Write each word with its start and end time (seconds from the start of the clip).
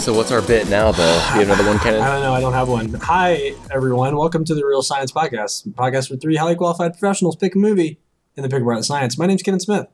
So 0.00 0.14
what's 0.14 0.32
our 0.32 0.40
bit 0.40 0.68
now, 0.70 0.92
though? 0.92 1.28
Do 1.34 1.40
you 1.40 1.46
have 1.46 1.60
another 1.60 1.64
one, 1.68 1.76
I 1.78 1.82
Kenan? 1.82 2.00
don't 2.00 2.22
know. 2.22 2.32
I 2.32 2.40
don't 2.40 2.54
have 2.54 2.68
one. 2.68 2.94
Hi, 3.02 3.52
everyone. 3.70 4.16
Welcome 4.16 4.44
to 4.46 4.54
the 4.54 4.64
Real 4.64 4.80
Science 4.80 5.12
Podcast, 5.12 5.66
a 5.66 5.70
podcast 5.70 6.08
where 6.10 6.18
three 6.18 6.36
highly 6.36 6.56
qualified 6.56 6.92
professionals 6.94 7.36
pick 7.36 7.54
a 7.54 7.58
movie 7.58 8.00
and 8.34 8.42
then 8.42 8.50
pick 8.50 8.62
apart 8.62 8.78
the 8.78 8.82
science. 8.84 9.18
My 9.18 9.26
name's 9.26 9.42
Kenan 9.42 9.60
Smith. 9.60 9.86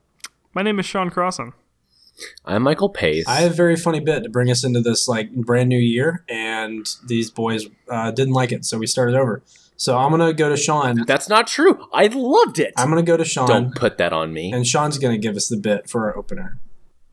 My 0.55 0.63
name 0.63 0.79
is 0.79 0.87
Sean 0.87 1.11
Crossan. 1.11 1.53
I'm 2.45 2.63
Michael 2.63 2.89
Pace. 2.89 3.27
I 3.27 3.41
have 3.41 3.51
a 3.51 3.55
very 3.55 3.75
funny 3.75 3.99
bit 3.99 4.23
to 4.23 4.30
bring 4.30 4.49
us 4.49 4.63
into 4.63 4.80
this 4.80 5.09
like 5.09 5.33
brand 5.35 5.69
new 5.69 5.79
year, 5.79 6.25
and 6.29 6.87
these 7.09 7.30
boys 7.30 7.66
uh, 7.91 8.13
didn't 8.13 8.33
like 8.35 8.52
it, 8.52 8.65
so 8.65 8.79
we 8.79 8.87
started 8.87 9.16
over. 9.16 9.43
So 9.77 9.99
I'm 9.99 10.11
gonna 10.13 10.33
go 10.33 10.49
to 10.49 10.57
Sean. 10.57 11.05
That's 11.05 11.29
not 11.29 11.49
true. 11.49 11.85
I 11.93 12.07
loved 12.07 12.61
it. 12.61 12.73
I'm 12.77 12.88
gonna 12.91 13.02
go 13.02 13.16
to 13.16 13.25
Sean, 13.25 13.49
Don't 13.49 13.75
put 13.75 13.99
that 13.99 14.13
on 14.13 14.33
me. 14.33 14.52
and 14.52 14.65
Sean's 14.66 14.99
gonna 14.99 15.19
give 15.19 15.35
us 15.37 15.49
the 15.49 15.57
bit 15.57 15.91
for 15.91 16.05
our 16.07 16.16
opener. 16.16 16.59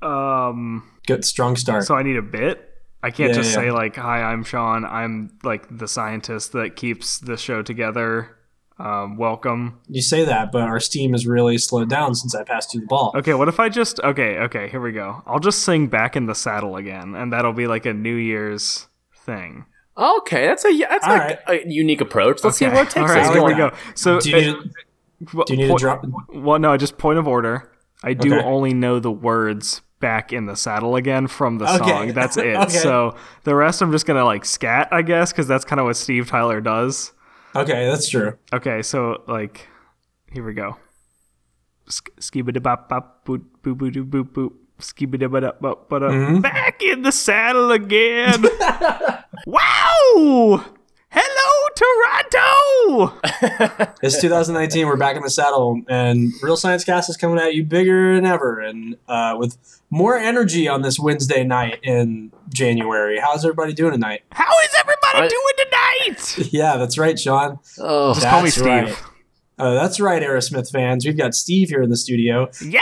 Um, 0.02 0.90
Good 1.08 1.26
strong 1.26 1.56
start. 1.56 1.86
so 1.86 1.96
I 1.96 2.04
need 2.04 2.18
a 2.18 2.22
bit. 2.22 2.70
I 3.04 3.12
can't 3.12 3.30
Yeah, 3.32 3.36
just 3.36 3.50
yeah. 3.52 3.56
say 3.64 3.72
like, 3.72 3.98
"Hi, 3.98 4.24
I'm 4.24 4.44
Sean. 4.44 4.86
I'm 4.86 5.38
like 5.44 5.68
the 5.78 5.88
scientist 5.88 6.54
that 6.54 6.76
keeps 6.76 7.20
the 7.20 7.38
show 7.38 7.62
together." 7.62 8.38
Um, 8.80 9.18
welcome. 9.18 9.80
you 9.88 10.02
say 10.02 10.26
that, 10.26 10.52
but 10.52 10.62
our 10.64 10.80
steam 10.80 11.12
has 11.12 11.28
really 11.28 11.60
slowed 11.60 11.90
down 11.90 12.16
since 12.16 12.34
I 12.34 12.44
passed 12.44 12.74
you 12.74 12.80
the 12.82 12.88
ball. 12.88 13.12
Okay, 13.16 13.36
what 13.36 13.48
if 13.48 13.60
I 13.60 13.70
just 13.70 14.00
okay, 14.00 14.38
okay, 14.40 14.68
here 14.70 14.82
we 14.82 14.92
go. 14.92 15.22
I'll 15.28 15.40
just 15.40 15.60
sing 15.64 15.88
"Back 15.88 16.16
in 16.16 16.26
the 16.26 16.34
Saddle" 16.34 16.76
again, 16.78 17.14
and 17.14 17.32
that'll 17.32 17.54
be 17.54 17.68
like 17.68 17.86
a 17.86 17.94
New 17.94 18.16
Year's 18.16 18.88
thing. 19.16 19.66
okay, 19.96 20.48
that's 20.48 20.66
a 20.66 20.76
that's 20.76 21.06
All 21.06 21.14
like 21.18 21.40
a 21.48 21.68
unique 21.68 22.02
approach. 22.02 22.44
Let's 22.44 22.58
see 22.58 22.66
Okay, 22.66 22.74
where 22.74 22.84
it 22.84 22.90
takes 22.90 22.98
all 23.12 23.16
right, 23.16 23.26
us. 23.28 23.34
here 23.34 23.44
we 23.44 23.54
go. 23.54 23.72
So, 23.94 24.20
Do 24.20 24.30
you 24.32 24.36
need, 24.38 24.56
uh, 24.56 25.44
do 25.46 25.54
you 25.54 25.58
need 25.58 25.64
to 25.64 25.70
point- 25.70 25.80
drop? 25.82 26.06
Well, 26.34 26.58
no, 26.60 26.76
just 26.78 26.98
point 26.98 27.20
of 27.20 27.28
order. 27.28 27.70
I 28.04 28.14
do 28.14 28.34
Okay. 28.36 28.44
only 28.44 28.74
know 28.74 29.00
the 29.00 29.12
words 29.12 29.82
"back 30.04 30.32
in 30.34 30.46
the 30.46 30.56
saddle" 30.56 30.96
again 30.96 31.28
from 31.28 31.58
the 31.58 31.66
Okay. 31.66 31.78
song. 31.90 32.14
That's 32.14 32.36
it. 32.50 32.56
Okay. 32.58 32.70
So 32.70 33.16
the 33.46 33.56
rest, 33.56 33.82
I'm 33.82 33.92
just 33.92 34.06
gonna 34.06 34.26
like 34.26 34.44
scat, 34.46 34.90
I 34.92 35.02
guess, 35.02 35.32
because 35.32 35.48
that's 35.48 35.64
kind 35.66 35.80
of 35.80 35.86
what 35.86 35.96
Steve 35.96 36.28
Tyler 36.28 36.60
does. 36.62 37.14
Okay, 37.56 37.86
that's 37.88 38.10
true. 38.10 38.38
Okay, 38.52 38.82
so 38.82 39.24
like, 39.28 39.68
here 40.32 40.44
we 40.46 40.54
go. 40.54 40.76
Skibidi 41.90 42.62
bop 42.62 42.90
bop 42.90 43.26
boop 43.26 43.44
boop. 43.64 44.52
Back 46.42 46.82
in 46.82 47.02
the 47.04 47.12
saddle 47.12 47.72
again. 47.72 48.44
wow! 49.48 50.66
Hello, 51.98 53.08
Toronto. 53.10 53.20
It's 54.04 54.20
2019. 54.20 54.86
We're 54.88 54.98
back 54.98 55.16
in 55.16 55.24
the 55.24 55.30
saddle, 55.30 55.82
and 55.88 56.34
Real 56.42 56.58
Science 56.58 56.84
Cast 56.84 57.10
is 57.10 57.16
coming 57.18 57.40
at 57.40 57.56
you 57.56 57.64
bigger 57.64 58.16
than 58.16 58.26
ever, 58.26 58.60
and 58.60 58.98
uh, 59.08 59.36
with 59.38 59.58
more 59.90 60.18
energy 60.18 60.68
on 60.68 60.82
this 60.82 61.00
Wednesday 61.00 61.44
night 61.44 61.80
in 61.84 62.32
January. 62.50 63.20
How's 63.20 63.46
everybody 63.46 63.74
doing 63.74 63.92
tonight? 63.94 64.24
How 64.32 64.52
is 64.64 64.70
everybody 64.78 65.26
I- 65.26 65.28
doing 65.28 65.54
tonight? 65.58 65.70
Yeah, 66.54 66.78
that's 66.78 66.98
right, 66.98 67.18
Sean. 67.20 67.60
Oh, 67.80 68.14
Just 68.14 68.28
call 68.28 68.42
me 68.44 68.50
Steve. 68.50 68.66
right. 68.66 69.04
Uh, 69.58 69.74
that's 69.76 70.00
right, 70.00 70.22
Aerosmith 70.22 70.72
fans. 70.72 71.06
We've 71.06 71.18
got 71.18 71.34
Steve 71.36 71.70
here 71.70 71.82
in 71.82 71.90
the 71.90 71.98
studio. 71.98 72.50
Yeah! 72.66 72.82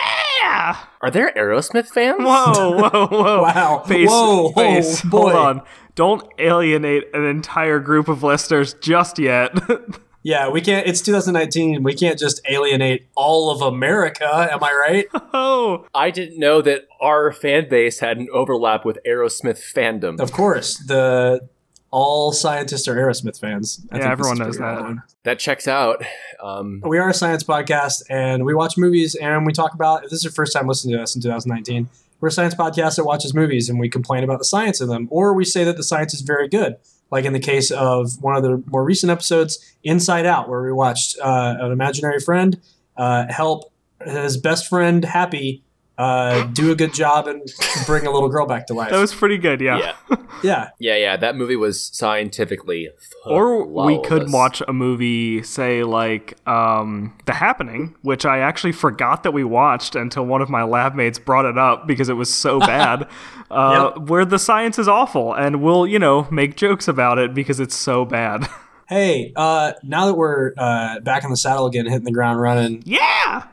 are 1.01 1.09
there 1.11 1.31
Aerosmith 1.35 1.87
fans? 1.87 2.19
Whoa, 2.19 2.71
whoa, 2.77 3.07
whoa. 3.07 3.41
Wow. 3.41 3.79
Face, 3.87 4.09
Whoa, 4.09 4.51
face. 4.51 5.01
oh, 5.05 5.09
boy. 5.09 5.31
Hold 5.31 5.33
on. 5.33 5.61
Don't 5.95 6.23
alienate 6.39 7.05
an 7.13 7.23
entire 7.25 7.79
group 7.79 8.07
of 8.07 8.23
listeners 8.23 8.73
just 8.75 9.17
yet. 9.19 9.53
Yeah, 10.23 10.49
we 10.49 10.61
can't. 10.61 10.85
It's 10.85 11.01
2019. 11.01 11.81
We 11.81 11.95
can't 11.95 12.19
just 12.19 12.41
alienate 12.47 13.07
all 13.15 13.49
of 13.49 13.61
America. 13.63 14.27
Am 14.51 14.63
I 14.63 14.71
right? 14.71 15.05
oh, 15.33 15.87
I 15.95 16.11
didn't 16.11 16.37
know 16.37 16.61
that 16.61 16.85
our 16.99 17.31
fan 17.31 17.67
base 17.67 17.97
had 18.01 18.19
an 18.19 18.27
overlap 18.31 18.85
with 18.85 18.99
Aerosmith 19.03 19.59
fandom. 19.73 20.19
of 20.19 20.31
course. 20.31 20.77
The 20.77 21.49
all 21.91 22.31
scientists 22.31 22.87
are 22.87 22.95
Aerosmith 22.95 23.39
fans. 23.39 23.85
I 23.91 23.99
Yeah, 23.99 24.11
everyone 24.11 24.37
knows 24.37 24.57
that. 24.57 24.81
known. 24.81 25.03
That 25.23 25.39
checks 25.39 25.67
out. 25.67 26.03
Um, 26.41 26.81
We 26.85 26.97
are 26.97 27.09
a 27.09 27.13
science 27.13 27.43
podcast, 27.43 28.03
and 28.09 28.45
we 28.45 28.53
watch 28.53 28.77
movies, 28.77 29.13
and 29.15 29.45
we 29.45 29.53
talk 29.53 29.73
about. 29.73 30.05
If 30.05 30.09
this 30.09 30.19
is 30.19 30.23
your 30.23 30.31
first 30.31 30.53
time 30.53 30.67
listening 30.67 30.95
to 30.95 31.03
us 31.03 31.15
in 31.15 31.21
2019, 31.21 31.89
we're 32.19 32.29
a 32.29 32.31
science 32.31 32.55
podcast 32.55 32.95
that 32.95 33.03
watches 33.03 33.33
movies, 33.33 33.69
and 33.69 33.79
we 33.79 33.89
complain 33.89 34.23
about 34.23 34.39
the 34.39 34.45
science 34.45 34.79
of 34.79 34.87
them, 34.87 35.07
or 35.11 35.33
we 35.33 35.43
say 35.43 35.63
that 35.65 35.77
the 35.77 35.83
science 35.83 36.13
is 36.13 36.21
very 36.21 36.47
good. 36.47 36.77
Like 37.11 37.25
in 37.25 37.33
the 37.33 37.39
case 37.39 37.71
of 37.71 38.21
one 38.21 38.37
of 38.37 38.43
the 38.43 38.63
more 38.67 38.85
recent 38.85 39.11
episodes, 39.11 39.75
Inside 39.83 40.25
Out, 40.25 40.47
where 40.47 40.63
we 40.63 40.71
watched 40.71 41.17
uh, 41.21 41.55
an 41.59 41.71
imaginary 41.71 42.21
friend 42.21 42.59
uh, 42.95 43.25
help 43.29 43.71
his 44.05 44.37
best 44.37 44.67
friend 44.67 45.03
Happy 45.03 45.63
uh, 46.01 46.45
do 46.47 46.71
a 46.71 46.75
good 46.75 46.95
job 46.95 47.27
and 47.27 47.47
bring 47.85 48.07
a 48.07 48.11
little 48.11 48.27
girl 48.27 48.47
back 48.47 48.65
to 48.65 48.73
life. 48.73 48.89
that 48.89 48.99
was 48.99 49.13
pretty 49.13 49.37
good, 49.37 49.61
yeah. 49.61 49.93
yeah, 50.09 50.15
yeah, 50.43 50.69
yeah, 50.79 50.95
yeah. 50.95 51.15
That 51.17 51.35
movie 51.35 51.55
was 51.55 51.79
scientifically. 51.93 52.89
Or 53.23 53.63
we 53.63 54.01
could 54.01 54.31
watch 54.31 54.63
a 54.67 54.73
movie, 54.73 55.43
say 55.43 55.83
like 55.83 56.35
um, 56.47 57.15
The 57.25 57.33
Happening, 57.33 57.95
which 58.01 58.25
I 58.25 58.39
actually 58.39 58.71
forgot 58.71 59.21
that 59.21 59.31
we 59.31 59.43
watched 59.43 59.95
until 59.95 60.25
one 60.25 60.41
of 60.41 60.49
my 60.49 60.63
lab 60.63 60.95
mates 60.95 61.19
brought 61.19 61.45
it 61.45 61.59
up 61.59 61.85
because 61.85 62.09
it 62.09 62.15
was 62.15 62.33
so 62.33 62.59
bad. 62.71 63.07
uh, 63.51 63.91
Where 63.99 64.25
the 64.25 64.39
science 64.39 64.79
is 64.79 64.87
awful, 64.87 65.35
and 65.35 65.61
we'll 65.61 65.85
you 65.85 65.99
know 65.99 66.27
make 66.31 66.55
jokes 66.55 66.87
about 66.87 67.19
it 67.19 67.35
because 67.35 67.59
it's 67.59 67.75
so 67.75 68.05
bad. 68.05 68.47
Hey, 68.89 69.31
uh, 69.37 69.71
now 69.83 70.07
that 70.07 70.15
we're 70.15 70.51
uh, 70.57 70.99
back 70.99 71.23
in 71.23 71.29
the 71.29 71.37
saddle 71.37 71.65
again, 71.65 71.85
hitting 71.85 72.03
the 72.03 72.11
ground 72.11 72.41
running, 72.41 72.83
yeah. 72.85 73.47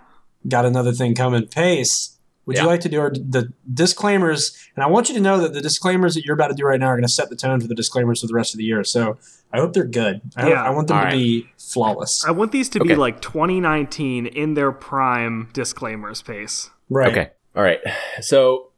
got 0.49 0.67
another 0.67 0.91
thing 0.93 1.15
coming. 1.15 1.47
Pace, 1.47 2.18
would 2.49 2.57
Yeah. 2.57 2.63
you 2.63 2.69
like 2.69 2.81
to 2.81 2.89
do 2.89 2.99
our, 2.99 3.11
the 3.11 3.53
disclaimers? 3.73 4.57
And 4.75 4.83
I 4.83 4.89
want 4.89 5.09
you 5.09 5.15
to 5.15 5.21
know 5.21 5.39
that 5.41 5.53
the 5.53 5.61
disclaimers 5.61 6.15
that 6.15 6.25
you're 6.25 6.35
about 6.35 6.49
to 6.49 6.55
do 6.55 6.65
right 6.65 6.81
now 6.81 6.87
are 6.87 6.95
going 6.97 7.03
to 7.03 7.09
set 7.09 7.29
the 7.31 7.37
tone 7.37 7.61
for 7.61 7.69
the 7.69 7.75
disclaimers 7.75 8.23
for 8.23 8.27
the 8.27 8.35
rest 8.35 8.55
of 8.55 8.59
the 8.59 8.65
year. 8.65 8.83
So 8.85 9.19
I 9.53 9.59
hope 9.59 9.75
they're 9.75 9.85
good. 9.85 10.23
I, 10.37 10.49
Yeah. 10.49 10.63
I 10.65 10.71
want 10.71 10.89
them 10.89 10.97
All 10.97 11.03
to 11.05 11.07
right. 11.09 11.15
be 11.15 11.47
flawless. 11.59 12.25
I 12.27 12.31
want 12.33 12.51
these 12.51 12.69
to 12.71 12.81
be 12.81 12.95
like 12.97 13.21
2019 13.21 14.27
in 14.27 14.55
their 14.55 14.73
prime 14.73 15.51
disclaimers 15.53 16.23
pace. 16.23 16.71
Right. 16.89 17.11
Okay. 17.13 17.31
All 17.55 17.63
right. 17.63 17.81
So, 18.23 18.71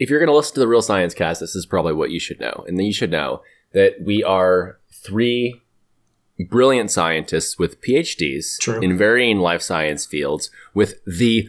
if 0.00 0.10
you're 0.10 0.18
going 0.18 0.28
to 0.28 0.34
listen 0.34 0.54
to 0.54 0.60
the 0.60 0.66
Real 0.66 0.82
Science 0.82 1.14
Cast, 1.14 1.40
this 1.40 1.54
is 1.54 1.66
probably 1.66 1.92
what 1.92 2.10
you 2.10 2.18
should 2.18 2.40
know. 2.40 2.64
And 2.66 2.78
then 2.78 2.86
you 2.86 2.92
should 2.92 3.10
know 3.12 3.42
that 3.74 3.96
we 4.02 4.24
are 4.24 4.78
three 4.90 5.60
brilliant 6.48 6.90
scientists 6.90 7.58
with 7.58 7.80
PhDs 7.80 8.58
True. 8.58 8.80
in 8.80 8.96
varying 8.98 9.38
life 9.38 9.62
science 9.62 10.04
fields 10.06 10.50
with 10.74 10.94
the 11.06 11.48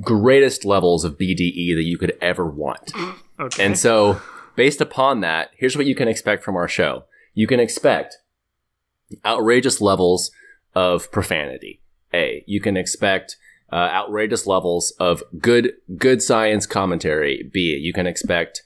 greatest 0.00 0.64
levels 0.64 1.04
of 1.04 1.18
BDE 1.18 1.74
that 1.74 1.84
you 1.84 1.98
could 1.98 2.16
ever 2.20 2.46
want. 2.46 2.92
Okay. 3.38 3.64
And 3.64 3.78
so, 3.78 4.20
based 4.56 4.80
upon 4.80 5.20
that, 5.20 5.50
here's 5.56 5.76
what 5.76 5.86
you 5.86 5.94
can 5.94 6.08
expect 6.08 6.44
from 6.44 6.56
our 6.56 6.68
show. 6.68 7.04
You 7.34 7.46
can 7.46 7.60
expect 7.60 8.18
outrageous 9.24 9.80
levels 9.80 10.30
of 10.74 11.10
profanity. 11.10 11.80
A. 12.12 12.44
You 12.46 12.60
can 12.60 12.76
expect 12.76 13.36
uh, 13.72 13.76
outrageous 13.76 14.46
levels 14.46 14.92
of 14.98 15.22
good 15.38 15.72
good 15.96 16.22
science 16.22 16.66
commentary. 16.66 17.48
B. 17.52 17.78
You 17.80 17.92
can 17.92 18.06
expect 18.06 18.62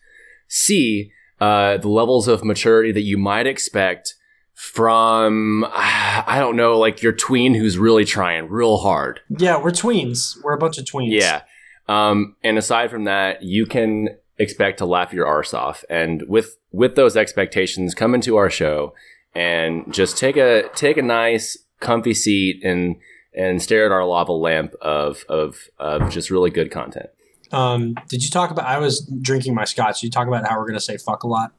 C. 0.48 1.12
Uh, 1.40 1.76
the 1.76 1.88
levels 1.88 2.26
of 2.28 2.44
maturity 2.44 2.92
that 2.92 3.02
you 3.02 3.18
might 3.18 3.46
expect 3.46 4.14
from 4.54 5.64
I 5.72 6.36
don't 6.38 6.56
know, 6.56 6.78
like 6.78 7.02
your 7.02 7.12
tween 7.12 7.54
who's 7.54 7.78
really 7.78 8.04
trying 8.04 8.48
real 8.48 8.78
hard. 8.78 9.20
Yeah, 9.28 9.60
we're 9.60 9.70
tweens. 9.70 10.42
We're 10.42 10.54
a 10.54 10.58
bunch 10.58 10.78
of 10.78 10.84
tweens. 10.84 11.20
Yeah. 11.20 11.42
Um, 11.86 12.36
and 12.42 12.56
aside 12.56 12.90
from 12.90 13.04
that, 13.04 13.42
you 13.42 13.66
can 13.66 14.16
expect 14.38 14.78
to 14.78 14.86
laugh 14.86 15.12
your 15.12 15.26
arse 15.26 15.54
off. 15.54 15.84
And 15.90 16.22
with 16.28 16.56
with 16.72 16.94
those 16.94 17.16
expectations, 17.16 17.94
come 17.94 18.14
into 18.14 18.36
our 18.36 18.50
show 18.50 18.94
and 19.34 19.92
just 19.92 20.16
take 20.16 20.36
a 20.36 20.68
take 20.74 20.96
a 20.96 21.02
nice 21.02 21.58
comfy 21.80 22.14
seat 22.14 22.64
and 22.64 22.96
and 23.34 23.60
stare 23.60 23.84
at 23.84 23.92
our 23.92 24.04
lava 24.04 24.32
lamp 24.32 24.74
of 24.80 25.24
of 25.28 25.68
of 25.78 26.10
just 26.10 26.30
really 26.30 26.50
good 26.50 26.70
content. 26.70 27.10
Um, 27.52 27.94
did 28.08 28.24
you 28.24 28.30
talk 28.30 28.50
about? 28.50 28.66
I 28.66 28.78
was 28.78 29.00
drinking 29.20 29.54
my 29.54 29.64
scotch. 29.64 30.00
Did 30.00 30.06
you 30.06 30.10
talk 30.10 30.26
about 30.26 30.48
how 30.48 30.56
we're 30.56 30.66
going 30.66 30.74
to 30.74 30.80
say 30.80 30.96
fuck 30.96 31.22
a 31.22 31.28
lot? 31.28 31.52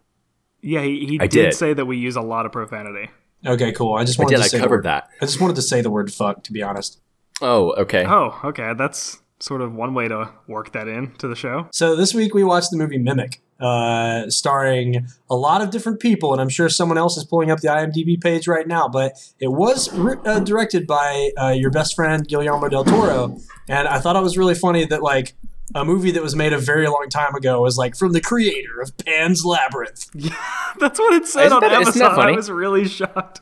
Yeah, 0.61 0.81
he, 0.81 1.05
he 1.05 1.17
I 1.19 1.27
did, 1.27 1.43
did. 1.51 1.53
say 1.53 1.73
that 1.73 1.85
we 1.85 1.97
use 1.97 2.15
a 2.15 2.21
lot 2.21 2.45
of 2.45 2.51
profanity. 2.51 3.09
Okay, 3.45 3.71
cool. 3.73 3.93
I 3.95 4.03
just 4.03 4.19
I 4.19 4.23
wanted 4.23 4.35
did. 4.35 4.39
to 4.39 4.43
I 4.43 4.47
say 4.47 4.57
the 4.57 4.63
covered 4.63 4.75
word- 4.77 4.85
that. 4.85 5.09
I 5.21 5.25
just 5.25 5.39
wanted 5.39 5.55
to 5.57 5.61
say 5.61 5.81
the 5.81 5.91
word 5.91 6.11
fuck. 6.11 6.43
To 6.43 6.51
be 6.53 6.63
honest. 6.63 6.99
Oh, 7.41 7.73
okay. 7.73 8.05
Oh, 8.07 8.39
okay. 8.45 8.73
That's 8.77 9.19
sort 9.39 9.61
of 9.61 9.73
one 9.73 9.93
way 9.93 10.07
to 10.07 10.31
work 10.47 10.71
that 10.71 10.87
in 10.87 11.11
to 11.17 11.27
the 11.27 11.35
show. 11.35 11.67
So 11.73 11.95
this 11.95 12.13
week 12.13 12.33
we 12.33 12.43
watched 12.43 12.71
the 12.71 12.77
movie 12.77 12.97
Mimic, 12.97 13.41
uh, 13.59 14.29
starring 14.29 15.05
a 15.29 15.35
lot 15.35 15.61
of 15.61 15.69
different 15.69 15.99
people, 15.99 16.31
and 16.31 16.41
I'm 16.41 16.47
sure 16.49 16.69
someone 16.69 16.97
else 16.97 17.17
is 17.17 17.25
pulling 17.25 17.51
up 17.51 17.59
the 17.59 17.67
IMDb 17.67 18.19
page 18.19 18.47
right 18.47 18.65
now. 18.67 18.87
But 18.87 19.17
it 19.39 19.49
was 19.51 19.91
ri- 19.93 20.15
uh, 20.25 20.39
directed 20.39 20.87
by 20.87 21.31
uh, 21.37 21.49
your 21.49 21.69
best 21.69 21.95
friend 21.95 22.25
Guillermo 22.27 22.69
del 22.69 22.85
Toro, 22.85 23.37
and 23.67 23.87
I 23.87 23.99
thought 23.99 24.15
it 24.15 24.23
was 24.23 24.37
really 24.37 24.55
funny 24.55 24.85
that 24.85 25.03
like 25.03 25.35
a 25.75 25.85
movie 25.85 26.09
that 26.11 26.23
was 26.23 26.35
made 26.35 26.53
a 26.53 26.57
very 26.57 26.87
long 26.87 27.05
time 27.11 27.35
ago 27.35 27.61
was 27.61 27.77
like 27.77 27.95
from 27.95 28.13
the 28.13 28.21
creator 28.21 28.81
of 28.81 28.97
Pan's 28.97 29.45
Labyrinth. 29.45 30.09
Yeah, 30.15 30.33
That's 30.79 30.97
what 30.97 31.13
it 31.13 31.27
said 31.27 31.47
Isn't 31.47 31.63
on 31.63 31.69
that- 31.69 31.81
isn't 31.83 31.99
that 31.99 32.11
Amazon. 32.13 32.29
I 32.29 32.31
was 32.31 32.49
really 32.49 32.87
shocked. 32.87 33.41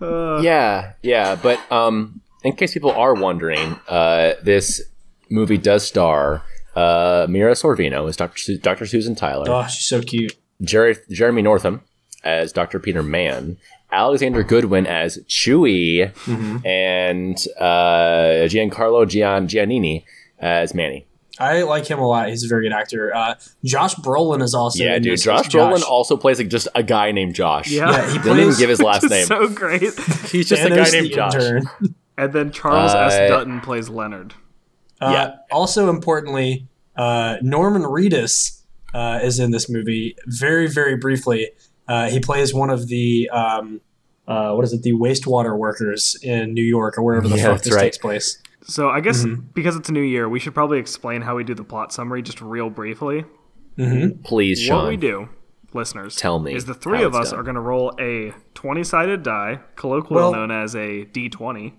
Uh, 0.00 0.40
Yeah, 0.42 0.92
yeah, 1.02 1.34
but 1.34 1.60
um, 1.72 2.20
in 2.44 2.54
case 2.54 2.72
people 2.72 2.92
are 2.92 3.14
wondering, 3.14 3.78
uh, 3.88 4.34
this 4.42 4.80
movie 5.28 5.58
does 5.58 5.86
star 5.86 6.42
uh, 6.76 7.26
Mira 7.28 7.52
Sorvino 7.52 8.08
as 8.08 8.16
Dr. 8.16 8.38
Su- 8.38 8.58
Dr. 8.58 8.86
Susan 8.86 9.14
Tyler, 9.14 9.46
Oh, 9.48 9.66
she's 9.66 9.84
so 9.86 10.00
cute. 10.02 10.36
Jerry- 10.62 10.96
Jeremy 11.10 11.42
Northam 11.42 11.82
as 12.24 12.52
Dr. 12.52 12.78
Peter 12.78 13.02
Mann, 13.02 13.56
Alexander 13.90 14.42
Goodwin 14.42 14.86
as 14.86 15.18
Chuy, 15.28 16.12
and 16.66 17.36
uh, 17.58 18.46
Giancarlo 18.46 19.08
Gian- 19.08 19.48
Giannini 19.48 20.04
as 20.38 20.74
Manny. 20.74 21.06
I 21.38 21.62
like 21.62 21.86
him 21.86 21.98
a 21.98 22.06
lot. 22.06 22.28
He's 22.28 22.44
a 22.44 22.48
very 22.48 22.62
good 22.64 22.72
actor. 22.72 23.14
Uh, 23.14 23.34
Josh 23.64 23.94
Brolin 23.96 24.42
is 24.42 24.54
also 24.54 24.82
yeah, 24.82 24.98
dude. 24.98 25.12
this 25.14 25.24
Josh 25.24 25.46
as 25.46 25.52
Brolin 25.52 25.82
also 25.82 26.16
plays 26.16 26.38
like 26.38 26.48
just 26.48 26.68
a 26.74 26.82
guy 26.82 27.12
named 27.12 27.34
Josh. 27.34 27.70
Yeah. 27.70 27.90
Yeah, 27.90 28.10
he 28.12 28.18
Didn't 28.18 28.38
even 28.40 28.54
give 28.58 28.70
his 28.70 28.80
last 28.80 29.02
name. 29.10 29.22
is 29.22 29.28
so 29.28 29.48
great. 29.48 29.82
He's 30.30 30.48
just 30.48 30.62
a 30.64 30.70
guy 30.70 30.88
named 30.90 31.10
Josh. 31.12 31.34
intern. 31.34 31.62
And 32.18 32.32
then 32.32 32.50
Charles 32.52 32.94
S. 32.94 33.12
Uh, 33.14 33.28
Dutton 33.28 33.60
plays 33.60 33.88
Leonard. 33.88 34.34
Uh, 35.00 35.10
Yeah. 35.12 35.34
Also, 35.50 35.90
importantly, 35.90 36.66
uh, 36.96 37.36
Norman 37.42 37.82
Reedus 37.82 38.62
uh, 38.94 39.20
is 39.22 39.38
in 39.38 39.50
this 39.50 39.68
movie. 39.68 40.16
Very, 40.26 40.66
very 40.68 40.96
briefly, 40.96 41.50
uh, 41.86 42.08
he 42.08 42.18
plays 42.20 42.54
one 42.54 42.70
of 42.70 42.88
the 42.88 43.28
um, 43.30 43.80
uh, 44.26 44.52
what 44.54 44.64
is 44.64 44.72
it? 44.72 44.82
The 44.82 44.92
wastewater 44.92 45.56
workers 45.56 46.16
in 46.22 46.54
New 46.54 46.64
York 46.64 46.96
or 46.98 47.02
wherever 47.04 47.28
the 47.28 47.36
Yeah, 47.36 47.52
fuck 47.52 47.62
this 47.62 47.74
right. 47.74 47.82
takes 47.82 47.98
place. 47.98 48.42
So 48.68 48.88
I 48.90 49.00
guess 49.00 49.24
because 49.54 49.76
it's 49.76 49.88
a 49.88 49.92
new 49.92 50.00
year, 50.02 50.28
we 50.28 50.40
should 50.40 50.54
probably 50.54 50.78
explain 50.78 51.22
how 51.22 51.36
we 51.36 51.44
do 51.44 51.54
the 51.54 51.64
plot 51.64 51.92
summary 51.92 52.20
just 52.22 52.40
real 52.40 52.68
briefly. 52.70 53.24
Please, 54.24 54.60
Sean. 54.60 54.82
What 54.84 54.88
we 54.88 54.96
do, 54.96 55.28
listeners, 55.72 56.16
Tell 56.16 56.38
me 56.38 56.54
is 56.54 56.64
the 56.64 56.74
three 56.74 57.02
of 57.02 57.14
us 57.14 57.30
done. 57.30 57.38
are 57.40 57.42
going 57.42 57.54
to 57.56 57.60
roll 57.60 57.92
a 58.00 58.32
20 58.54 58.82
sided 58.84 59.22
die, 59.22 59.60
colloquially 59.76 60.22
Well- 60.22 60.32
known 60.32 60.50
as 60.50 60.74
a 60.74 61.04
d20. 61.06 61.74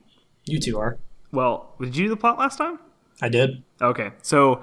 You 0.46 0.60
two 0.60 0.78
are. 0.80 0.98
Well, 1.32 1.76
did 1.82 1.96
you 1.98 2.06
do 2.06 2.10
the 2.10 2.18
plot 2.18 2.40
last 2.40 2.58
time? 2.58 2.80
I 3.22 3.28
did. 3.30 3.64
Okay, 3.82 4.12
so 4.22 4.62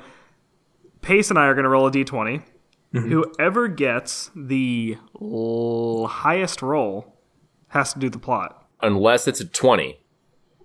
Pace 1.03 1.29
and 1.29 1.39
I 1.39 1.47
are 1.47 1.55
going 1.55 1.65
to 1.65 1.69
roll 1.69 1.87
a 1.87 1.91
d20. 1.91 2.43
Mm-hmm. 2.95 3.11
Whoever 3.11 3.69
gets 3.69 4.31
the 4.35 4.97
l- 5.21 6.07
highest 6.07 6.63
roll 6.63 7.17
has 7.69 7.93
to 7.93 7.99
do 7.99 8.09
the 8.09 8.19
plot. 8.21 8.67
Unless 8.81 9.27
it's 9.29 9.41
a 9.41 9.45
20, 9.45 9.99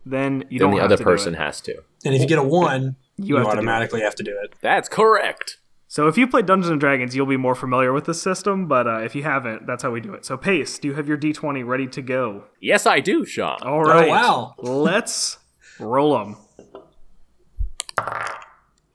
Then 0.06 0.46
you 0.50 0.60
then 0.60 0.68
don't 0.68 0.76
the 0.76 0.82
have 0.82 0.92
other 0.92 0.98
to 0.98 1.04
person 1.04 1.34
has 1.36 1.62
to. 1.62 1.84
And 2.06 2.16
if 2.16 2.22
you 2.22 2.28
get 2.28 2.40
a 2.40 2.44
one, 2.44 2.96
you, 3.18 3.36
have 3.36 3.46
to 3.46 3.52
automatically 3.52 4.02
have 4.02 4.16
to 4.16 4.24
do 4.24 4.38
it. 4.44 4.56
That's 4.62 4.90
correct. 4.90 5.58
So 5.88 6.08
if 6.08 6.18
you 6.18 6.28
play 6.28 6.44
Dungeons 6.44 6.70
and 6.70 6.80
Dragons, 6.80 7.16
you'll 7.16 7.26
be 7.26 7.36
more 7.36 7.56
familiar 7.56 7.92
with 7.92 8.06
this 8.06 8.22
system. 8.22 8.68
But 8.68 8.88
uh, 8.88 9.00
if 9.00 9.16
you 9.16 9.24
haven't, 9.24 9.66
that's 9.66 9.84
how 9.84 9.92
we 9.92 10.02
do 10.02 10.14
it. 10.14 10.24
So 10.26 10.38
Pace, 10.38 10.78
do 10.78 10.88
you 10.88 10.94
have 10.94 11.08
your 11.08 11.18
d20 11.18 11.66
ready 11.66 11.88
to 11.88 12.02
go? 12.02 12.46
Yes, 12.62 12.86
I 12.86 13.00
do, 13.00 13.26
Sean. 13.26 13.58
All 13.64 13.84
right. 13.84 14.08
Oh, 14.08 14.10
wow. 14.10 14.54
Let's 14.60 15.40
roll 15.80 16.18
them. 16.18 16.38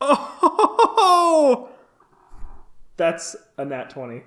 Oh, 0.01 1.69
that's 2.97 3.37
a 3.59 3.65
nat 3.65 3.91
20. 3.91 4.23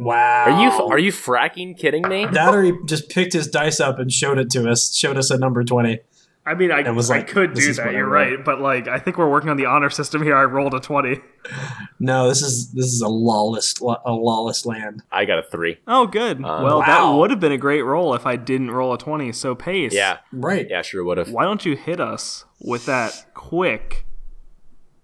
Wow. 0.00 0.44
Are 0.46 0.62
you 0.62 0.70
are 0.70 0.98
you 0.98 1.12
fracking 1.12 1.78
kidding 1.78 2.06
me? 2.08 2.26
that 2.26 2.54
or 2.54 2.62
he 2.62 2.72
just 2.86 3.08
picked 3.10 3.32
his 3.32 3.46
dice 3.48 3.80
up 3.80 3.98
and 3.98 4.10
showed 4.12 4.38
it 4.38 4.50
to 4.50 4.68
us, 4.68 4.94
showed 4.94 5.16
us 5.16 5.30
a 5.30 5.38
number 5.38 5.62
20. 5.64 6.00
I 6.46 6.52
mean, 6.54 6.70
I, 6.70 6.80
And 6.80 6.94
was 6.94 7.10
I 7.10 7.18
like, 7.18 7.28
could 7.28 7.54
this 7.56 7.64
do 7.64 7.72
that. 7.82 7.94
You're 7.94 8.06
wrote. 8.06 8.36
right, 8.36 8.44
but 8.44 8.60
like, 8.60 8.86
I 8.86 8.98
think 8.98 9.16
we're 9.16 9.30
working 9.30 9.48
on 9.48 9.56
the 9.56 9.64
honor 9.64 9.88
system 9.88 10.22
here. 10.22 10.36
I 10.36 10.44
rolled 10.44 10.74
a 10.74 10.80
20. 10.80 11.18
No, 12.00 12.28
this 12.28 12.42
is 12.42 12.70
this 12.72 12.84
is 12.86 13.00
a 13.00 13.08
lawless 13.08 13.74
a 13.80 14.12
lawless 14.12 14.66
land. 14.66 15.02
I 15.10 15.24
got 15.24 15.38
a 15.38 15.42
three. 15.42 15.78
Oh, 15.86 16.06
good. 16.06 16.38
Um, 16.44 16.62
well, 16.64 16.80
wow. 16.80 16.84
that 17.12 17.18
would 17.18 17.30
have 17.30 17.40
been 17.40 17.52
a 17.52 17.56
great 17.58 17.80
roll 17.82 18.12
if 18.14 18.26
I 18.26 18.36
didn't 18.36 18.72
roll 18.72 18.92
a 18.92 18.98
20. 18.98 19.32
So 19.32 19.54
Pace, 19.54 19.94
Yeah, 19.94 20.18
Right. 20.32 20.66
yeah, 20.68 20.82
sure 20.82 21.02
would 21.02 21.16
have. 21.16 21.30
why 21.30 21.44
don't 21.44 21.64
you 21.64 21.76
hit 21.76 21.98
us 21.98 22.44
with 22.60 22.84
that 22.86 23.24
quick 23.32 24.04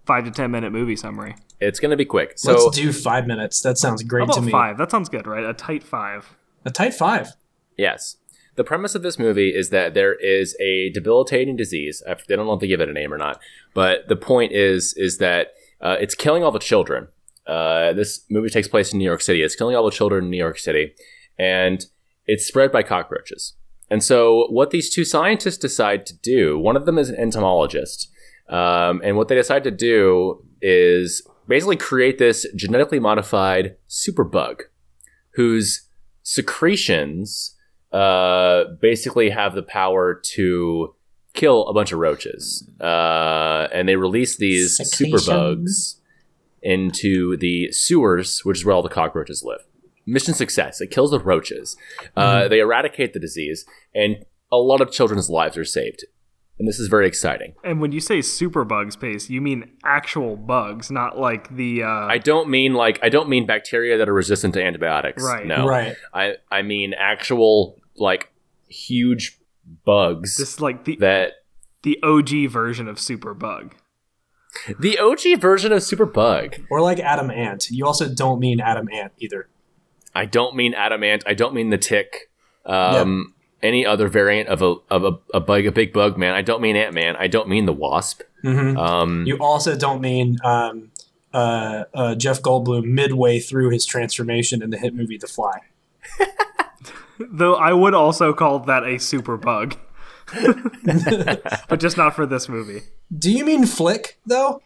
five 0.05 0.25
to 0.25 0.31
ten 0.31 0.51
minute 0.51 0.71
movie 0.71 0.95
summary? 0.95 1.35
It's 1.61 1.79
gonna 1.79 1.95
be 1.97 2.05
quick. 2.05 2.33
So 2.37 2.51
Let's 2.53 2.77
do 2.77 2.91
five 2.91 3.27
minutes. 3.27 3.61
That 3.61 3.77
sounds 3.77 4.03
great 4.03 4.21
How 4.27 4.33
to 4.33 4.39
about 4.39 4.45
me. 4.45 4.51
five? 4.51 4.77
That 4.77 4.91
sounds 4.91 5.09
good, 5.09 5.27
right? 5.27 5.43
A 5.45 5.53
tight 5.53 5.83
five. 5.83 6.35
A 6.65 6.71
tight 6.71 6.93
five. 6.93 7.29
yes, 7.77 8.17
the 8.55 8.63
premise 8.63 8.95
of 8.95 9.01
this 9.03 9.17
movie 9.17 9.49
is 9.55 9.69
that 9.69 9.93
there 9.93 10.13
is 10.15 10.55
a 10.59 10.91
debilitating 10.91 11.55
disease. 11.55 12.03
I 12.07 12.15
don't 12.27 12.45
know 12.45 12.53
if 12.53 12.59
they 12.59 12.67
give 12.67 12.81
it 12.81 12.89
a 12.89 12.93
name 12.93 13.13
or 13.13 13.17
not, 13.17 13.39
but 13.73 14.07
the 14.09 14.15
point 14.15 14.51
is 14.51 14.93
is 14.97 15.19
that 15.19 15.53
uh, 15.79 15.95
it's 15.99 16.15
killing 16.15 16.43
all 16.43 16.51
the 16.51 16.59
children. 16.59 17.07
Uh, 17.47 17.93
this 17.93 18.21
movie 18.29 18.49
takes 18.49 18.67
place 18.67 18.91
in 18.93 18.99
New 18.99 19.05
York 19.05 19.21
City. 19.21 19.41
It's 19.41 19.55
killing 19.55 19.75
all 19.75 19.85
the 19.85 19.91
children 19.91 20.25
in 20.25 20.29
New 20.31 20.37
York 20.37 20.59
City, 20.59 20.93
and 21.39 21.85
it's 22.27 22.45
spread 22.45 22.71
by 22.71 22.83
cockroaches. 22.83 23.53
And 23.89 24.03
so, 24.03 24.47
what 24.49 24.69
these 24.71 24.89
two 24.93 25.03
scientists 25.03 25.57
decide 25.57 26.05
to 26.07 26.17
do, 26.17 26.57
one 26.57 26.75
of 26.75 26.85
them 26.85 26.97
is 26.97 27.09
an 27.09 27.15
entomologist, 27.15 28.09
um, 28.49 29.01
and 29.03 29.17
what 29.17 29.27
they 29.27 29.35
decide 29.35 29.63
to 29.63 29.71
do 29.71 30.45
is 30.61 31.21
basically 31.51 31.75
create 31.75 32.17
this 32.17 32.45
genetically 32.55 32.99
modified 32.99 33.75
superbug 33.89 34.61
whose 35.31 35.87
secretions 36.23 37.55
uh, 37.91 38.63
basically 38.79 39.29
have 39.29 39.53
the 39.53 39.61
power 39.61 40.15
to 40.15 40.95
kill 41.33 41.67
a 41.67 41.73
bunch 41.73 41.91
of 41.91 41.99
roaches. 41.99 42.69
Uh, 42.79 43.67
and 43.73 43.87
they 43.87 43.95
release 43.95 44.37
these 44.37 44.77
Secretions. 44.77 45.27
superbugs 45.27 45.95
into 46.61 47.35
the 47.37 47.71
sewers, 47.71 48.45
which 48.45 48.59
is 48.59 48.65
where 48.65 48.75
all 48.75 48.83
the 48.83 48.89
cockroaches 48.89 49.43
live. 49.43 49.65
Mission 50.05 50.33
success. 50.33 50.79
It 50.79 50.91
kills 50.91 51.11
the 51.11 51.19
roaches. 51.19 51.75
Uh, 52.15 52.47
they 52.47 52.59
eradicate 52.59 53.13
the 53.13 53.19
disease, 53.19 53.65
and 53.93 54.25
a 54.51 54.57
lot 54.57 54.81
of 54.81 54.91
children's 54.91 55.29
lives 55.29 55.57
are 55.57 55.65
saved. 55.65 56.05
And 56.61 56.67
this 56.67 56.79
is 56.79 56.89
very 56.89 57.07
exciting. 57.07 57.55
And 57.63 57.81
when 57.81 57.91
you 57.91 57.99
say 57.99 58.21
super 58.21 58.63
bugs, 58.63 58.95
Pace, 58.95 59.31
you 59.31 59.41
mean 59.41 59.71
actual 59.83 60.37
bugs, 60.37 60.91
not 60.91 61.17
like 61.17 61.49
the. 61.55 61.81
Uh, 61.81 62.05
I 62.05 62.19
don't 62.19 62.49
mean 62.49 62.75
like 62.75 62.99
I 63.01 63.09
don't 63.09 63.29
mean 63.29 63.47
bacteria 63.47 63.97
that 63.97 64.07
are 64.07 64.13
resistant 64.13 64.53
to 64.53 64.63
antibiotics. 64.63 65.23
Right. 65.23 65.47
No. 65.47 65.65
Right. 65.65 65.95
I 66.13 66.35
I 66.51 66.61
mean 66.61 66.93
actual 66.93 67.81
like 67.95 68.31
huge 68.67 69.39
bugs 69.85 70.37
this 70.37 70.53
is 70.53 70.61
like 70.61 70.85
the 70.85 70.97
that 70.97 71.31
the 71.81 71.97
OG 72.03 72.51
version 72.51 72.87
of 72.87 72.99
super 72.99 73.33
bug. 73.33 73.73
the 74.79 74.99
OG 74.99 75.41
version 75.41 75.71
of 75.71 75.81
super 75.81 76.05
bug, 76.05 76.57
Or 76.69 76.79
like 76.79 76.99
Atom 76.99 77.31
Ant. 77.31 77.71
You 77.71 77.87
also 77.87 78.07
don't 78.07 78.39
mean 78.39 78.61
Atom 78.61 78.87
Ant 78.93 79.13
either. 79.17 79.49
I 80.13 80.25
don't 80.25 80.55
mean 80.55 80.75
Atom 80.75 81.03
Ant. 81.03 81.23
I 81.25 81.33
don't 81.33 81.55
mean 81.55 81.71
the 81.71 81.79
tick. 81.79 82.29
Um, 82.67 83.33
Any 83.63 83.85
other 83.85 84.07
variant 84.07 84.49
of 84.49 84.61
a 84.61 84.75
of 84.89 85.03
a, 85.03 85.19
a 85.35 85.39
bug, 85.39 85.65
a 85.65 85.71
big 85.71 85.93
bug 85.93 86.17
man. 86.17 86.33
I 86.33 86.41
don't 86.41 86.61
mean 86.61 86.75
Ant 86.75 86.93
Man. 86.93 87.15
I 87.15 87.27
don't 87.27 87.47
mean 87.47 87.65
the 87.65 87.73
wasp. 87.73 88.21
Mhm. 88.43 88.75
Um, 88.77 89.25
You 89.27 89.37
also 89.37 89.77
don't 89.77 90.01
mean 90.01 90.37
um, 90.43 90.91
uh, 91.33 91.83
uh, 91.93 92.15
Jeff 92.15 92.41
Goldblum 92.41 92.85
midway 92.85 93.39
through 93.39 93.69
his 93.69 93.85
transformation 93.85 94.63
in 94.63 94.71
the 94.71 94.77
hit 94.77 94.95
movie 94.95 95.17
The 95.17 95.27
Fly. 95.27 95.59
Though 97.19 97.53
I 97.55 97.71
would 97.73 97.93
also 97.93 98.33
call 98.33 98.59
that 98.59 98.83
a 98.83 98.97
super 98.97 99.37
bug. 99.37 99.77
but 101.67 101.79
just 101.79 101.97
not 101.97 102.15
for 102.15 102.25
this 102.25 102.49
movie. 102.49 102.81
Do 103.15 103.31
you 103.31 103.45
mean 103.45 103.63
Flik 103.65 104.13
though? 104.25 104.61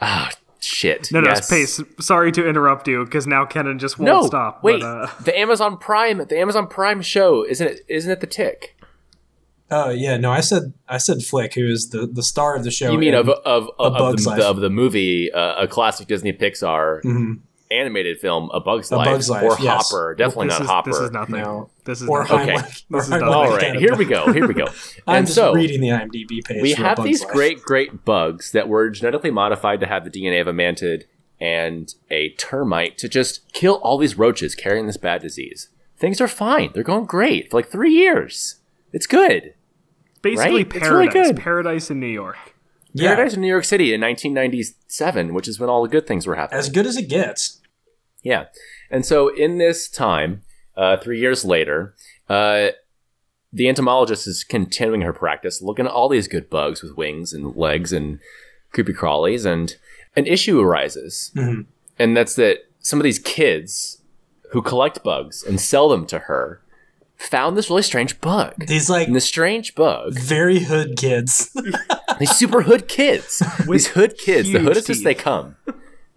ah, 0.00 0.30
shit. 0.64 1.10
No, 1.12 1.20
no, 1.20 1.28
yes. 1.30 1.48
Pace. 1.48 1.80
Sorry 2.00 2.32
to 2.32 2.46
interrupt 2.48 2.88
you 2.88 3.04
because 3.04 3.26
now 3.26 3.44
Kenan 3.44 3.78
just 3.78 3.98
won't 3.98 4.06
No, 4.10 4.26
stop. 4.26 4.62
wait. 4.62 4.80
But, 4.80 4.86
uh, 4.86 5.10
The 5.22 5.38
Amazon 5.38 5.76
Prime, 5.78 6.18
the 6.18 6.38
Amazon 6.38 6.66
Prime 6.66 7.02
show, 7.02 7.44
isn't 7.46 7.66
it? 7.66 7.80
Isn't 7.88 8.10
it 8.10 8.20
the 8.20 8.26
tick? 8.26 8.76
Oh 9.70 9.90
yeah, 9.90 10.16
no, 10.18 10.30
I 10.30 10.40
said 10.40 10.74
I 10.88 10.98
said 10.98 11.18
Flik, 11.18 11.54
who 11.54 11.66
is 11.66 11.88
the, 11.88 12.06
the 12.06 12.22
star 12.22 12.54
of 12.54 12.64
the 12.64 12.70
show. 12.70 12.92
You 12.92 12.98
mean 12.98 13.14
of 13.14 13.28
of 13.28 13.70
of, 13.78 13.94
of, 13.96 14.16
the, 14.22 14.46
of 14.46 14.56
the 14.60 14.70
movie, 14.70 15.32
uh, 15.32 15.62
a 15.62 15.66
classic 15.66 16.06
Disney 16.06 16.32
Pixar 16.32 17.02
Mhm. 17.02 17.40
Animated 17.74 18.18
film, 18.20 18.50
A 18.52 18.60
Bug's 18.60 18.90
A 18.90 18.96
Life, 18.96 19.06
Bug's 19.06 19.28
Life, 19.30 19.42
or 19.42 19.56
yes. 19.60 19.90
Hopper? 19.90 20.14
Definitely 20.14 20.48
this 20.48 20.58
not 20.58 20.62
is, 20.62 20.68
Hopper. 20.68 20.90
This 20.90 21.00
is 21.00 21.10
nothing. 21.10 21.34
No. 21.36 21.70
This 21.84 22.00
is 22.02 22.08
or 22.08 22.20
nothing. 22.24 22.38
Okay. 22.40 22.54
This 22.90 23.06
is 23.06 23.12
or 23.12 23.18
not- 23.18 23.28
Heimlich 23.28 23.34
All 23.34 23.56
right, 23.56 23.76
here 23.76 23.94
we 23.96 24.04
go. 24.04 24.32
Here 24.32 24.46
we 24.48 24.54
go. 24.54 24.66
I'm 25.06 25.16
and 25.18 25.26
just 25.26 25.34
so 25.36 25.52
reading 25.52 25.80
the 25.80 25.88
IMDb 25.88 26.44
page. 26.44 26.62
we 26.62 26.72
have 26.72 27.02
these 27.02 27.22
Life. 27.24 27.32
great, 27.32 27.62
great 27.62 28.04
bugs 28.04 28.52
that 28.52 28.68
were 28.68 28.88
genetically 28.90 29.30
modified 29.30 29.80
to 29.80 29.86
have 29.86 30.04
the 30.04 30.10
DNA 30.10 30.40
of 30.40 30.46
a 30.46 30.52
mantid 30.52 31.04
and 31.40 31.94
a 32.10 32.30
termite 32.30 32.96
to 32.98 33.08
just 33.08 33.52
kill 33.52 33.74
all 33.82 33.98
these 33.98 34.16
roaches 34.16 34.54
carrying 34.54 34.86
this 34.86 34.96
bad 34.96 35.20
disease. 35.20 35.68
Things 35.98 36.20
are 36.20 36.28
fine. 36.28 36.70
They're 36.74 36.82
going 36.82 37.04
great 37.06 37.50
for 37.50 37.58
like 37.58 37.70
three 37.70 37.92
years. 37.92 38.56
It's 38.92 39.06
good. 39.06 39.54
Basically, 40.22 40.64
Right? 40.64 40.74
It's 40.76 40.88
really 40.88 41.08
paradise. 41.08 41.26
good. 41.32 41.36
Paradise 41.36 41.90
in 41.90 42.00
New 42.00 42.06
York. 42.06 42.36
Yeah, 42.96 43.14
Paradise 43.14 43.34
in 43.34 43.40
New 43.40 43.48
York 43.48 43.64
City 43.64 43.92
in 43.92 44.00
1997, 44.00 45.34
which 45.34 45.48
is 45.48 45.58
when 45.58 45.68
all 45.68 45.82
the 45.82 45.88
good 45.88 46.06
things 46.06 46.26
were 46.26 46.36
happening. 46.36 46.58
as 46.60 46.68
good 46.70 46.86
as 46.86 46.96
it 46.96 47.08
gets. 47.08 47.60
Yeah. 48.24 48.46
And 48.90 49.06
so 49.06 49.28
in 49.28 49.58
this 49.58 49.88
time, 49.88 50.42
uh, 50.76 50.96
three 50.96 51.20
years 51.20 51.44
later, 51.44 51.94
uh, 52.28 52.68
the 53.52 53.68
entomologist 53.68 54.26
is 54.26 54.42
continuing 54.42 55.02
her 55.02 55.12
practice, 55.12 55.62
looking 55.62 55.86
at 55.86 55.92
all 55.92 56.08
these 56.08 56.26
good 56.26 56.50
bugs 56.50 56.82
with 56.82 56.96
wings 56.96 57.32
and 57.32 57.54
legs 57.54 57.92
and 57.92 58.18
creepy 58.72 58.92
crawlies, 58.92 59.46
and 59.46 59.76
an 60.16 60.26
issue 60.26 60.58
arises. 60.60 61.30
Mhm. 61.36 61.66
And 61.96 62.16
that's 62.16 62.34
that 62.34 62.64
some 62.80 62.98
of 62.98 63.04
these 63.04 63.20
kids 63.20 63.98
who 64.50 64.60
collect 64.62 65.04
bugs 65.04 65.44
and 65.44 65.60
sell 65.60 65.88
them 65.88 66.06
to 66.06 66.20
her 66.20 66.60
found 67.16 67.56
this 67.56 67.70
really 67.70 67.82
strange 67.82 68.20
bug. 68.20 68.66
These 68.66 68.90
like 68.90 69.06
And 69.06 69.14
the 69.14 69.20
strange 69.20 69.74
bug, 69.76 70.14
very 70.18 70.60
hood 70.60 70.96
kids. 70.96 71.50
these 72.18 72.32
super 72.34 72.62
hood 72.62 72.88
kids, 72.88 73.40
these 73.68 73.88
hood 73.88 74.18
kids, 74.18 74.50
the 74.50 74.58
hoodest 74.58 74.88
teeth. 74.88 75.04
they 75.04 75.14
come. 75.14 75.56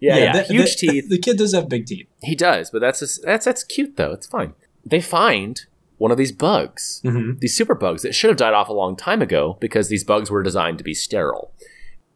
Yeah, 0.00 0.16
yeah, 0.18 0.32
the- 0.32 0.42
huge 0.44 0.76
the- 0.80 0.86
teeth. 0.88 1.08
The 1.08 1.18
kid 1.18 1.38
does 1.38 1.54
have 1.54 1.68
big 1.68 1.86
teeth. 1.86 2.06
He 2.22 2.34
does, 2.34 2.70
but 2.70 2.80
that's 2.80 3.00
just, 3.00 3.22
that's 3.22 3.44
that's 3.44 3.64
cute 3.64 3.96
though. 3.96 4.12
It's 4.12 4.26
fine. 4.26 4.54
They 4.84 5.00
find 5.00 5.60
one 5.98 6.10
of 6.12 6.16
these 6.18 6.30
bugs, 6.32 7.00
Mhm. 7.04 7.40
these 7.40 7.56
super 7.56 7.74
bugs 7.74 8.02
that 8.02 8.14
should 8.14 8.30
have 8.30 8.36
died 8.36 8.54
off 8.54 8.68
a 8.68 8.72
long 8.72 8.94
time 8.96 9.20
ago 9.20 9.56
because 9.60 9.88
these 9.88 10.04
bugs 10.04 10.30
were 10.30 10.42
designed 10.44 10.78
to 10.78 10.84
be 10.84 10.94
sterile. 10.94 11.52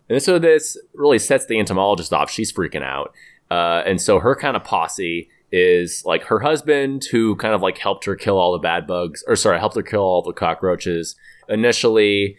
And 0.08 0.22
so 0.22 0.38
this 0.38 0.76
really 0.94 1.18
sets 1.18 1.46
the 1.46 1.58
entomologist 1.58 2.12
off. 2.12 2.30
She's 2.30 2.52
freaking 2.52 2.84
out, 2.84 3.12
uh, 3.50 3.82
and 3.84 4.00
so 4.00 4.20
her 4.20 4.36
kind 4.36 4.56
of 4.56 4.62
posse 4.62 5.28
is 5.50 6.02
like 6.06 6.22
her 6.24 6.38
husband, 6.40 7.04
who 7.10 7.34
kind 7.36 7.54
of 7.54 7.60
like 7.60 7.78
helped 7.78 8.04
her 8.04 8.14
kill 8.16 8.38
all 8.38 8.52
the 8.52 8.58
bad 8.58 8.86
bugs, 8.86 9.24
or 9.26 9.34
sorry, 9.36 9.58
helped 9.58 9.76
her 9.76 9.82
kill 9.82 10.00
all 10.00 10.22
the 10.22 10.32
cockroaches 10.32 11.16
initially. 11.48 12.36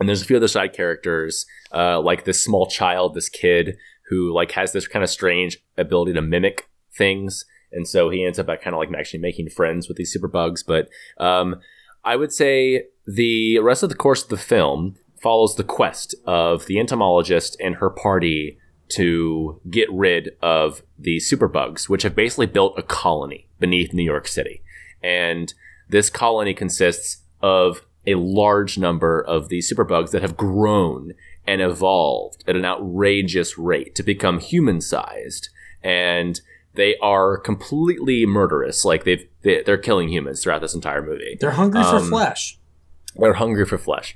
And 0.00 0.08
there's 0.08 0.22
a 0.22 0.24
few 0.24 0.36
other 0.36 0.48
side 0.48 0.72
characters, 0.72 1.44
uh, 1.74 2.00
like 2.00 2.24
this 2.24 2.42
small 2.42 2.66
child, 2.68 3.14
this 3.14 3.28
kid 3.28 3.76
who 4.08 4.32
like 4.32 4.52
has 4.52 4.72
this 4.72 4.88
kind 4.88 5.02
of 5.02 5.10
strange 5.10 5.58
ability 5.76 6.12
to 6.14 6.22
mimic 6.22 6.68
things, 6.92 7.44
and 7.72 7.86
so 7.86 8.10
he 8.10 8.24
ends 8.24 8.38
up 8.38 8.46
kind 8.46 8.74
of 8.74 8.78
like 8.78 8.92
actually 8.92 9.20
making 9.20 9.50
friends 9.50 9.88
with 9.88 9.96
these 9.96 10.12
super 10.12 10.28
bugs. 10.28 10.62
But 10.62 10.88
um, 11.18 11.56
I 12.04 12.16
would 12.16 12.32
say 12.32 12.86
the 13.06 13.58
rest 13.58 13.82
of 13.82 13.88
the 13.88 13.94
course 13.94 14.22
of 14.22 14.30
the 14.30 14.36
film 14.36 14.96
follows 15.20 15.56
the 15.56 15.64
quest 15.64 16.14
of 16.24 16.66
the 16.66 16.78
entomologist 16.78 17.56
and 17.60 17.76
her 17.76 17.90
party 17.90 18.58
to 18.88 19.60
get 19.68 19.90
rid 19.92 20.30
of 20.40 20.82
the 20.98 21.18
superbugs, 21.18 21.88
which 21.88 22.04
have 22.04 22.14
basically 22.14 22.46
built 22.46 22.78
a 22.78 22.82
colony 22.82 23.48
beneath 23.60 23.92
New 23.92 24.04
York 24.04 24.26
City. 24.26 24.62
And 25.02 25.52
this 25.88 26.10
colony 26.10 26.54
consists 26.54 27.22
of 27.42 27.82
a 28.06 28.14
large 28.14 28.78
number 28.78 29.20
of 29.20 29.48
these 29.48 29.70
superbugs 29.70 30.10
that 30.10 30.22
have 30.22 30.36
grown 30.36 31.12
and 31.48 31.60
evolved 31.62 32.44
at 32.46 32.54
an 32.56 32.64
outrageous 32.64 33.56
rate 33.58 33.94
to 33.96 34.02
become 34.02 34.38
human 34.38 34.80
sized. 34.80 35.48
And 35.82 36.40
they 36.74 36.96
are 37.02 37.38
completely 37.38 38.26
murderous. 38.26 38.84
Like 38.84 39.04
they've, 39.04 39.26
they, 39.42 39.62
they're 39.64 39.78
killing 39.78 40.08
humans 40.10 40.42
throughout 40.42 40.60
this 40.60 40.74
entire 40.74 41.02
movie 41.02 41.36
They're 41.40 41.52
hungry 41.62 41.82
for 41.82 41.96
Um, 41.96 42.08
flesh. 42.08 42.58
they're 43.16 43.32
hungry 43.44 43.64
for 43.64 43.78
flesh. 43.78 44.14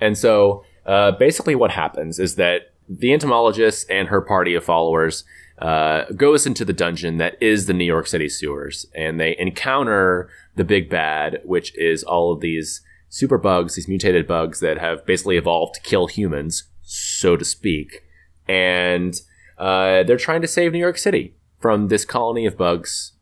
And 0.00 0.16
so 0.18 0.62
uh, 0.86 1.12
basically 1.12 1.54
what 1.54 1.70
happens 1.70 2.18
is 2.18 2.36
that 2.36 2.72
the 2.88 3.12
entomologist 3.12 3.90
and 3.90 4.08
her 4.08 4.20
party 4.20 4.54
of 4.54 4.62
followers 4.62 5.24
uh, 5.58 6.04
goes 6.16 6.46
into 6.46 6.64
the 6.64 6.72
dungeon 6.74 7.16
that 7.18 7.34
is 7.40 7.66
the 7.66 7.72
New 7.72 7.84
York 7.94 8.06
City 8.08 8.28
sewers, 8.28 8.86
and 8.94 9.18
they 9.20 9.36
encounter 9.38 10.28
the 10.56 10.64
big 10.64 10.90
bad, 10.90 11.40
which 11.44 11.74
is 11.78 12.02
all 12.04 12.32
of 12.32 12.40
these 12.40 12.82
super 13.08 13.38
bugs, 13.38 13.76
these 13.76 13.88
mutated 13.88 14.26
bugs 14.26 14.58
that 14.60 14.78
have 14.78 15.06
basically 15.06 15.36
evolved 15.36 15.74
to 15.76 15.80
kill 15.80 16.08
humans, 16.08 16.64
so 16.84 17.36
to 17.36 17.44
speak. 17.44 18.04
And 18.46 19.14
uh, 19.58 20.02
they're 20.02 20.16
trying 20.16 20.42
to 20.42 20.48
save 20.48 20.72
New 20.72 20.78
York 20.78 20.98
City 20.98 21.34
from 21.58 21.88
this 21.88 22.04
colony 22.04 22.46
of 22.46 22.56
bugs 22.56 23.12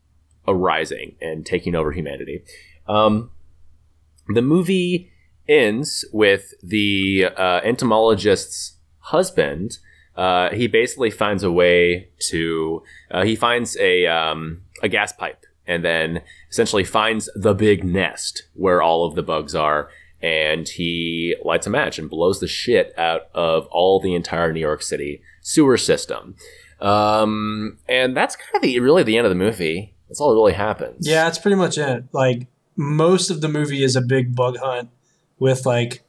arising 0.46 1.14
and 1.20 1.46
taking 1.46 1.74
over 1.74 1.92
humanity. 1.92 2.42
Um, 2.88 3.30
the 4.28 4.42
movie 4.42 5.12
ends 5.48 6.04
with 6.12 6.54
the 6.62 7.26
uh, 7.36 7.60
entomologist's 7.62 8.74
husband. 8.98 9.78
Uh, 10.16 10.50
he 10.50 10.66
basically 10.66 11.10
finds 11.10 11.42
a 11.42 11.50
way 11.50 12.08
to. 12.30 12.82
Uh, 13.10 13.24
he 13.24 13.36
finds 13.36 13.76
a 13.78 14.06
um, 14.06 14.62
a 14.82 14.88
gas 14.88 15.12
pipe 15.12 15.46
and 15.66 15.84
then 15.84 16.22
essentially 16.50 16.84
finds 16.84 17.30
the 17.34 17.54
big 17.54 17.84
nest 17.84 18.44
where 18.54 18.82
all 18.82 19.04
of 19.04 19.14
the 19.14 19.22
bugs 19.22 19.54
are, 19.54 19.88
and 20.22 20.68
he 20.68 21.36
lights 21.44 21.66
a 21.66 21.70
match 21.70 21.98
and 21.98 22.08
blows 22.08 22.40
the 22.40 22.46
shit 22.46 22.96
out 22.98 23.22
of 23.34 23.66
all 23.66 24.00
the 24.00 24.14
entire 24.14 24.52
New 24.52 24.60
York 24.60 24.82
City 24.82 25.22
sewer 25.40 25.76
system. 25.76 26.36
Um, 26.80 27.78
and 27.88 28.16
that's 28.16 28.36
kind 28.36 28.56
of 28.56 28.62
the 28.62 28.80
really 28.80 29.02
the 29.02 29.16
end 29.16 29.26
of 29.26 29.30
the 29.30 29.36
movie. 29.36 29.94
That's 30.08 30.20
all 30.20 30.30
that 30.30 30.36
really 30.36 30.52
happens. 30.52 31.06
Yeah, 31.06 31.24
that's 31.24 31.38
pretty 31.38 31.56
much 31.56 31.78
it. 31.78 32.04
Like 32.12 32.46
most 32.76 33.30
of 33.30 33.40
the 33.40 33.48
movie 33.48 33.82
is 33.82 33.96
a 33.96 34.00
big 34.00 34.34
bug 34.34 34.56
hunt 34.58 34.90
with 35.38 35.66
like 35.66 36.04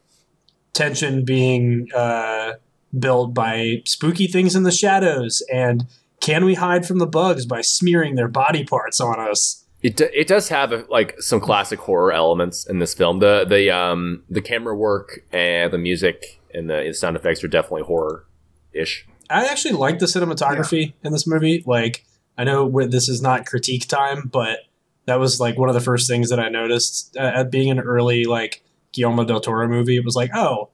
tension 0.73 1.25
being 1.25 1.87
uh, 1.95 2.53
built 2.97 3.33
by 3.33 3.81
spooky 3.85 4.27
things 4.27 4.55
in 4.55 4.63
the 4.63 4.71
shadows 4.71 5.43
and 5.51 5.87
can 6.23 6.45
we 6.45 6.53
hide 6.53 6.85
from 6.85 6.99
the 6.99 7.05
bugs 7.05 7.45
by 7.45 7.59
smearing 7.59 8.15
their 8.15 8.29
body 8.29 8.63
parts 8.63 9.01
on 9.01 9.19
us? 9.19 9.62
It, 9.83 9.99
it 9.99 10.27
does 10.27 10.47
have 10.47 10.87
like 10.89 11.21
some 11.21 11.41
classic 11.41 11.79
horror 11.79 12.13
elements 12.13 12.65
in 12.65 12.79
this 12.79 12.93
film. 12.93 13.19
The 13.19 13.45
the 13.47 13.69
um 13.69 14.23
the 14.29 14.41
camera 14.41 14.75
work 14.75 15.19
and 15.31 15.71
the 15.73 15.77
music 15.77 16.41
and 16.53 16.69
the, 16.69 16.93
sound 16.93 17.17
effects 17.17 17.43
are 17.43 17.47
definitely 17.49 17.83
horror 17.83 18.25
ish. 18.71 19.05
I 19.29 19.45
actually 19.45 19.73
like 19.73 19.99
the 19.99 20.05
cinematography 20.05 20.93
in 21.03 21.11
this 21.11 21.27
movie. 21.27 21.63
Like, 21.65 22.05
I 22.37 22.43
know 22.43 22.65
where 22.65 22.87
this 22.87 23.09
is 23.09 23.21
not 23.21 23.45
critique 23.45 23.87
time, 23.87 24.29
but 24.31 24.59
that 25.05 25.19
was 25.19 25.39
like 25.39 25.57
one 25.57 25.69
of 25.69 25.75
the 25.75 25.81
first 25.81 26.07
things 26.07 26.29
that 26.29 26.39
I 26.39 26.49
noticed 26.49 27.15
uh, 27.17 27.31
at 27.35 27.51
being 27.51 27.71
an 27.71 27.79
early 27.79 28.25
like 28.25 28.63
Guillermo 28.91 29.25
del 29.25 29.41
Toro 29.41 29.67
movie. 29.67 29.97
It 29.97 30.05
was 30.05 30.15
like, 30.15 30.31
oh, 30.33 30.69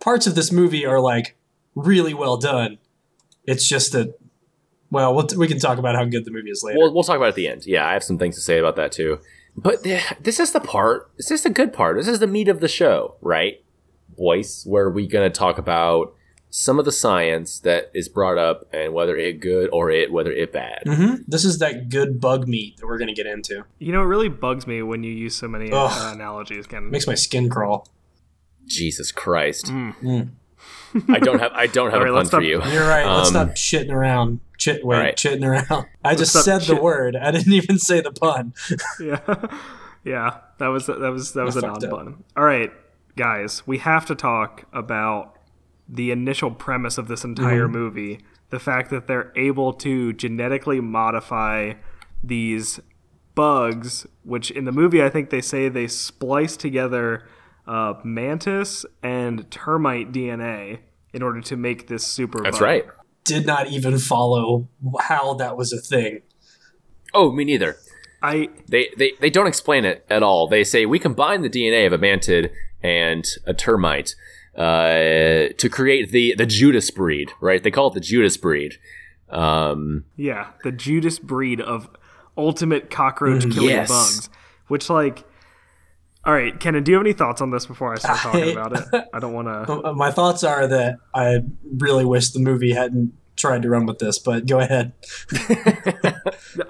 parts 0.00 0.26
of 0.26 0.34
this 0.34 0.52
movie 0.52 0.86
are 0.86 1.00
like 1.00 1.36
really 1.74 2.14
well 2.14 2.36
done. 2.36 2.78
It's 3.44 3.66
just 3.66 3.92
that, 3.92 4.18
well, 4.90 5.14
we'll 5.14 5.26
we 5.36 5.48
can 5.48 5.58
talk 5.58 5.78
about 5.78 5.94
how 5.94 6.04
good 6.04 6.24
the 6.24 6.30
movie 6.30 6.50
is 6.50 6.62
later. 6.62 6.78
We'll 6.78 6.92
we'll 6.94 7.04
talk 7.04 7.16
about 7.16 7.26
it 7.26 7.30
at 7.30 7.34
the 7.36 7.48
end. 7.48 7.66
Yeah, 7.66 7.86
I 7.86 7.92
have 7.92 8.04
some 8.04 8.18
things 8.18 8.34
to 8.36 8.40
say 8.40 8.58
about 8.58 8.76
that 8.76 8.92
too. 8.92 9.20
But 9.56 9.84
th- 9.84 10.02
this 10.20 10.40
is 10.40 10.52
the 10.52 10.60
part. 10.60 11.10
This 11.16 11.30
is 11.30 11.42
the 11.42 11.50
good 11.50 11.72
part. 11.72 11.96
This 11.96 12.08
is 12.08 12.18
the 12.18 12.26
meat 12.26 12.48
of 12.48 12.60
the 12.60 12.68
show, 12.68 13.16
right, 13.20 13.62
boys? 14.16 14.64
Where 14.66 14.90
we 14.90 15.06
gonna 15.06 15.30
talk 15.30 15.58
about 15.58 16.14
some 16.50 16.78
of 16.78 16.84
the 16.84 16.92
science 16.92 17.58
that 17.60 17.90
is 17.94 18.08
brought 18.08 18.38
up 18.38 18.68
and 18.72 18.92
whether 18.92 19.16
it 19.16 19.40
good 19.40 19.68
or 19.72 19.90
it 19.90 20.12
whether 20.12 20.30
it 20.30 20.52
bad. 20.52 20.82
hmm 20.86 21.14
This 21.26 21.44
is 21.44 21.58
that 21.58 21.88
good 21.88 22.20
bug 22.20 22.46
meat 22.46 22.76
that 22.76 22.86
we're 22.86 22.98
gonna 22.98 23.14
get 23.14 23.26
into. 23.26 23.64
You 23.78 23.92
know, 23.92 24.02
it 24.02 24.06
really 24.06 24.28
bugs 24.28 24.66
me 24.66 24.80
when 24.82 25.02
you 25.02 25.12
use 25.12 25.34
so 25.34 25.48
many 25.48 25.70
Ugh. 25.72 25.90
uh, 25.92 26.12
analogies. 26.14 26.66
Ken. 26.66 26.90
Makes 26.90 27.06
my 27.08 27.16
skin 27.16 27.48
crawl. 27.48 27.88
Jesus 28.66 29.12
Christ! 29.12 29.66
Mm. 29.66 30.30
I 31.08 31.18
don't 31.18 31.38
have 31.40 31.52
I 31.52 31.66
don't 31.66 31.90
have 31.90 32.00
All 32.00 32.04
right, 32.04 32.08
a 32.08 32.12
pun 32.12 32.14
let's 32.16 32.30
for 32.30 32.36
stop- 32.36 32.42
you. 32.42 32.62
You're 32.72 32.86
right. 32.88 33.06
Let's 33.06 33.28
Um, 33.28 33.34
stop 33.48 33.56
shitting 33.56 33.92
around. 33.92 34.40
Chit, 34.58 34.84
wait, 34.84 34.96
Alright. 34.96 35.16
chitting 35.16 35.44
around. 35.44 35.86
I 36.04 36.14
just 36.14 36.30
stop 36.30 36.44
said 36.44 36.60
the 36.62 36.80
word. 36.80 37.16
I 37.16 37.30
didn't 37.30 37.52
even 37.52 37.78
say 37.78 38.00
the 38.00 38.12
pun. 38.12 38.54
yeah, 39.00 39.18
yeah. 40.04 40.38
That 40.58 40.68
was 40.68 40.86
that 40.86 40.98
was 41.00 41.32
that 41.32 41.44
was 41.44 41.56
I 41.56 41.60
a 41.60 41.62
non-pun. 41.62 42.22
All 42.36 42.44
right, 42.44 42.70
guys, 43.16 43.66
we 43.66 43.78
have 43.78 44.06
to 44.06 44.14
talk 44.14 44.64
about 44.72 45.36
the 45.88 46.10
initial 46.12 46.50
premise 46.50 46.96
of 46.98 47.08
this 47.08 47.24
entire 47.24 47.64
Mm-hmm. 47.64 47.72
movie: 47.72 48.20
the 48.50 48.60
fact 48.60 48.90
that 48.90 49.06
they're 49.08 49.32
able 49.36 49.72
to 49.74 50.12
genetically 50.12 50.80
modify 50.80 51.74
these 52.22 52.80
bugs, 53.34 54.06
which 54.22 54.50
in 54.52 54.64
the 54.64 54.72
movie 54.72 55.02
I 55.02 55.08
think 55.10 55.30
they 55.30 55.40
say 55.40 55.68
they 55.68 55.88
splice 55.88 56.56
together 56.56 57.26
uh, 57.66 57.94
mantis 58.04 58.84
and 59.02 59.50
termite 59.50 60.12
DNA 60.12 60.78
in 61.12 61.22
order 61.22 61.40
to 61.40 61.56
make 61.56 61.88
this 61.88 62.04
super. 62.04 62.42
That's 62.42 62.58
bug. 62.58 62.62
right. 62.64 62.84
Did 63.24 63.46
not 63.46 63.68
even 63.68 63.98
follow 63.98 64.68
how 65.00 65.34
that 65.34 65.56
was 65.56 65.72
a 65.72 65.78
thing. 65.80 66.20
Oh, 67.14 67.32
me 67.32 67.44
neither. 67.44 67.76
I 68.22 68.48
They, 68.68 68.88
they 68.98 69.12
they 69.20 69.30
don't 69.30 69.46
explain 69.46 69.84
it 69.84 70.04
at 70.10 70.22
all. 70.22 70.46
They 70.48 70.64
say 70.64 70.84
we 70.86 70.98
combine 70.98 71.42
the 71.42 71.50
DNA 71.50 71.86
of 71.86 71.92
a 71.92 71.98
mantid 71.98 72.50
and 72.82 73.24
a 73.46 73.54
termite 73.54 74.14
uh, 74.56 75.52
to 75.56 75.68
create 75.70 76.10
the 76.10 76.34
the 76.36 76.46
Judas 76.46 76.90
breed, 76.90 77.32
right? 77.40 77.62
They 77.62 77.70
call 77.70 77.88
it 77.88 77.94
the 77.94 78.00
Judas 78.00 78.36
breed. 78.36 78.74
Um, 79.30 80.04
Yeah, 80.16 80.48
the 80.62 80.72
Judas 80.72 81.18
breed 81.18 81.60
of 81.60 81.88
ultimate 82.36 82.90
cockroach 82.90 83.42
killing 83.50 83.70
Yes. 83.70 83.88
bugs. 83.88 84.30
Which, 84.68 84.88
like, 84.88 85.24
all 86.26 86.32
right, 86.32 86.58
Kenan, 86.58 86.84
do 86.84 86.92
you 86.92 86.96
have 86.96 87.04
any 87.06 87.12
thoughts 87.12 87.40
on 87.40 87.50
this 87.50 87.66
before 87.66 87.92
I 87.92 87.96
start 87.96 88.18
talking 88.18 88.44
I- 88.44 88.46
about 88.52 88.72
it? 88.78 89.04
I 89.12 89.18
don't 89.18 89.32
want 89.32 89.48
to. 89.48 89.72
Uh, 89.88 89.92
My 89.92 90.10
thoughts 90.10 90.42
are 90.44 90.66
that 90.66 90.98
I 91.14 91.40
really 91.78 92.04
wish 92.04 92.30
the 92.30 92.40
movie 92.40 92.72
hadn't 92.72 93.12
tried 93.36 93.62
to 93.62 93.68
run 93.68 93.84
with 93.86 93.98
this, 93.98 94.18
but 94.18 94.46
go 94.46 94.60
ahead. 94.60 94.92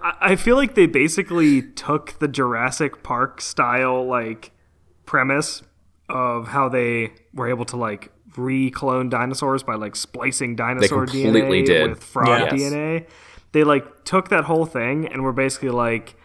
I 0.02 0.14
I 0.20 0.36
feel 0.36 0.56
like 0.56 0.74
they 0.74 0.86
basically 0.86 1.62
took 1.62 2.18
the 2.18 2.28
Jurassic 2.28 3.02
Park 3.02 3.40
style 3.40 4.06
like 4.06 4.52
premise 5.06 5.62
of 6.08 6.48
how 6.48 6.68
they 6.68 7.12
were 7.34 7.48
able 7.48 7.64
to 7.66 7.76
like 7.76 8.10
re-clone 8.36 9.08
dinosaurs 9.10 9.62
by 9.62 9.74
like 9.74 9.94
splicing 9.94 10.56
dinosaur 10.56 11.06
DNA 11.06 11.64
did. 11.64 11.88
with 11.90 12.02
frog 12.02 12.28
Yes. 12.28 12.52
DNA. 12.54 13.06
They 13.52 13.62
like 13.64 14.04
took 14.04 14.28
that 14.30 14.44
whole 14.44 14.66
thing 14.66 15.06
and 15.06 15.22
were 15.22 15.32
basically 15.32 15.68
like 15.70 16.16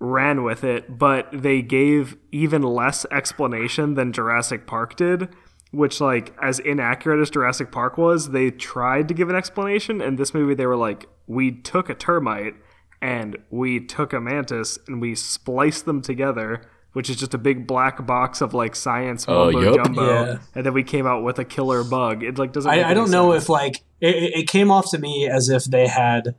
ran 0.00 0.42
with 0.44 0.62
it, 0.64 0.98
but 0.98 1.28
they 1.32 1.60
gave 1.62 2.16
even 2.32 2.62
less 2.62 3.04
explanation 3.10 3.94
than 3.94 4.12
Jurassic 4.12 4.66
Park 4.66 4.96
did. 4.96 5.28
Which, 5.70 6.00
like, 6.00 6.34
as 6.42 6.60
inaccurate 6.60 7.20
as 7.20 7.28
Jurassic 7.28 7.70
Park 7.70 7.98
was, 7.98 8.30
they 8.30 8.50
tried 8.50 9.06
to 9.08 9.12
give 9.14 9.28
an 9.28 9.36
explanation. 9.36 10.00
And 10.00 10.16
this 10.16 10.32
movie, 10.32 10.54
they 10.54 10.64
were 10.64 10.76
like, 10.76 11.06
we 11.26 11.50
took 11.50 11.90
a 11.90 11.94
termite 11.94 12.54
and 13.02 13.36
we 13.50 13.78
took 13.78 14.14
a 14.14 14.20
mantis 14.20 14.78
and 14.88 14.98
we 14.98 15.14
spliced 15.14 15.84
them 15.84 16.00
together, 16.00 16.62
which 16.94 17.10
is 17.10 17.16
just 17.16 17.34
a 17.34 17.38
big 17.38 17.66
black 17.66 18.06
box 18.06 18.40
of 18.40 18.54
like 18.54 18.74
science 18.74 19.26
Oh, 19.28 19.52
mumbo 19.52 19.60
yup. 19.60 19.74
jumbo. 19.84 20.06
Yeah. 20.10 20.38
And 20.54 20.64
then 20.64 20.72
we 20.72 20.82
came 20.82 21.06
out 21.06 21.22
with 21.22 21.38
a 21.38 21.44
killer 21.44 21.84
bug. 21.84 22.22
It 22.22 22.38
like 22.38 22.54
doesn't. 22.54 22.70
I, 22.70 22.90
I 22.90 22.94
don't 22.94 23.10
know 23.10 23.32
if 23.34 23.50
like 23.50 23.82
it, 24.00 24.16
it 24.16 24.32
it 24.38 24.48
came 24.48 24.70
off 24.70 24.90
to 24.92 24.98
me 24.98 25.28
as 25.28 25.50
if 25.50 25.64
they 25.64 25.86
had 25.86 26.34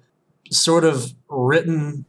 sort 0.50 0.84
of 0.84 1.14
written 1.30 2.06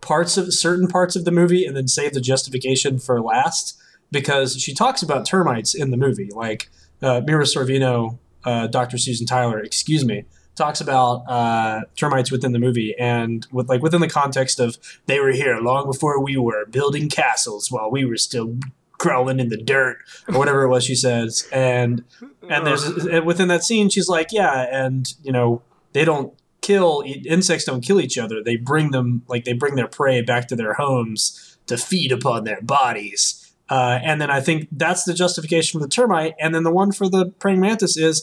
parts 0.00 0.36
of 0.36 0.52
certain 0.54 0.86
parts 0.88 1.16
of 1.16 1.24
the 1.24 1.30
movie 1.30 1.64
and 1.64 1.76
then 1.76 1.88
save 1.88 2.12
the 2.12 2.20
justification 2.20 2.98
for 2.98 3.20
last 3.20 3.78
because 4.10 4.60
she 4.60 4.74
talks 4.74 5.02
about 5.02 5.26
termites 5.26 5.74
in 5.74 5.90
the 5.90 5.96
movie. 5.96 6.30
Like 6.32 6.70
uh, 7.02 7.20
Mira 7.24 7.44
Sorvino, 7.44 8.18
uh, 8.44 8.66
Dr. 8.68 8.98
Susan 8.98 9.26
Tyler, 9.26 9.60
excuse 9.60 10.04
me, 10.04 10.24
talks 10.58 10.80
about 10.80 11.22
uh, 11.28 11.82
termites 11.96 12.30
within 12.30 12.52
the 12.52 12.58
movie 12.58 12.94
and 12.98 13.46
with 13.52 13.68
like 13.68 13.80
within 13.80 14.00
the 14.00 14.08
context 14.08 14.58
of 14.60 14.76
they 15.06 15.20
were 15.20 15.30
here 15.30 15.58
long 15.58 15.86
before 15.86 16.20
we 16.22 16.36
were 16.36 16.66
building 16.66 17.08
castles 17.08 17.70
while 17.70 17.90
we 17.90 18.04
were 18.04 18.16
still 18.16 18.58
crawling 18.98 19.38
in 19.38 19.48
the 19.48 19.56
dirt 19.56 19.98
or 20.28 20.36
whatever 20.36 20.64
it 20.64 20.68
was 20.68 20.82
she 20.82 20.96
says 20.96 21.48
and 21.52 22.02
and 22.50 22.66
there's 22.66 22.84
within 23.22 23.46
that 23.46 23.62
scene 23.62 23.88
she's 23.88 24.08
like 24.08 24.32
yeah 24.32 24.66
and 24.72 25.14
you 25.22 25.30
know 25.30 25.62
they 25.92 26.04
don't 26.04 26.34
kill 26.68 27.02
insects 27.24 27.64
don't 27.64 27.80
kill 27.80 28.00
each 28.00 28.18
other. 28.18 28.42
They 28.44 28.56
bring 28.56 28.90
them 28.90 29.22
like 29.26 29.44
they 29.44 29.54
bring 29.54 29.74
their 29.74 29.88
prey 29.88 30.20
back 30.22 30.48
to 30.48 30.56
their 30.56 30.74
homes 30.74 31.56
to 31.66 31.76
feed 31.78 32.12
upon 32.12 32.44
their 32.44 32.60
bodies. 32.62 33.44
Uh, 33.70 33.98
and 34.02 34.18
then 34.20 34.30
i 34.30 34.40
think 34.40 34.66
that's 34.72 35.04
the 35.04 35.12
justification 35.14 35.78
for 35.78 35.84
the 35.86 35.90
termite. 35.90 36.34
And 36.40 36.54
then 36.54 36.62
the 36.62 36.70
one 36.72 36.92
for 36.92 37.08
the 37.08 37.30
praying 37.38 37.60
mantis 37.60 37.96
is 37.96 38.16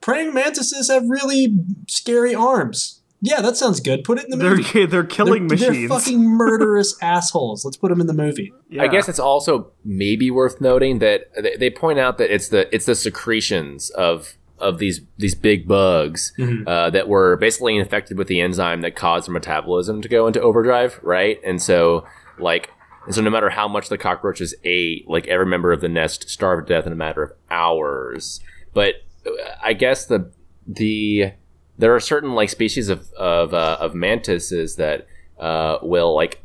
praying 0.00 0.32
mantises 0.34 0.88
have 0.90 1.08
really 1.08 1.56
scary 1.88 2.34
arms. 2.34 3.00
Yeah 3.20 3.40
that 3.40 3.56
sounds 3.56 3.80
good. 3.80 4.02
Put 4.04 4.18
it 4.18 4.24
in 4.24 4.30
the 4.30 4.36
movie. 4.36 4.62
they're 4.72 4.86
they're 4.92 5.04
killing 5.04 5.46
they're, 5.48 5.58
machines. 5.58 5.88
they're 5.88 5.98
fucking 5.98 6.22
murderous 6.42 6.96
assholes. 7.00 7.64
Let's 7.64 7.76
put 7.76 7.90
them 7.90 8.00
in 8.00 8.06
the 8.08 8.14
movie. 8.24 8.52
Yeah. 8.68 8.82
I 8.82 8.88
guess 8.88 9.08
it's 9.08 9.18
also 9.20 9.70
maybe 9.84 10.30
worth 10.30 10.60
noting 10.60 10.98
that 11.00 11.18
they- 11.40 11.56
they 11.56 11.70
point 11.70 11.98
out 11.98 12.18
that 12.18 12.32
it's 12.34 12.48
the 12.48 12.62
it's 12.74 12.86
the 12.86 12.94
secretions 12.96 13.90
of 13.90 14.36
of 14.58 14.78
these 14.78 15.00
these 15.18 15.34
big 15.34 15.66
bugs 15.66 16.32
Mhm. 16.38 16.66
uh, 16.66 16.90
that 16.90 17.08
were 17.08 17.36
basically 17.36 17.76
infected 17.76 18.16
with 18.18 18.28
the 18.28 18.40
enzyme 18.40 18.80
that 18.82 18.94
caused 18.94 19.26
their 19.28 19.32
metabolism 19.32 20.00
to 20.02 20.08
go 20.08 20.26
into 20.26 20.40
overdrive, 20.40 21.00
right? 21.02 21.40
And 21.44 21.60
so 21.60 22.04
like 22.38 22.70
and 23.06 23.14
so 23.14 23.20
no 23.20 23.30
matter 23.30 23.50
how 23.50 23.66
much 23.66 23.88
the 23.88 23.98
cockroaches 23.98 24.54
ate, 24.62 25.08
like 25.08 25.26
every 25.26 25.46
member 25.46 25.72
of 25.72 25.80
the 25.80 25.88
nest 25.88 26.28
starved 26.28 26.68
to 26.68 26.74
death 26.74 26.86
in 26.86 26.92
a 26.92 26.96
matter 26.96 27.22
of 27.22 27.32
hours. 27.50 28.40
But 28.72 28.96
uh, 29.26 29.30
I 29.62 29.72
guess 29.72 30.06
the 30.06 30.30
the 30.66 31.32
there 31.78 31.94
are 31.94 32.00
certain 32.00 32.34
like 32.34 32.48
species 32.50 32.88
of 32.88 33.10
of, 33.14 33.52
uh, 33.54 33.78
of 33.80 33.94
mantises 33.94 34.76
that 34.76 35.06
uh, 35.40 35.78
will 35.82 36.14
like 36.14 36.42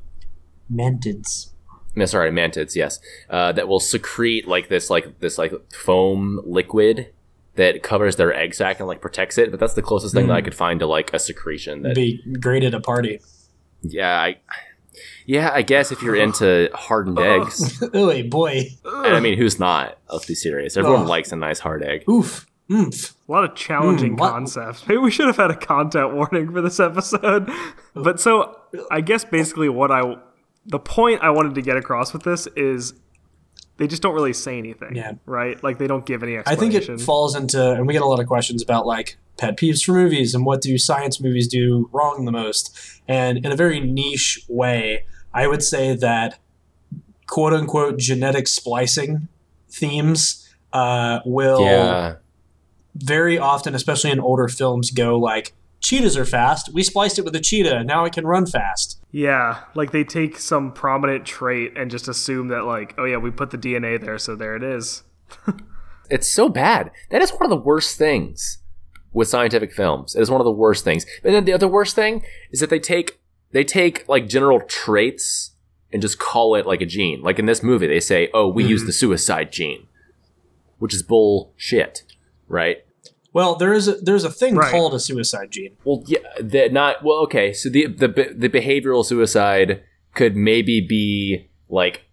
mantids 0.73 1.51
no, 1.95 2.05
sorry, 2.05 2.29
mantids, 2.29 2.75
yes, 2.75 2.99
uh, 3.27 3.51
that 3.53 3.67
will 3.67 3.79
secrete 3.79 4.47
like 4.47 4.69
this, 4.69 4.91
like 4.91 5.19
this, 5.19 5.39
like 5.39 5.51
foam 5.73 6.39
liquid 6.45 7.07
that 7.57 7.83
covers 7.83 8.15
their 8.15 8.33
egg 8.33 8.55
sac 8.55 8.79
and 8.79 8.87
like 8.87 9.01
protects 9.01 9.37
it. 9.37 9.51
But 9.51 9.59
that's 9.59 9.73
the 9.73 9.81
closest 9.81 10.13
thing 10.15 10.27
that 10.27 10.33
I 10.33 10.41
mm. 10.41 10.45
could 10.45 10.55
find 10.55 10.79
to 10.79 10.87
like 10.87 11.13
a 11.13 11.19
secretion. 11.19 11.83
That, 11.83 11.95
be 11.95 12.23
great 12.39 12.63
at 12.63 12.73
a 12.73 12.79
party 12.79 13.19
yeah, 13.81 14.19
I, 14.19 14.37
yeah, 15.25 15.51
I 15.53 15.61
guess 15.61 15.91
if 15.91 16.01
you're 16.01 16.15
into 16.15 16.69
hardened 16.73 17.19
oh. 17.19 17.41
eggs, 17.41 17.81
oh 17.93 18.23
boy 18.23 18.69
and 18.83 19.15
I 19.15 19.19
mean, 19.19 19.37
who's 19.37 19.59
not? 19.59 19.97
Let's 20.11 20.25
be 20.25 20.35
serious. 20.35 20.77
Everyone 20.77 21.01
Ugh. 21.01 21.07
likes 21.07 21.31
a 21.31 21.35
nice 21.35 21.59
hard 21.59 21.83
egg. 21.83 22.03
oof 22.09 22.45
oomph 22.69 23.15
A 23.27 23.31
lot 23.31 23.43
of 23.45 23.55
challenging 23.55 24.15
mm, 24.15 24.19
what- 24.19 24.31
concepts. 24.31 24.87
Maybe 24.87 24.99
we 24.99 25.11
should 25.11 25.27
have 25.27 25.37
had 25.37 25.51
a 25.51 25.55
content 25.55 26.13
warning 26.13 26.51
for 26.51 26.61
this 26.61 26.79
episode. 26.79 27.49
But 27.93 28.19
so 28.19 28.59
I 28.91 29.01
guess 29.01 29.23
basically 29.23 29.69
what 29.69 29.91
I 29.91 30.15
the 30.65 30.79
point 30.79 31.21
I 31.21 31.29
wanted 31.29 31.55
to 31.55 31.61
get 31.61 31.77
across 31.77 32.11
with 32.11 32.23
this 32.23 32.47
is 32.55 32.93
they 33.77 33.87
just 33.87 34.01
don't 34.01 34.13
really 34.13 34.33
say 34.33 34.57
anything. 34.57 34.95
Yeah. 34.95 35.13
Right? 35.25 35.61
Like 35.63 35.77
they 35.77 35.87
don't 35.87 36.05
give 36.05 36.23
any 36.23 36.37
extra. 36.37 36.53
I 36.53 36.59
think 36.59 36.73
it 36.73 37.01
falls 37.01 37.35
into, 37.35 37.71
and 37.73 37.87
we 37.87 37.93
get 37.93 38.01
a 38.01 38.05
lot 38.07 38.19
of 38.19 38.27
questions 38.27 38.61
about 38.61 38.85
like 38.85 39.17
pet 39.37 39.57
peeves 39.57 39.83
for 39.83 39.93
movies 39.93 40.33
and 40.35 40.45
what 40.45 40.61
do 40.61 40.77
science 40.77 41.21
movies 41.21 41.47
do 41.47 41.89
wrong 41.91 42.25
the 42.25 42.31
most. 42.31 42.77
And 43.07 43.45
in 43.45 43.51
a 43.51 43.55
very 43.55 43.79
niche 43.79 44.43
way, 44.47 45.05
I 45.33 45.47
would 45.47 45.63
say 45.63 45.95
that 45.95 46.39
quote 47.27 47.53
unquote 47.53 47.97
genetic 47.97 48.47
splicing 48.47 49.27
themes 49.69 50.49
uh, 50.73 51.19
will 51.25 51.61
Yeah, 51.61 52.15
very 52.95 53.37
often, 53.37 53.75
especially 53.75 54.11
in 54.11 54.19
older 54.19 54.47
films, 54.47 54.91
go 54.91 55.17
like, 55.17 55.53
cheetahs 55.87 56.17
are 56.17 56.25
fast. 56.25 56.73
We 56.73 56.83
spliced 56.83 57.17
it 57.17 57.23
with 57.23 57.35
a 57.35 57.39
cheetah. 57.39 57.85
Now 57.85 58.03
it 58.03 58.11
can 58.11 58.27
run 58.27 58.45
fast. 58.45 58.99
yeah. 59.11 59.63
Like 59.73 59.91
they 59.91 60.03
take 60.03 60.37
some 60.37 60.73
prominent 60.73 61.25
trait 61.25 61.77
and 61.77 61.89
just 61.89 62.09
assume 62.09 62.49
that 62.49 62.65
like, 62.65 62.93
oh 62.97 63.05
yeah, 63.05 63.17
we 63.17 63.31
put 63.31 63.51
the 63.51 63.57
DNA 63.57 63.99
there, 63.99 64.17
so 64.17 64.35
there 64.35 64.55
it 64.55 64.63
is. 64.63 65.03
it's 66.09 66.27
so 66.27 66.49
bad. 66.49 66.91
That 67.09 67.21
is 67.21 67.31
one 67.31 67.43
of 67.43 67.49
the 67.49 67.55
worst 67.55 67.97
things 67.97 68.59
with 69.13 69.29
scientific 69.29 69.73
films. 69.73 70.13
It 70.13 70.21
is 70.21 70.29
one 70.29 70.41
of 70.41 70.45
the 70.45 70.51
worst 70.51 70.83
things. 70.83 71.05
And 71.23 71.33
then 71.33 71.45
the 71.45 71.53
other 71.53 71.69
worst 71.69 71.95
thing 71.95 72.23
is 72.51 72.59
that 72.59 72.69
they 72.69 72.79
take 72.79 73.19
they 73.51 73.63
take 73.63 74.07
like 74.09 74.27
general 74.27 74.59
traits 74.59 75.51
and 75.93 76.01
just 76.01 76.19
call 76.19 76.55
it 76.55 76.65
like 76.65 76.81
a 76.81 76.85
gene. 76.85 77.21
Like 77.21 77.39
in 77.39 77.45
this 77.45 77.63
movie, 77.63 77.87
they 77.87 78.01
say, 78.01 78.29
"Oh, 78.33 78.49
we 78.49 78.65
use 78.65 78.81
mm-hmm. 78.81 78.87
the 78.87 78.93
suicide 78.93 79.53
gene," 79.53 79.87
which 80.79 80.93
is 80.93 81.01
bullshit, 81.01 82.03
right? 82.49 82.83
Well, 83.37 83.53
there 83.55 83.71
is 83.71 83.87
a, 83.87 83.93
there's 84.01 84.23
a 84.23 84.31
thing 84.31 84.55
Right. 84.55 84.71
called 84.71 84.95
a 84.95 84.99
suicide 84.99 85.51
gene. 85.51 85.77
Well, 85.85 86.03
yeah, 86.07 86.17
that 86.39 86.73
not 86.73 87.03
well. 87.03 87.19
Okay, 87.25 87.53
so 87.53 87.69
the 87.69 87.85
the 87.85 88.07
the 88.35 88.49
behavioral 88.49 89.05
suicide 89.05 89.83
could 90.15 90.35
maybe 90.35 90.81
be 90.81 91.47
like 91.69 92.05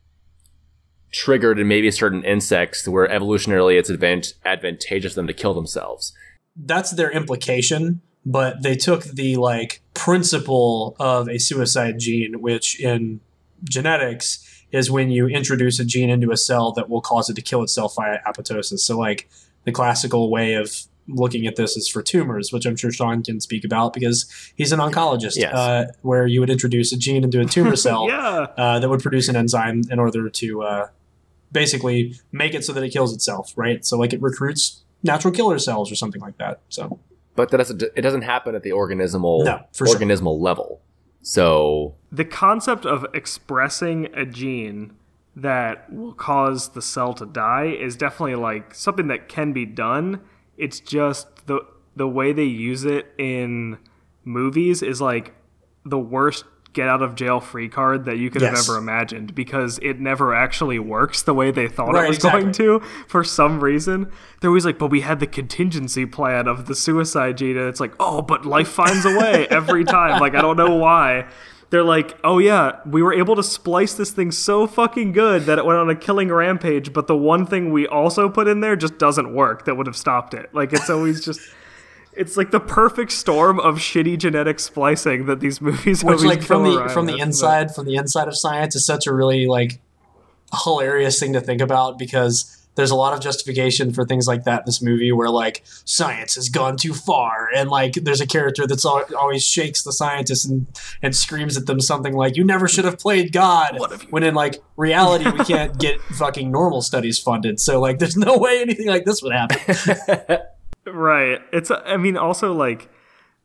triggered 1.13 1.59
in 1.59 1.67
maybe 1.67 1.91
certain 1.91 2.23
insects 2.25 2.87
where 2.87 3.09
evolutionarily 3.09 3.79
it's 3.79 3.89
advant- 3.89 4.35
advantageous 4.45 5.13
for 5.15 5.21
them 5.21 5.27
to 5.27 5.33
kill 5.33 5.55
themselves. 5.55 6.13
that's 6.57 6.91
their 6.93 7.11
implication 7.11 8.01
but 8.27 8.63
they 8.63 8.75
took 8.77 9.05
the 9.05 9.37
like 9.37 9.81
principle 9.95 10.95
of 10.99 11.29
a 11.29 11.39
suicide 11.39 11.99
gene 11.99 12.41
which 12.43 12.81
in 12.81 13.21
genetics 13.65 14.27
is 14.73 14.91
when 14.91 15.11
you 15.11 15.27
introduce 15.29 15.79
a 15.81 15.85
gene 15.85 16.11
into 16.11 16.31
a 16.33 16.37
cell 16.37 16.73
that 16.73 16.91
will 16.91 17.01
cause 17.01 17.31
it 17.31 17.35
to 17.37 17.43
kill 17.43 17.63
itself 17.63 17.95
via 17.97 18.19
apoptosis 18.29 18.81
so 18.81 18.99
like 18.99 19.29
the 19.65 19.73
classical 19.73 20.31
way 20.31 20.55
of 20.55 20.69
looking 21.07 21.47
at 21.47 21.57
this 21.57 21.77
is 21.77 21.87
for 21.89 22.03
tumors 22.03 22.53
which 22.53 22.65
i'm 22.67 22.77
sure 22.77 22.91
sean 22.91 23.23
can 23.23 23.41
speak 23.41 23.65
about 23.65 23.93
because 23.93 24.27
he's 24.57 24.73
an 24.73 24.79
oncologist 24.81 25.37
Yes. 25.37 25.55
uh, 25.55 25.87
where 26.03 26.27
you 26.27 26.41
would 26.41 26.51
introduce 26.51 26.93
a 26.93 26.97
gene 26.97 27.25
into 27.25 27.41
a 27.41 27.45
tumor 27.45 27.77
cell 27.87 28.09
yeah. 28.09 28.47
uh, 28.57 28.79
that 28.79 28.89
would 28.89 29.03
produce 29.03 29.29
an 29.29 29.37
enzyme 29.37 29.83
in 29.91 29.99
order 29.99 30.31
to 30.31 30.63
uh, 30.63 30.87
basically 31.53 32.15
make 32.33 32.55
it 32.55 32.65
so 32.65 32.73
that 32.73 32.83
it 32.83 32.91
kills 32.91 33.13
itself 33.15 33.53
right 33.57 33.85
so 33.85 33.99
like 33.99 34.13
it 34.13 34.21
recruits 34.23 34.83
natural 35.03 35.33
killer 35.33 35.59
cells 35.59 35.93
or 35.93 35.95
something 35.95 36.21
like 36.23 36.37
that 36.39 36.61
so 36.69 36.99
But 37.37 37.51
that 37.51 37.59
doesn't 37.59 37.83
it 37.83 38.01
doesn't 38.03 38.23
happen 38.23 38.55
at 38.55 38.63
the 38.63 38.71
organismal 38.71 39.45
No, 39.45 39.61
for 39.73 39.87
sure. 39.87 39.97
organismal 39.99 40.41
level. 40.41 40.81
So 41.23 41.95
the 42.13 42.25
concept 42.25 42.87
of 42.87 43.07
expressing 43.15 44.07
a 44.15 44.25
gene 44.25 44.93
that 45.37 45.93
will 45.93 46.13
cause 46.15 46.71
the 46.71 46.83
cell 46.83 47.13
to 47.15 47.27
die 47.27 47.67
is 47.79 47.97
definitely 47.97 48.37
like 48.37 48.75
something 48.75 49.09
that 49.09 49.29
can 49.29 49.53
be 49.53 49.67
done. 49.67 50.21
It's 50.57 50.81
just 50.81 51.47
the 51.47 51.61
the 51.97 52.09
way 52.09 52.33
they 52.33 52.45
use 52.45 52.85
it 52.85 53.13
in 53.19 53.79
movies 54.25 54.83
is 54.83 55.01
like 55.01 55.35
the 55.85 55.99
worst 55.99 56.45
get 56.73 56.89
out 56.89 57.03
of 57.03 57.15
jail 57.15 57.39
free 57.39 57.69
card 57.69 58.05
that 58.05 58.19
you 58.19 58.29
could 58.29 58.43
have 58.43 58.57
ever 58.57 58.77
imagined 58.77 59.33
because 59.33 59.79
it 59.81 60.01
never 60.01 60.35
actually 60.35 60.79
works 60.79 61.23
the 61.23 61.33
way 61.33 61.53
they 61.53 61.69
thought 61.69 61.93
Right, 61.93 62.07
it 62.07 62.09
was 62.09 62.17
exactly. 62.17 62.41
going 62.41 62.53
to 62.55 62.81
for 63.07 63.23
some 63.23 63.63
reason. 63.63 64.11
They're 64.41 64.51
always 64.51 64.67
like, 64.67 64.79
but 64.79 64.89
we 64.91 65.03
had 65.03 65.21
the 65.21 65.29
contingency 65.29 66.05
plan 66.05 66.49
of 66.49 66.67
the 66.67 66.75
suicide 66.75 67.39
gene. 67.39 67.57
And 67.57 67.69
it's 67.69 67.79
like, 67.79 67.95
oh, 68.01 68.23
but 68.23 68.45
life 68.45 68.69
finds 68.69 69.05
a 69.07 69.17
way 69.17 69.47
every 69.51 69.85
time. 69.85 70.21
Like, 70.21 70.35
I 70.35 70.43
don't 70.43 70.57
know 70.57 70.75
why. 70.75 71.29
They're 71.71 71.83
like, 71.85 72.17
oh 72.23 72.39
yeah, 72.39 72.79
we 72.87 73.03
were 73.03 73.13
able 73.13 73.35
to 73.37 73.43
splice 73.43 73.95
this 73.95 74.11
thing 74.11 74.31
so 74.31 74.67
fucking 74.67 75.13
good 75.13 75.45
that 75.45 75.59
it 75.59 75.65
went 75.65 75.79
on 75.79 75.91
a 75.91 75.97
killing 75.97 76.31
rampage, 76.31 76.93
but 76.93 77.07
the 77.07 77.17
one 77.17 77.47
thing 77.47 77.73
we 77.73 77.87
also 77.87 78.29
put 78.29 78.47
in 78.47 78.61
there 78.61 78.77
just 78.77 78.99
doesn't 78.99 79.35
work 79.35 79.65
that 79.65 79.77
would 79.77 79.87
have 79.87 79.97
stopped 79.97 80.35
it. 80.35 80.55
Like, 80.55 80.73
it's 80.73 80.91
always 80.91 81.25
just. 81.25 81.41
It's 82.17 82.37
like 82.37 82.53
the 82.53 82.61
perfect 82.61 83.11
storm 83.11 83.59
of 83.59 83.79
shitty 83.79 84.19
genetic 84.19 84.61
splicing 84.61 85.27
that 85.27 85.41
these 85.41 85.61
movies 85.61 86.05
which 86.05 86.21
like 86.21 86.43
from 86.45 86.63
the 86.63 86.89
from 86.89 87.07
the 87.07 87.15
with, 87.15 87.21
but- 87.21 87.27
inside 87.27 87.75
from 87.75 87.87
the 87.87 87.97
inside 87.97 88.29
of 88.29 88.37
science 88.39 88.77
is 88.77 88.87
such 88.87 89.09
a 89.09 89.13
really 89.13 89.49
like 89.49 89.81
hilarious 90.63 91.19
thing 91.19 91.33
to 91.33 91.41
think 91.41 91.61
about 91.61 91.99
because 91.99 92.64
there's 92.77 92.91
a 92.91 92.95
lot 92.95 93.13
of 93.13 93.21
justification 93.21 93.93
for 93.93 94.05
things 94.05 94.27
like 94.27 94.45
that 94.45 94.61
in 94.61 94.65
this 94.67 94.83
movie 94.83 95.13
where 95.13 95.31
like 95.31 95.63
science 95.85 96.35
has 96.35 96.49
gone 96.49 96.77
too 96.77 96.95
far 96.95 97.49
and 97.55 97.71
like 97.71 97.95
there's 97.95 98.21
a 98.21 98.27
character 98.27 98.67
that's 98.67 98.85
al- 98.85 99.05
always 99.17 99.45
shakes 99.45 99.83
the 99.83 99.93
scientists 99.93 100.45
and, 100.45 100.67
and 101.03 101.15
screams 101.15 101.57
at 101.57 101.67
them 101.67 101.81
something 101.81 102.15
like 102.15 102.37
you 102.37 102.45
never 102.45 102.67
should 102.69 102.85
have 102.85 102.99
played 102.99 103.33
god 103.33 103.79
when 104.11 104.23
in 104.23 104.35
like 104.35 104.63
reality 104.77 105.31
we 105.31 105.45
can't 105.45 105.79
get 105.79 106.01
fucking 106.01 106.51
normal 106.51 106.83
studies 106.83 107.19
funded 107.19 107.61
so 107.61 107.81
like 107.81 107.99
there's 107.99 108.17
no 108.17 108.37
way 108.39 108.61
anything 108.61 108.89
like 108.89 109.05
this 109.05 109.23
would 109.23 109.33
happen 109.33 110.39
Right. 110.87 111.41
It's 111.53 111.71
I 111.71 111.97
mean 111.97 112.17
also 112.17 112.53
like 112.53 112.91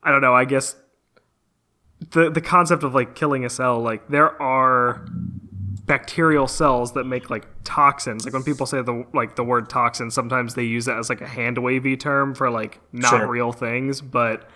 I 0.03 0.11
don't 0.11 0.21
know, 0.21 0.33
I 0.33 0.45
guess 0.45 0.75
the 2.11 2.29
the 2.29 2.41
concept 2.41 2.83
of 2.83 2.93
like 2.93 3.15
killing 3.15 3.45
a 3.45 3.49
cell 3.49 3.79
like 3.79 4.07
there 4.07 4.41
are 4.41 5.05
bacterial 5.89 6.47
cells 6.47 6.93
that 6.93 7.05
make 7.05 7.31
like 7.31 7.47
toxins. 7.63 8.23
Like 8.23 8.33
when 8.33 8.43
people 8.43 8.67
say 8.67 8.79
the 8.83 9.05
like 9.11 9.35
the 9.35 9.43
word 9.43 9.69
toxin, 9.71 10.11
sometimes 10.11 10.53
they 10.53 10.63
use 10.63 10.87
it 10.87 10.93
as 10.93 11.09
like 11.09 11.19
a 11.19 11.27
hand 11.27 11.57
wavy 11.57 11.97
term 11.97 12.35
for 12.35 12.51
like 12.51 12.79
not 12.93 13.09
Sure. 13.09 13.27
real 13.27 13.51
things, 13.51 13.99
but 13.99 14.47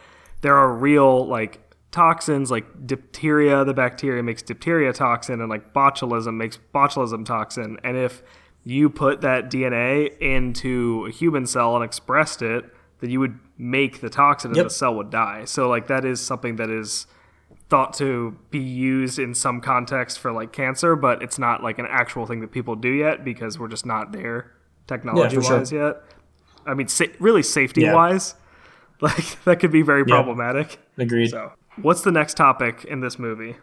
there 0.41 0.55
are 0.55 0.71
real 0.71 1.25
like 1.25 1.59
toxins 1.89 2.51
like 2.51 2.85
diphtheria, 2.85 3.65
the 3.65 3.73
bacteria 3.73 4.21
makes 4.21 4.43
diphtheria 4.43 4.93
toxin 4.93 5.41
and 5.41 5.49
like 5.49 5.73
botulism 5.73 6.35
makes 6.35 6.59
botulism 6.73 7.25
toxin. 7.25 7.79
And 7.83 7.97
if 7.97 8.21
you 8.63 8.87
put 8.91 9.21
that 9.21 9.49
DNA 9.49 10.15
into 10.21 11.07
a 11.07 11.11
human 11.11 11.47
cell 11.47 11.75
and 11.75 11.83
expressed 11.83 12.43
it, 12.43 12.63
then 12.99 13.09
you 13.09 13.19
would 13.19 13.39
make 13.57 14.01
the 14.01 14.09
toxin 14.11 14.51
and 14.51 14.57
Yep. 14.57 14.65
the 14.67 14.69
cell 14.69 14.93
would 14.95 15.09
die. 15.09 15.45
So 15.45 15.67
like 15.67 15.87
that 15.87 16.05
is 16.05 16.21
something 16.21 16.57
that 16.57 16.69
is 16.69 17.07
thought 17.73 17.91
to 17.91 18.38
be 18.51 18.59
used 18.59 19.17
in 19.17 19.33
some 19.33 19.59
context 19.59 20.19
for 20.19 20.31
like 20.31 20.53
cancer, 20.53 20.95
but 20.95 21.23
it's 21.23 21.39
not 21.39 21.63
like 21.63 21.79
an 21.79 21.88
actual 21.89 22.27
thing 22.27 22.39
that 22.39 22.51
people 22.51 22.75
do 22.75 22.89
yet 22.89 23.25
because 23.25 23.57
we're 23.57 23.67
just 23.67 23.83
not 23.83 24.12
there 24.12 24.51
technology 24.86 25.39
wise 25.39 25.71
yet. 25.71 26.03
I 26.67 26.75
mean, 26.75 26.88
sa- 26.88 27.05
really 27.17 27.41
safety 27.41 27.89
wise, 27.89 28.36
like 29.01 29.43
that 29.45 29.59
could 29.59 29.71
be 29.71 29.81
very 29.81 30.05
problematic. 30.05 30.77
agreed 30.99 31.31
So, 31.31 31.51
what's 31.81 32.03
the 32.03 32.12
next 32.12 32.38
topic 32.38 32.86
in 32.86 32.99
this 32.99 33.17
movie? 33.17 33.55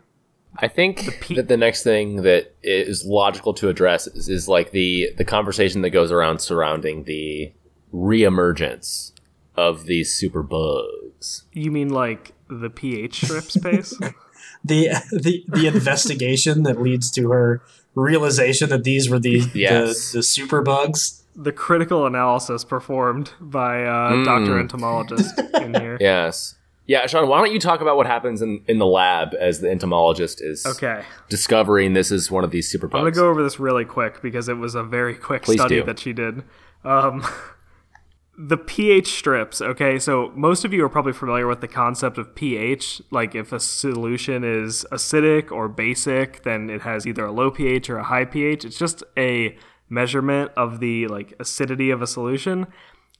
I 0.56 0.66
think 0.66 1.28
that 1.28 1.46
the 1.46 1.56
next 1.56 1.84
thing 1.84 2.22
that 2.22 2.56
is 2.64 3.06
logical 3.06 3.54
to 3.54 3.68
address 3.68 4.08
is, 4.08 4.28
is 4.28 4.48
like 4.48 4.72
the 4.72 5.10
the 5.18 5.24
conversation 5.24 5.82
that 5.82 5.90
goes 5.90 6.10
around 6.10 6.40
surrounding 6.40 7.04
the 7.04 7.52
reemergence 7.94 9.12
of 9.54 9.86
these 9.86 10.12
super 10.12 10.42
bugs. 10.42 11.44
You 11.52 11.70
mean 11.70 11.90
like 11.90 12.32
the 12.50 12.70
pH 12.70 13.24
strip 13.24 13.50
space? 13.50 13.90
the 14.64 14.88
the 15.12 15.44
the 15.48 15.66
investigation 15.66 16.62
that 16.64 16.80
leads 16.80 17.10
to 17.12 17.30
her 17.30 17.62
realization 17.94 18.68
that 18.70 18.84
these 18.84 19.08
were 19.10 19.18
the 19.18 19.42
Yes. 19.54 20.12
the, 20.12 20.18
the 20.18 20.22
super 20.22 20.62
bugs. 20.62 21.22
the 21.36 21.52
critical 21.52 22.06
analysis 22.06 22.64
performed 22.64 23.32
by 23.40 23.84
uh, 23.84 24.24
Dr. 24.24 24.58
Entomologist 24.58 25.38
in 25.54 25.74
here. 25.74 25.96
Yes. 26.00 26.56
Yeah, 26.86 27.06
Sean, 27.06 27.28
why 27.28 27.38
don't 27.38 27.52
you 27.52 27.60
talk 27.60 27.80
about 27.82 27.96
what 27.96 28.06
happens 28.08 28.42
in, 28.42 28.64
in 28.66 28.78
the 28.78 28.86
lab 28.86 29.32
as 29.38 29.60
the 29.60 29.70
entomologist 29.70 30.42
is 30.42 30.66
Okay. 30.66 31.04
discovering 31.28 31.92
this 31.92 32.10
is 32.10 32.32
one 32.32 32.42
of 32.42 32.50
these 32.50 32.68
super 32.68 32.88
bugs. 32.88 32.98
I'm 32.98 33.04
gonna 33.12 33.14
go 33.14 33.30
over 33.30 33.44
this 33.44 33.60
really 33.60 33.84
quick 33.84 34.20
because 34.22 34.48
it 34.48 34.56
was 34.56 34.74
a 34.74 34.82
very 34.82 35.14
quick 35.14 35.42
Please 35.42 35.60
study 35.60 35.76
do. 35.76 35.84
that 35.84 36.00
she 36.00 36.12
did. 36.12 36.42
Um, 36.84 37.24
the 38.42 38.56
pH 38.56 39.08
strips. 39.08 39.60
Okay, 39.60 39.98
so 39.98 40.32
most 40.34 40.64
of 40.64 40.72
you 40.72 40.82
are 40.84 40.88
probably 40.88 41.12
familiar 41.12 41.46
with 41.46 41.60
the 41.60 41.68
concept 41.68 42.16
of 42.16 42.34
pH. 42.34 43.02
Like 43.10 43.34
if 43.34 43.52
a 43.52 43.60
solution 43.60 44.44
is 44.44 44.86
acidic 44.90 45.52
or 45.52 45.68
basic, 45.68 46.42
then 46.42 46.70
it 46.70 46.80
has 46.82 47.06
either 47.06 47.26
a 47.26 47.32
low 47.32 47.50
pH 47.50 47.90
or 47.90 47.98
a 47.98 48.04
high 48.04 48.24
pH. 48.24 48.64
It's 48.64 48.78
just 48.78 49.02
a 49.16 49.56
measurement 49.90 50.52
of 50.56 50.80
the 50.80 51.06
like 51.08 51.34
acidity 51.38 51.90
of 51.90 52.00
a 52.00 52.06
solution. 52.06 52.66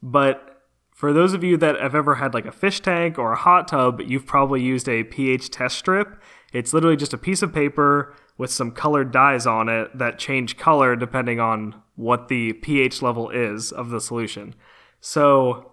But 0.03 0.63
for 0.95 1.13
those 1.13 1.35
of 1.35 1.45
you 1.45 1.59
that 1.59 1.79
have 1.79 1.95
ever 1.95 2.15
had 2.15 2.33
like 2.33 2.47
a 2.47 2.53
fish 2.53 2.81
tank 2.81 3.19
or 3.19 3.33
a 3.33 3.37
hot 3.37 3.69
tub, 3.69 4.01
you've 4.01 4.27
probably 4.27 4.63
used 4.63 4.89
a 4.89 5.05
pH 5.05 5.51
test 5.51 5.77
strip. 5.77 6.19
It's 6.55 6.73
literally 6.73 6.97
just 6.97 7.13
a 7.13 7.19
piece 7.19 7.43
of 7.43 7.53
paper 7.53 8.15
with 8.39 8.51
some 8.51 8.71
colored 8.71 9.13
dyes 9.13 9.47
on 9.47 9.69
it 9.69 9.99
that 9.99 10.19
change 10.19 10.57
color 10.57 10.97
depending 10.97 11.41
on 11.41 11.75
what 11.97 12.29
the 12.29 12.55
pH 12.55 13.03
level 13.03 13.29
is 13.29 13.71
of 13.71 13.91
the 13.91 14.01
solution. 14.01 14.55
So 15.01 15.73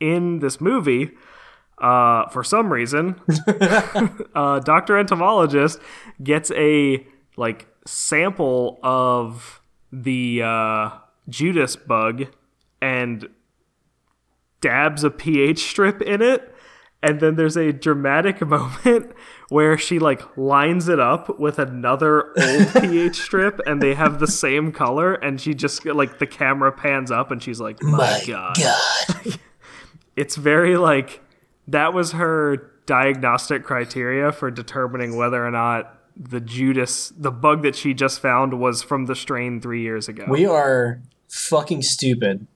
in 0.00 0.40
this 0.40 0.60
movie, 0.60 1.12
uh, 1.78 2.28
for 2.28 2.42
some 2.42 2.72
reason, 2.72 3.20
uh, 4.34 4.60
Dr. 4.60 4.98
Entomologist 4.98 5.78
gets 6.22 6.50
a 6.52 7.06
like 7.36 7.66
sample 7.86 8.78
of 8.82 9.60
the 9.92 10.42
uh, 10.42 10.90
Judas 11.28 11.76
bug 11.76 12.26
and 12.80 13.28
dabs 14.60 15.04
a 15.04 15.10
pH 15.10 15.58
strip 15.60 16.02
in 16.02 16.22
it. 16.22 16.54
And 17.02 17.20
then 17.20 17.36
there's 17.36 17.56
a 17.56 17.72
dramatic 17.72 18.40
moment 18.46 19.12
where 19.48 19.78
she 19.78 19.98
like 19.98 20.36
lines 20.36 20.88
it 20.88 20.98
up 20.98 21.38
with 21.38 21.58
another 21.58 22.32
old 22.38 22.72
pH 22.80 23.16
strip 23.16 23.60
and 23.66 23.80
they 23.80 23.94
have 23.94 24.18
the 24.18 24.26
same 24.26 24.72
color. 24.72 25.14
And 25.14 25.40
she 25.40 25.54
just 25.54 25.84
like 25.84 26.18
the 26.18 26.26
camera 26.26 26.72
pans 26.72 27.10
up 27.10 27.30
and 27.30 27.42
she's 27.42 27.60
like, 27.60 27.82
My, 27.82 28.22
God. 28.26 28.56
it's 30.16 30.36
very 30.36 30.76
like 30.76 31.20
that 31.68 31.92
was 31.92 32.12
her 32.12 32.72
diagnostic 32.86 33.64
criteria 33.64 34.32
for 34.32 34.50
determining 34.50 35.16
whether 35.16 35.44
or 35.44 35.50
not 35.50 35.92
the 36.16 36.40
Judas, 36.40 37.12
the 37.16 37.30
bug 37.30 37.62
that 37.62 37.76
she 37.76 37.92
just 37.92 38.20
found, 38.20 38.58
was 38.58 38.82
from 38.82 39.06
the 39.06 39.14
strain 39.14 39.60
three 39.60 39.82
years 39.82 40.08
ago. 40.08 40.24
We 40.28 40.46
are 40.46 41.02
fucking 41.28 41.82
stupid 41.82 42.46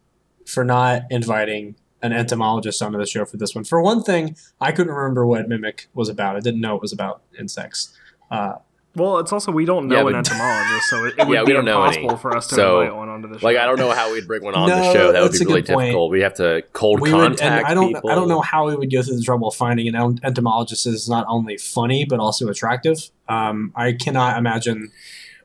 for 0.46 0.64
not 0.64 1.02
inviting 1.10 1.76
an 2.02 2.12
entomologist 2.12 2.82
onto 2.82 2.98
the 2.98 3.06
show 3.06 3.24
for 3.24 3.36
this 3.36 3.54
one. 3.54 3.64
For 3.64 3.80
one 3.82 4.02
thing, 4.02 4.36
I 4.60 4.72
couldn't 4.72 4.92
remember 4.92 5.26
what 5.26 5.48
Mimic 5.48 5.88
was 5.94 6.08
about. 6.08 6.36
I 6.36 6.40
didn't 6.40 6.60
know 6.60 6.74
it 6.76 6.82
was 6.82 6.92
about 6.92 7.22
insects. 7.38 7.96
Uh, 8.30 8.54
Well, 8.96 9.18
it's 9.20 9.32
also 9.32 9.52
we 9.52 9.64
don't 9.66 9.86
know 9.86 9.94
Yeah, 9.94 10.00
an 10.00 10.06
but- 10.06 10.14
entomologist, 10.18 10.88
so 10.90 11.04
it, 11.04 11.14
it 11.16 11.26
would 11.28 11.32
Yeah, 11.34 11.42
we 11.42 11.46
be 11.46 11.52
don't 11.52 11.64
know 11.64 11.84
any. 11.84 11.98
impossible 11.98 12.16
for 12.18 12.36
us 12.36 12.48
to 12.48 12.54
So, 12.56 12.80
invite 12.80 12.96
one 12.96 13.08
onto 13.08 13.28
the 13.28 13.38
show. 13.38 13.46
Like 13.46 13.56
I 13.56 13.64
don't 13.66 13.78
know 13.78 13.92
how 13.92 14.12
we'd 14.12 14.26
bring 14.26 14.42
one 14.42 14.54
on 14.56 14.68
No, 14.68 14.76
the 14.76 14.92
show. 14.92 15.12
That 15.12 15.22
would 15.22 15.30
be 15.32 15.38
really 15.44 15.62
good 15.62 15.72
point. 15.74 15.86
difficult. 15.88 16.10
We 16.10 16.20
have 16.22 16.34
to 16.34 16.62
cold 16.72 17.00
we 17.00 17.10
contact 17.10 17.40
and 17.42 17.66
I 17.66 17.74
don't, 17.74 17.94
people. 17.94 18.10
I 18.10 18.14
don't 18.16 18.28
know 18.28 18.40
how 18.40 18.66
we 18.66 18.74
would 18.74 18.90
go 18.90 19.00
through 19.02 19.16
the 19.16 19.22
trouble 19.22 19.46
of 19.48 19.54
finding 19.54 19.86
an 19.94 20.18
entomologist 20.24 20.84
that 20.84 20.90
is 20.94 21.08
not 21.08 21.24
only 21.28 21.56
funny 21.56 22.04
but 22.04 22.18
also 22.18 22.48
attractive. 22.48 23.10
Um, 23.28 23.72
I 23.76 23.92
cannot 23.92 24.38
imagine. 24.38 24.90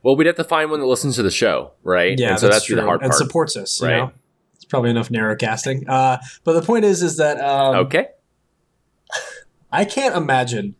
Well, 0.01 0.15
we'd 0.15 0.25
have 0.27 0.35
to 0.37 0.43
find 0.43 0.71
one 0.71 0.79
that 0.79 0.85
listens 0.87 1.15
to 1.17 1.23
the 1.23 1.31
show, 1.31 1.71
right? 1.83 2.17
Yeah, 2.19 2.31
and 2.31 2.39
so 2.39 2.47
that's, 2.47 2.55
that's, 2.57 2.65
true. 2.65 2.75
the 2.77 2.81
hard 2.83 3.01
part. 3.01 3.11
and 3.11 3.13
supports 3.15 3.55
us. 3.57 3.79
You 3.81 3.87
Right. 3.87 3.97
know, 3.97 4.11
it's 4.65 4.71
probably 4.71 4.89
enough 4.89 5.11
narrow 5.11 5.35
casting. 5.35 5.87
Uh, 5.87 6.17
but 6.43 6.53
the 6.53 6.61
point 6.63 6.85
is, 6.85 7.03
is 7.03 7.17
that 7.17 7.39
um, 7.39 7.75
okay. 7.85 8.07
I 9.71 9.85
can't 9.85 10.15
imagine 10.15 10.75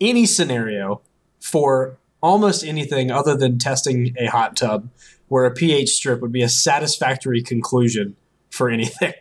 any 0.00 0.26
scenario 0.26 1.02
for 1.40 1.98
almost 2.22 2.64
anything 2.64 3.10
other 3.10 3.36
than 3.36 3.58
testing 3.58 4.14
a 4.16 4.26
hot 4.26 4.56
tub 4.56 4.88
where 5.26 5.44
a 5.44 5.50
pH 5.52 5.88
strip 5.88 6.20
would 6.20 6.30
be 6.30 6.42
a 6.42 6.48
satisfactory 6.48 7.42
conclusion 7.42 8.16
for 8.50 8.70
anything. 8.70 9.14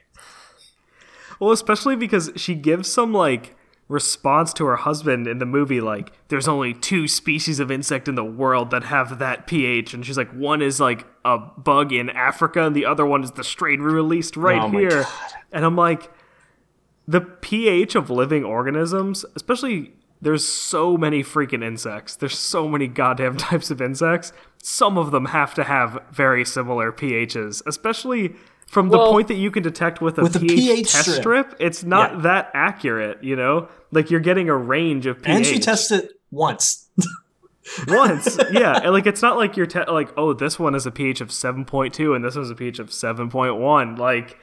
Well, 1.39 1.51
especially 1.51 1.95
because 1.95 2.31
she 2.35 2.53
gives 2.53 2.89
some 2.89 3.13
like 3.13 3.55
response 3.89 4.53
to 4.53 4.65
her 4.65 4.77
husband 4.77 5.27
in 5.27 5.39
the 5.39 5.45
movie, 5.45 5.81
like 5.81 6.13
there's 6.29 6.47
only 6.47 6.73
two 6.73 7.07
species 7.07 7.59
of 7.59 7.69
insect 7.69 8.07
in 8.07 8.15
the 8.15 8.23
world 8.23 8.69
that 8.71 8.85
have 8.85 9.19
that 9.19 9.47
pH, 9.47 9.93
and 9.93 10.05
she's 10.05 10.17
like, 10.17 10.31
one 10.31 10.61
is 10.61 10.79
like 10.79 11.05
a 11.25 11.37
bug 11.37 11.91
in 11.91 12.09
Africa, 12.11 12.65
and 12.65 12.75
the 12.75 12.85
other 12.85 13.05
one 13.05 13.23
is 13.23 13.31
the 13.31 13.43
strain 13.43 13.83
we 13.83 13.91
released 13.91 14.37
right 14.37 14.61
Oh 14.61 14.69
here. 14.69 15.05
And 15.51 15.65
I'm 15.65 15.75
like, 15.75 16.09
the 17.07 17.21
pH 17.21 17.95
of 17.95 18.09
living 18.09 18.45
organisms, 18.45 19.25
especially 19.35 19.93
there's 20.21 20.45
so 20.47 20.97
many 20.97 21.23
freaking 21.23 21.63
insects. 21.63 22.15
There's 22.15 22.37
so 22.37 22.67
many 22.67 22.87
goddamn 22.87 23.37
types 23.49 23.71
of 23.71 23.81
insects. 23.81 24.31
Some 24.61 24.97
of 24.97 25.11
them 25.11 25.25
have 25.25 25.53
to 25.55 25.63
have 25.63 25.97
very 26.11 26.45
similar 26.45 26.91
pHs, 26.91 27.63
especially 27.65 28.35
from 28.69 28.89
the 28.89 28.97
point 28.97 29.27
that 29.29 29.35
you 29.35 29.49
can 29.51 29.63
detect 29.63 30.01
with 30.01 30.17
a 30.19 30.21
With 30.23 30.35
a 30.35 30.39
pH, 30.39 30.51
pH 30.57 30.91
test 30.91 31.01
strip. 31.09 31.17
strip. 31.21 31.55
It's 31.59 31.83
not 31.83 32.13
Yeah. 32.15 32.19
that 32.21 32.51
accurate, 32.53 33.23
you 33.23 33.35
know? 33.35 33.67
Like 33.91 34.11
you're 34.11 34.19
getting 34.19 34.47
a 34.49 34.55
range 34.55 35.05
of 35.07 35.21
pH. 35.21 35.35
And 35.35 35.45
she 35.45 35.59
tested 35.59 36.05
it 36.05 36.11
once. 36.31 36.87
once. 37.87 38.37
yeah, 38.51 38.79
and 38.83 38.93
like 38.93 39.05
it's 39.07 39.21
not 39.21 39.37
like 39.37 39.55
you're 39.57 39.65
te- 39.65 39.89
like, 39.89 40.09
oh, 40.17 40.33
this 40.33 40.57
one 40.59 40.75
is 40.75 40.85
a 40.85 40.91
pH 40.91 41.21
of 41.21 41.29
7.2 41.29 42.15
and 42.15 42.23
this 42.23 42.35
one's 42.35 42.49
a 42.49 42.55
pH 42.55 42.79
of 42.79 42.89
7.1. 42.89 43.97
Like 43.97 44.37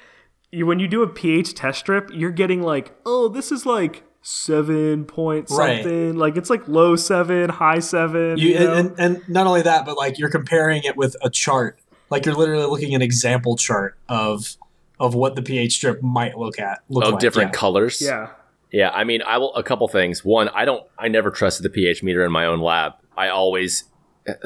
you 0.51 0.67
when 0.67 0.79
you 0.79 0.89
do 0.89 1.03
a 1.03 1.09
pH 1.09 1.55
test 1.55 1.81
strip, 1.81 2.11
you're 2.13 2.31
getting 2.31 2.63
like, 2.63 2.93
oh, 3.05 3.29
this 3.29 3.51
is 3.53 3.67
like 3.67 4.03
7 4.23 5.05
point 5.05 5.49
Right. 5.51 5.83
something. 5.83 6.17
Like 6.17 6.37
it's 6.37 6.51
like 6.51 6.67
low 6.69 6.97
7, 6.97 7.49
high 7.49 7.79
7, 7.81 8.39
You, 8.39 8.49
you 8.51 8.59
know? 8.59 8.75
and, 8.75 8.95
and 8.99 9.29
not 9.29 9.47
only 9.47 9.63
that, 9.63 9.85
but 9.87 9.97
like 9.97 10.19
you're 10.19 10.31
comparing 10.31 10.83
it 10.85 10.97
with 10.97 11.17
a 11.23 11.31
chart. 11.31 11.79
Like 12.11 12.25
you're 12.27 12.35
literally 12.35 12.67
looking 12.67 12.93
at 12.95 12.97
an 12.97 13.03
example 13.03 13.57
chart 13.57 13.97
of 14.09 14.57
of 14.99 15.15
what 15.15 15.35
the 15.37 15.43
pH 15.43 15.75
strip 15.75 16.03
might 16.03 16.39
look 16.39 16.59
at. 16.59 16.83
Look 16.89 17.05
Of 17.05 17.13
like, 17.13 17.21
different 17.21 17.49
yeah. 17.53 17.59
colors. 17.59 18.01
yeah. 18.03 18.29
Yeah, 18.73 18.91
I 18.91 19.05
mean, 19.05 19.23
I 19.23 19.39
will 19.39 19.55
a 19.55 19.63
couple 19.63 19.87
things. 19.89 20.25
One, 20.25 20.49
I 20.51 20.65
don't, 20.65 20.85
I 20.99 21.07
never 21.09 21.31
trusted 21.31 21.65
the 21.65 21.71
pH 21.71 22.03
meter 22.03 22.25
in 22.25 22.33
my 22.33 22.45
own 22.47 22.61
lab. 22.61 22.95
I 23.17 23.29
always 23.29 23.85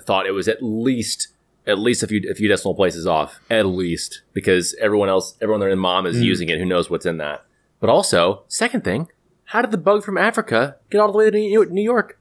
thought 0.02 0.26
it 0.26 0.32
was 0.32 0.46
at 0.46 0.62
least 0.62 1.28
at 1.66 1.78
least 1.78 2.02
a 2.02 2.06
few 2.06 2.22
a 2.30 2.34
few 2.34 2.48
decimal 2.48 2.74
places 2.74 3.06
off, 3.06 3.40
at 3.50 3.64
least 3.66 4.22
because 4.34 4.74
everyone 4.80 5.08
else, 5.08 5.36
everyone 5.40 5.62
in 5.68 5.78
mom 5.78 6.06
is 6.06 6.16
Mm. 6.16 6.24
using 6.24 6.48
it. 6.50 6.58
Who 6.58 6.66
knows 6.66 6.90
what's 6.90 7.06
in 7.06 7.16
that? 7.18 7.44
But 7.80 7.88
also, 7.90 8.44
second 8.46 8.84
thing, 8.84 9.08
how 9.44 9.62
did 9.62 9.70
the 9.70 9.78
bug 9.78 10.04
from 10.04 10.18
Africa 10.18 10.76
get 10.90 10.98
all 11.00 11.10
the 11.12 11.18
way 11.18 11.30
to 11.30 11.38
New 11.38 11.64
New 11.70 11.82
York? 11.82 12.18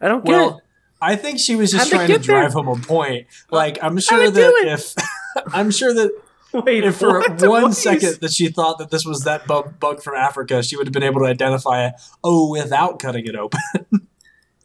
I 0.00 0.08
don't 0.08 0.24
get 0.24 0.40
it. 0.40 0.54
Well, 1.00 1.10
I 1.10 1.16
think 1.16 1.38
she 1.38 1.56
was 1.56 1.70
just 1.72 1.84
How'd 1.84 1.90
trying 1.92 2.06
to 2.08 2.12
get 2.14 2.26
there? 2.26 2.40
drive 2.40 2.52
home 2.52 2.68
a 2.68 2.76
point. 2.76 3.26
Like 3.50 3.78
I'm 3.82 3.94
How'd 3.94 4.02
sure 4.02 4.30
that 4.30 4.52
if 4.66 4.94
I'm 5.54 5.70
sure 5.70 5.92
that 5.94 6.10
Wait, 6.52 6.82
if 6.84 6.96
for 6.96 7.20
what? 7.20 7.40
one 7.42 7.62
What? 7.64 7.74
second 7.74 8.20
that 8.20 8.32
she 8.32 8.48
thought 8.48 8.78
that 8.78 8.90
this 8.90 9.04
was 9.04 9.24
that 9.24 9.46
bug, 9.46 9.78
bug 9.78 10.02
from 10.02 10.14
Africa, 10.16 10.62
she 10.62 10.76
would 10.76 10.86
have 10.86 10.94
been 10.94 11.02
able 11.02 11.20
to 11.20 11.26
identify 11.26 11.86
it. 11.86 11.94
Oh, 12.24 12.50
without 12.50 12.98
cutting 12.98 13.26
it 13.26 13.36
open. 13.36 13.60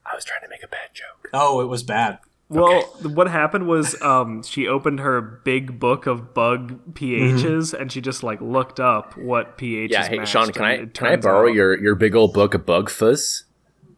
I 0.05 0.15
was 0.15 0.23
trying 0.23 0.41
to 0.43 0.47
make 0.49 0.63
a 0.63 0.67
bad 0.67 0.89
joke. 0.93 1.29
Oh, 1.33 1.59
it 1.61 1.65
was 1.67 1.83
bad. 1.83 2.19
Well, 2.49 2.83
what 3.03 3.27
happened 3.29 3.67
was 3.67 3.99
um, 4.01 4.43
she 4.43 4.67
opened 4.67 4.99
her 4.99 5.19
big 5.21 5.79
book 5.79 6.05
of 6.05 6.33
bug 6.33 6.93
pHs 6.93 7.73
and 7.73 7.91
she 7.91 7.99
just 7.99 8.21
like 8.23 8.39
looked 8.41 8.79
up 8.79 9.17
what 9.17 9.57
pHs. 9.57 9.89
Yeah, 9.89 10.07
hey 10.07 10.23
Sean, 10.25 10.51
can 10.53 10.63
I 10.63 10.85
can 10.85 11.07
I 11.07 11.15
borrow 11.17 11.49
out- 11.49 11.53
your 11.55 11.77
your 11.81 11.95
big 11.95 12.15
old 12.15 12.33
book 12.33 12.53
of 12.53 12.65
bug 12.65 12.89
fuzz, 12.89 13.45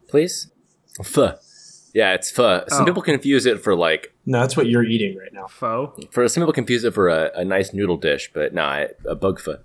please? 0.08 0.50
Fuh. 1.04 1.34
Yeah, 1.96 2.12
it's 2.12 2.30
fuh. 2.30 2.64
Some 2.68 2.82
Oh. 2.82 2.84
people 2.84 3.00
confuse 3.02 3.46
it 3.46 3.58
for 3.64 3.74
like 3.74 4.12
No, 4.26 4.40
that's 4.40 4.54
what 4.54 4.66
you're 4.66 4.84
eating 4.84 5.16
right 5.16 5.32
now. 5.32 5.46
foe? 5.46 5.94
for 6.10 6.28
some 6.28 6.42
people 6.42 6.52
confuse 6.52 6.84
it 6.84 6.92
for 6.92 7.08
a, 7.08 7.30
a 7.34 7.44
nice 7.44 7.72
noodle 7.72 7.96
dish, 7.96 8.30
but 8.34 8.52
nah, 8.52 8.84
a 9.06 9.14
bug 9.14 9.40
fuh. 9.40 9.56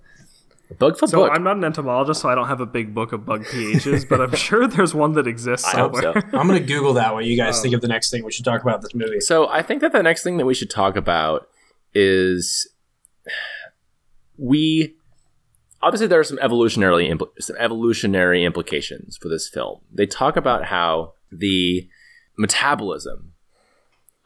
A 0.70 0.74
bug 0.74 0.96
fuh 0.98 1.06
So 1.08 1.18
book. 1.18 1.30
I'm 1.34 1.44
not 1.44 1.58
an 1.58 1.64
entomologist, 1.64 2.22
so 2.22 2.30
I 2.30 2.34
don't 2.34 2.48
have 2.48 2.62
a 2.62 2.66
big 2.66 2.94
book 2.94 3.12
of 3.12 3.26
bug 3.26 3.44
pHs, 3.44 4.08
but 4.08 4.22
I'm 4.22 4.34
sure 4.48 4.66
there's 4.66 4.94
one 4.94 5.12
that 5.12 5.26
exists 5.26 5.66
I 5.74 5.80
hope 5.80 5.94
somewhere. 5.94 6.22
so. 6.30 6.38
I'm 6.38 6.46
gonna 6.46 6.60
Google 6.60 6.94
that 6.94 7.12
while 7.12 7.20
you 7.22 7.36
guys 7.36 7.58
Oh. 7.58 7.62
think 7.62 7.74
of 7.74 7.82
the 7.82 7.88
next 7.88 8.10
thing 8.10 8.24
we 8.24 8.32
should 8.32 8.46
talk 8.46 8.62
about 8.62 8.80
this 8.80 8.94
movie. 8.94 9.20
So 9.20 9.46
I 9.48 9.60
think 9.62 9.82
that 9.82 9.92
the 9.92 10.02
next 10.02 10.22
thing 10.22 10.38
that 10.38 10.46
we 10.46 10.54
should 10.54 10.70
talk 10.70 10.96
about 10.96 11.48
is 11.94 12.66
we 14.38 14.96
obviously 15.82 16.06
there 16.06 16.20
are 16.20 16.24
some 16.24 16.38
evolutionary 16.40 17.08
impl- 17.08 17.30
some 17.40 17.56
evolutionary 17.58 18.42
implications 18.44 19.16
for 19.18 19.28
this 19.28 19.48
film. 19.48 19.80
They 19.92 20.06
talk 20.06 20.36
about 20.36 20.64
how 20.66 21.12
the 21.30 21.88
metabolism 22.36 23.32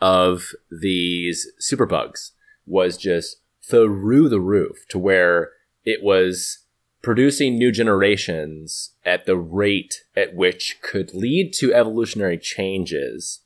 of 0.00 0.52
these 0.70 1.48
superbugs 1.60 2.32
was 2.66 2.96
just 2.96 3.36
through 3.62 4.28
the 4.28 4.40
roof 4.40 4.86
to 4.88 4.98
where 4.98 5.50
it 5.84 6.02
was 6.02 6.58
producing 7.02 7.56
new 7.56 7.70
generations 7.70 8.94
at 9.04 9.26
the 9.26 9.36
rate 9.36 10.02
at 10.16 10.34
which 10.34 10.78
could 10.82 11.14
lead 11.14 11.52
to 11.52 11.72
evolutionary 11.72 12.36
changes 12.36 13.40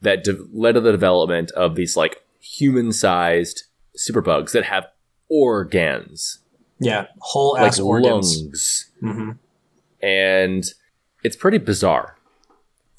that 0.00 0.24
de- 0.24 0.46
led 0.52 0.72
to 0.72 0.80
the 0.80 0.92
development 0.92 1.50
of 1.52 1.74
these 1.74 1.96
like 1.96 2.24
human-sized 2.40 3.64
superbugs 3.96 4.52
that 4.52 4.64
have 4.64 4.86
organs. 5.28 6.40
Yeah, 6.80 7.06
whole 7.20 7.52
like 7.52 7.78
organs. 7.78 8.40
lungs. 8.42 8.90
Hmm 9.00 9.32
and 10.02 10.74
it's 11.22 11.36
pretty 11.36 11.58
bizarre 11.58 12.16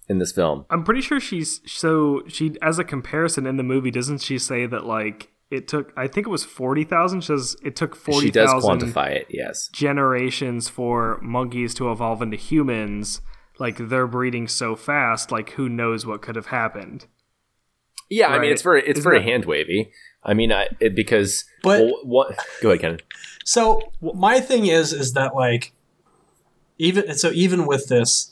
in 0.09 0.19
this 0.19 0.31
film 0.31 0.65
I'm 0.69 0.83
pretty 0.83 1.01
sure 1.01 1.19
she's 1.19 1.61
so 1.65 2.23
she 2.27 2.55
as 2.61 2.77
a 2.79 2.83
comparison 2.83 3.45
in 3.45 3.57
the 3.57 3.63
movie 3.63 3.91
doesn't 3.91 4.19
she 4.19 4.37
say 4.37 4.65
that 4.65 4.85
like 4.85 5.29
it 5.51 5.67
took 5.67 5.93
I 5.95 6.07
think 6.07 6.25
it 6.25 6.31
was 6.31 6.43
forty 6.43 6.83
thousand. 6.83 7.21
She 7.21 7.27
says 7.27 7.55
it 7.63 7.75
took 7.75 7.95
forty 7.95 8.27
she 8.27 8.31
does 8.31 8.49
quantify 8.63 9.11
it 9.11 9.27
yes 9.29 9.67
generations 9.69 10.67
for 10.67 11.19
monkeys 11.21 11.73
to 11.75 11.91
evolve 11.91 12.21
into 12.21 12.37
humans. 12.37 13.21
Like 13.59 13.77
they're 13.77 14.07
breeding 14.07 14.47
so 14.47 14.75
fast, 14.75 15.31
like 15.31 15.51
who 15.51 15.69
knows 15.69 16.05
what 16.07 16.21
could 16.23 16.35
have 16.35 16.47
happened. 16.47 17.05
yeah 18.09 18.29
i 18.29 18.39
mean 18.39 18.51
it's 18.51 18.63
very 18.63 18.81
it's 18.81 18.99
Isn't 18.99 19.03
very 19.03 19.19
that- 19.19 19.25
hand 19.29 19.45
wavy 19.45 19.91
i 20.23 20.33
mean 20.33 20.51
I, 20.51 20.69
it, 20.79 20.95
because 20.95 21.45
But- 21.61 21.81
well, 21.85 21.99
what 22.03 22.37
go 22.61 22.69
ahead 22.71 22.81
ken 22.81 22.97
So 23.45 23.91
my 24.01 24.39
thing 24.39 24.65
is, 24.65 24.91
is 24.91 25.13
that 25.13 25.35
like, 25.35 25.73
even 26.77 27.13
so, 27.15 27.29
even 27.31 27.65
with 27.65 27.87
this, 27.89 28.31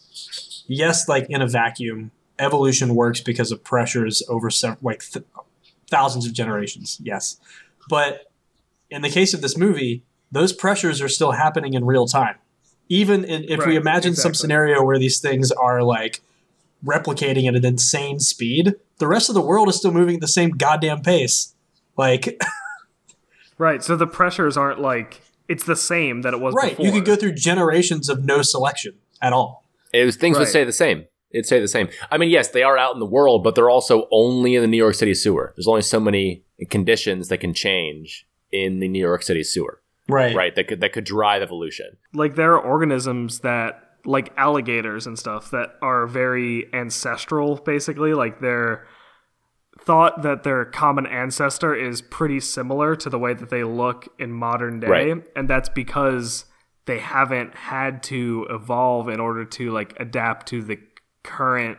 yes, 0.67 1.07
like 1.07 1.27
in 1.29 1.41
a 1.41 1.47
vacuum, 1.47 2.11
evolution 2.39 2.95
works 2.95 3.21
because 3.21 3.51
of 3.51 3.63
pressures 3.63 4.23
over 4.29 4.49
sev- 4.49 4.77
like 4.81 5.03
th- 5.03 5.25
thousands 5.89 6.25
of 6.25 6.33
generations. 6.33 6.99
Yes, 7.03 7.37
but 7.89 8.31
in 8.89 9.01
the 9.01 9.09
case 9.09 9.33
of 9.33 9.41
this 9.41 9.57
movie, 9.57 10.03
those 10.31 10.53
pressures 10.53 11.01
are 11.01 11.09
still 11.09 11.31
happening 11.33 11.73
in 11.73 11.85
real 11.85 12.07
time. 12.07 12.35
Even 12.89 13.23
in, 13.23 13.43
if 13.45 13.59
we 13.59 13.65
Right, 13.65 13.75
imagine 13.77 14.15
some 14.15 14.33
scenario 14.33 14.83
where 14.83 14.99
these 14.99 15.19
things 15.19 15.51
are 15.51 15.81
like 15.81 16.21
replicating 16.85 17.47
at 17.47 17.55
an 17.55 17.63
insane 17.65 18.19
speed, 18.19 18.75
the 18.97 19.07
rest 19.07 19.29
of 19.29 19.35
the 19.35 19.41
world 19.41 19.69
is 19.69 19.75
still 19.77 19.91
moving 19.91 20.15
at 20.15 20.21
the 20.21 20.27
same 20.27 20.49
goddamn 20.51 21.01
pace. 21.01 21.53
Like, 21.95 22.39
Right. 23.57 23.83
So 23.83 23.95
the 23.95 24.07
pressures 24.07 24.57
aren't 24.57 24.79
like 24.81 25.21
it's 25.47 25.63
the 25.65 25.75
same 25.75 26.23
that 26.23 26.33
it 26.33 26.39
was 26.39 26.53
right, 26.55 26.71
before. 26.71 26.85
you 26.85 26.91
could 26.91 27.05
go 27.05 27.15
through 27.15 27.33
generations 27.33 28.09
of 28.09 28.25
no 28.25 28.41
selection 28.41 28.95
at 29.21 29.33
all. 29.33 29.63
It 29.93 30.05
was 30.05 30.15
things 30.15 30.37
would 30.37 30.43
Right. 30.45 30.49
stay 30.49 30.63
the 30.63 30.71
same. 30.71 31.05
It'd 31.31 31.45
stay 31.45 31.59
the 31.59 31.67
same. 31.67 31.87
I 32.11 32.17
mean 32.17 32.29
yes 32.29 32.49
they 32.49 32.63
are 32.63 32.77
out 32.77 32.93
in 32.93 32.99
the 32.99 33.05
world 33.05 33.43
but 33.43 33.55
they're 33.55 33.69
also 33.69 34.07
only 34.11 34.55
in 34.55 34.61
the 34.61 34.67
new 34.67 34.77
york 34.77 34.95
city 34.95 35.13
sewer. 35.13 35.53
There's 35.55 35.67
only 35.67 35.81
so 35.81 35.99
many 35.99 36.43
conditions 36.69 37.27
that 37.29 37.37
can 37.39 37.53
change 37.53 38.27
in 38.51 38.79
the 38.79 38.87
new 38.87 38.99
york 38.99 39.23
city 39.23 39.43
sewer. 39.43 39.81
Right. 40.09 40.35
right 40.35 40.53
that 40.55 40.67
could 40.67 40.81
that 40.81 40.91
could 40.93 41.05
drive 41.05 41.41
evolution. 41.41 41.97
Like 42.13 42.35
there 42.35 42.53
are 42.53 42.59
organisms 42.59 43.39
that 43.41 43.81
like 44.03 44.33
alligators 44.35 45.05
and 45.07 45.17
stuff 45.17 45.51
that 45.51 45.75
are 45.81 46.05
very 46.07 46.67
ancestral 46.73 47.55
basically. 47.57 48.13
Like 48.13 48.41
they're 48.41 48.85
thought 49.79 50.21
that 50.21 50.43
their 50.43 50.65
common 50.65 51.05
ancestor 51.07 51.73
is 51.73 52.01
pretty 52.01 52.39
similar 52.39 52.95
to 52.95 53.09
the 53.09 53.17
way 53.17 53.33
that 53.33 53.49
they 53.49 53.63
look 53.63 54.07
in 54.19 54.31
modern 54.31 54.79
day. 54.79 54.87
Right. 54.87 55.23
and 55.35 55.49
that's 55.49 55.69
because 55.69 56.45
they 56.85 56.99
haven't 56.99 57.55
had 57.55 58.03
to 58.03 58.47
evolve 58.49 59.07
in 59.09 59.19
order 59.19 59.45
to 59.45 59.71
like 59.71 59.93
adapt 59.99 60.47
to 60.47 60.61
the 60.63 60.77
current 61.23 61.77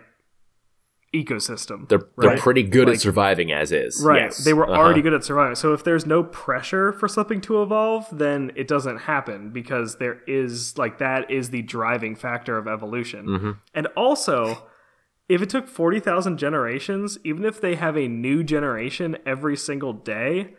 ecosystem 1.15 1.87
they're 1.91 2.01
they're 2.17 2.38
pretty 2.38 2.62
good 2.62 2.87
Like- 2.88 2.95
at 2.95 3.01
surviving 3.03 3.53
as 3.53 3.71
is 3.71 4.03
Right. 4.03 4.23
Yes. 4.23 4.45
They 4.45 4.55
were 4.55 4.65
Uh-huh. 4.67 4.81
already 4.81 5.03
good 5.03 5.12
at 5.12 5.23
surviving. 5.25 5.55
So 5.57 5.75
if 5.75 5.85
there's 5.85 6.07
no 6.07 6.23
pressure 6.23 6.91
for 6.93 7.07
something 7.07 7.43
to 7.43 7.61
evolve, 7.62 8.07
then 8.11 8.51
it 8.57 8.67
doesn't 8.67 8.97
happen 9.01 9.51
because 9.51 9.97
there 9.97 10.21
is 10.27 10.79
like 10.79 10.97
that 10.99 11.31
is 11.31 11.51
the 11.51 11.61
driving 11.61 12.15
factor 12.17 12.57
of 12.57 12.67
evolution. 12.67 13.27
Mhm. 13.27 13.57
And 13.75 13.88
also, 13.88 14.67
if 15.29 15.43
it 15.43 15.51
took 15.51 15.69
40,000 15.69 16.38
generations, 16.38 17.19
even 17.25 17.45
if 17.45 17.61
they 17.61 17.75
have 17.75 17.97
a 17.99 18.09
new 18.09 18.43
generation 18.43 19.19
every 19.27 19.57
single 19.57 19.93
day, 19.93 20.55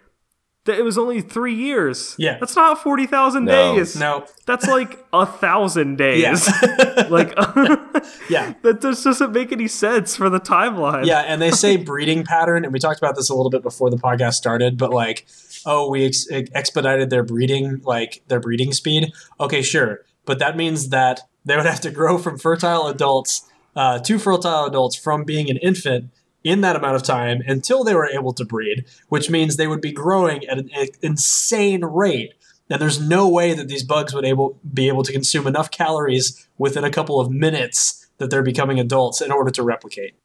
that 0.65 0.77
it 0.79 0.83
was 0.83 0.97
only 0.97 1.19
3 1.21 1.53
years. 1.53 2.15
Yeah. 2.17 2.37
That's 2.39 2.55
not 2.55 2.81
40,000 2.81 3.45
No. 3.45 3.75
days. 3.75 3.95
No. 3.99 4.25
That's 4.45 4.67
like 4.67 5.03
a 5.11 5.25
thousand 5.25 5.97
days. 5.97 6.21
Yeah. 6.21 7.07
like 7.09 7.33
yeah. 8.29 8.53
that 8.61 8.79
just 8.81 9.03
doesn't 9.03 9.31
make 9.31 9.51
any 9.51 9.67
sense 9.67 10.15
for 10.15 10.29
the 10.29 10.39
timeline. 10.39 11.05
Yeah, 11.05 11.19
and 11.21 11.41
they 11.41 11.51
say 11.51 11.77
breeding 11.77 12.23
pattern, 12.23 12.63
and 12.63 12.73
we 12.73 12.79
talked 12.79 12.99
about 12.99 13.15
this 13.15 13.29
a 13.29 13.35
little 13.35 13.49
bit 13.49 13.61
before 13.63 13.89
the 13.89 13.97
podcast 13.97 14.33
started, 14.33 14.77
but 14.77 14.91
like, 14.91 15.25
oh, 15.65 15.89
we 15.89 16.05
ex- 16.05 16.27
expedited 16.31 17.09
their 17.09 17.23
breeding, 17.23 17.81
like 17.83 18.21
their 18.27 18.39
breeding 18.39 18.71
speed. 18.73 19.11
Okay, 19.39 19.61
sure, 19.61 20.01
but 20.25 20.39
that 20.39 20.55
means 20.57 20.89
that 20.89 21.21
they 21.45 21.55
would 21.57 21.65
have 21.65 21.81
to 21.81 21.91
grow 21.91 22.17
from 22.17 22.37
fertile 22.37 22.87
adults 22.87 23.49
uh, 23.75 23.99
to 23.99 24.17
fertile 24.19 24.65
adults 24.65 24.95
from 24.95 25.23
being 25.23 25.49
an 25.49 25.57
infant 25.57 26.09
in 26.43 26.61
that 26.61 26.75
amount 26.75 26.95
of 26.95 27.03
time 27.03 27.41
until 27.47 27.83
they 27.83 27.95
were 27.95 28.07
able 28.07 28.33
to 28.33 28.43
breed, 28.45 28.85
which 29.09 29.29
means 29.29 29.55
they 29.55 29.67
would 29.67 29.81
be 29.81 29.91
growing 29.91 30.45
at 30.45 30.57
an 30.59 30.69
insane 31.01 31.83
rate. 31.85 32.33
And 32.69 32.81
there's 32.81 32.99
no 32.99 33.29
way 33.29 33.53
that 33.53 33.67
these 33.67 33.83
bugs 33.83 34.13
would 34.13 34.25
able 34.25 34.59
be 34.73 34.87
able 34.87 35.03
to 35.03 35.11
consume 35.11 35.47
enough 35.47 35.69
calories 35.71 36.47
within 36.57 36.83
a 36.83 36.89
couple 36.89 37.19
of 37.19 37.29
minutes 37.29 38.07
that 38.17 38.29
they're 38.29 38.41
becoming 38.43 38.79
adults 38.79 39.21
in 39.21 39.31
order 39.31 39.51
to 39.51 39.63
replicate. 39.63 40.15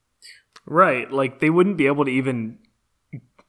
Right. 0.64 1.10
Like 1.10 1.40
they 1.40 1.50
wouldn't 1.50 1.76
be 1.76 1.86
able 1.86 2.04
to 2.04 2.10
even 2.10 2.58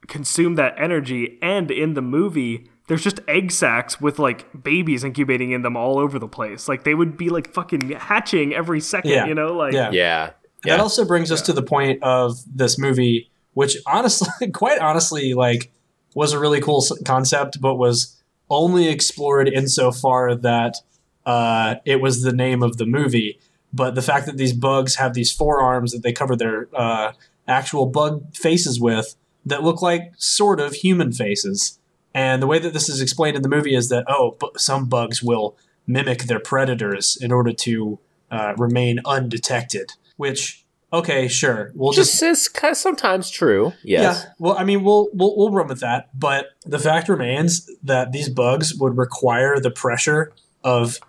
consume 0.08 0.55
that 0.55 0.75
energy. 0.77 1.38
And 1.41 1.69
in 1.71 1.93
the 1.93 2.01
movie, 2.01 2.69
there's 2.88 3.03
just 3.03 3.19
egg 3.27 3.51
sacs 3.51 4.01
with 4.01 4.17
like 4.19 4.63
babies 4.63 5.03
incubating 5.03 5.51
in 5.51 5.62
them 5.62 5.77
all 5.77 5.99
over 5.99 6.17
the 6.17 6.27
place. 6.27 6.67
Like 6.67 6.84
they 6.84 6.95
would 6.95 7.15
be 7.17 7.29
like 7.29 7.53
fucking 7.53 7.91
hatching 7.91 8.53
every 8.53 8.82
second, 8.82 9.12
Yeah. 9.12 9.27
you 9.27 9.36
know? 9.36 9.53
Like 9.53 9.73
Yeah. 9.73 9.91
yeah 9.91 10.32
That 10.63 10.80
also 10.80 11.06
brings 11.06 11.32
us 11.32 11.41
to 11.43 11.54
the 11.54 11.62
point 11.63 12.04
of 12.04 12.39
this 12.54 12.78
movie, 12.78 13.30
which 13.54 13.78
honestly, 13.86 14.52
quite 14.54 14.80
honestly, 14.80 15.34
like 15.34 15.72
was 16.15 16.34
a 16.34 16.39
really 16.39 16.62
cool 16.62 16.84
concept, 17.06 17.62
but 17.62 17.76
was 17.76 18.17
only 18.50 18.89
explored 18.89 19.48
insofar 19.48 20.36
that 20.36 20.78
uh, 21.26 21.76
it 21.86 22.02
was 22.02 22.24
the 22.24 22.34
name 22.34 22.63
of 22.63 22.78
the 22.78 22.86
movie. 22.86 23.39
But 23.72 23.93
the 23.93 24.02
fact 24.02 24.26
that 24.26 24.38
these 24.38 24.54
bugs 24.54 24.95
have 24.95 25.13
these 25.13 25.32
forearms 25.32 25.91
that 25.91 26.02
they 26.02 26.12
cover 26.12 26.36
their 26.36 26.67
uh, 26.74 27.13
actual 27.48 27.86
bug 27.86 28.36
faces 28.36 28.80
with 28.80 29.15
that 29.45 29.63
look 29.63 29.82
like 29.82 30.13
sort 30.17 30.60
of 30.60 30.74
human 30.74 31.12
faces. 31.12 31.80
And 32.13 32.41
the 32.41 32.48
way 32.48 32.60
that 32.60 32.74
this 32.74 32.89
is 32.89 33.02
explained 33.02 33.36
in 33.36 33.43
the 33.43 33.50
movie 33.50 33.76
is 33.76 33.89
that, 33.89 34.06
oh, 34.08 34.36
bu- 34.39 34.58
some 34.58 34.86
bugs 34.88 35.22
will 35.22 35.56
mimic 35.86 36.24
their 36.24 36.39
predators 36.39 37.17
in 37.19 37.32
order 37.32 37.54
to 37.54 38.00
uh, 38.32 38.54
remain 38.58 39.00
undetected, 39.06 39.93
which 40.19 40.65
okay, 40.91 41.29
sure, 41.29 41.71
we'll 41.75 41.93
Just 41.93 42.19
just. 42.19 42.23
is 42.23 42.47
kind 42.49 42.73
of 42.73 42.77
sometimes 42.77 43.29
true. 43.29 43.71
Yes. 43.84 44.23
Yeah, 44.25 44.32
well, 44.38 44.58
I 44.58 44.65
mean, 44.65 44.84
we'll, 44.84 45.08
we'll 45.13 45.38
we'll 45.38 45.49
run 45.49 45.67
with 45.67 45.79
that, 45.79 46.10
but 46.13 46.47
the 46.65 46.77
fact 46.77 47.08
remains 47.08 47.71
that 47.84 48.12
these 48.12 48.27
bugs 48.27 48.75
would 48.75 48.97
require 48.97 49.62
the 49.62 49.71
pressure 49.71 50.34
of 50.62 50.99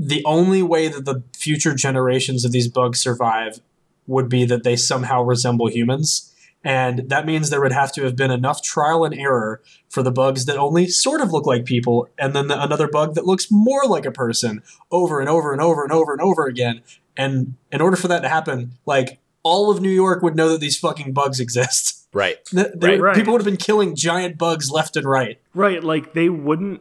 the 0.00 0.20
only 0.24 0.64
way 0.64 0.88
that 0.88 1.04
the 1.04 1.22
future 1.32 1.74
generations 1.76 2.44
of 2.44 2.50
these 2.50 2.66
bugs 2.66 2.98
survive 3.00 3.60
would 4.08 4.28
be 4.28 4.44
that 4.44 4.64
they 4.64 4.74
somehow 4.74 5.22
resemble 5.22 5.68
humans. 5.68 6.34
And 6.64 7.08
that 7.08 7.24
means 7.24 7.48
there 7.48 7.60
would 7.60 7.70
have 7.70 7.92
to 7.92 8.02
have 8.02 8.16
been 8.16 8.32
enough 8.32 8.60
trial 8.60 9.04
and 9.04 9.14
error 9.14 9.62
for 9.88 10.02
the 10.02 10.10
bugs 10.10 10.46
that 10.46 10.56
only 10.56 10.88
sort 10.88 11.20
of 11.20 11.32
look 11.32 11.46
like 11.46 11.64
people, 11.64 12.08
and 12.18 12.34
then 12.34 12.48
the, 12.48 12.60
another 12.60 12.88
bug 12.88 13.14
that 13.14 13.26
looks 13.26 13.46
more 13.48 13.84
like 13.86 14.04
a 14.04 14.10
person 14.10 14.64
over 14.90 15.20
and 15.20 15.28
over 15.28 15.52
and 15.52 15.62
over 15.62 15.84
and 15.84 15.92
over 15.92 16.12
and 16.12 16.20
over 16.20 16.46
again. 16.46 16.82
And 17.16 17.54
in 17.72 17.80
order 17.80 17.96
for 17.96 18.08
that 18.08 18.20
to 18.20 18.28
happen, 18.28 18.72
like 18.86 19.18
all 19.42 19.70
of 19.70 19.80
New 19.80 19.90
York 19.90 20.22
would 20.22 20.36
know 20.36 20.50
that 20.50 20.60
these 20.60 20.78
fucking 20.78 21.12
bugs 21.12 21.40
exist. 21.40 22.08
Right. 22.12 22.44
Th- 22.46 22.66
they- 22.74 22.98
Right. 22.98 23.14
People 23.16 23.32
would 23.32 23.40
have 23.40 23.46
been 23.46 23.56
killing 23.56 23.94
giant 23.94 24.38
bugs 24.38 24.70
left 24.70 24.96
and 24.96 25.06
right. 25.06 25.40
Right, 25.54 25.82
like 25.82 26.14
they 26.14 26.28
wouldn't 26.28 26.80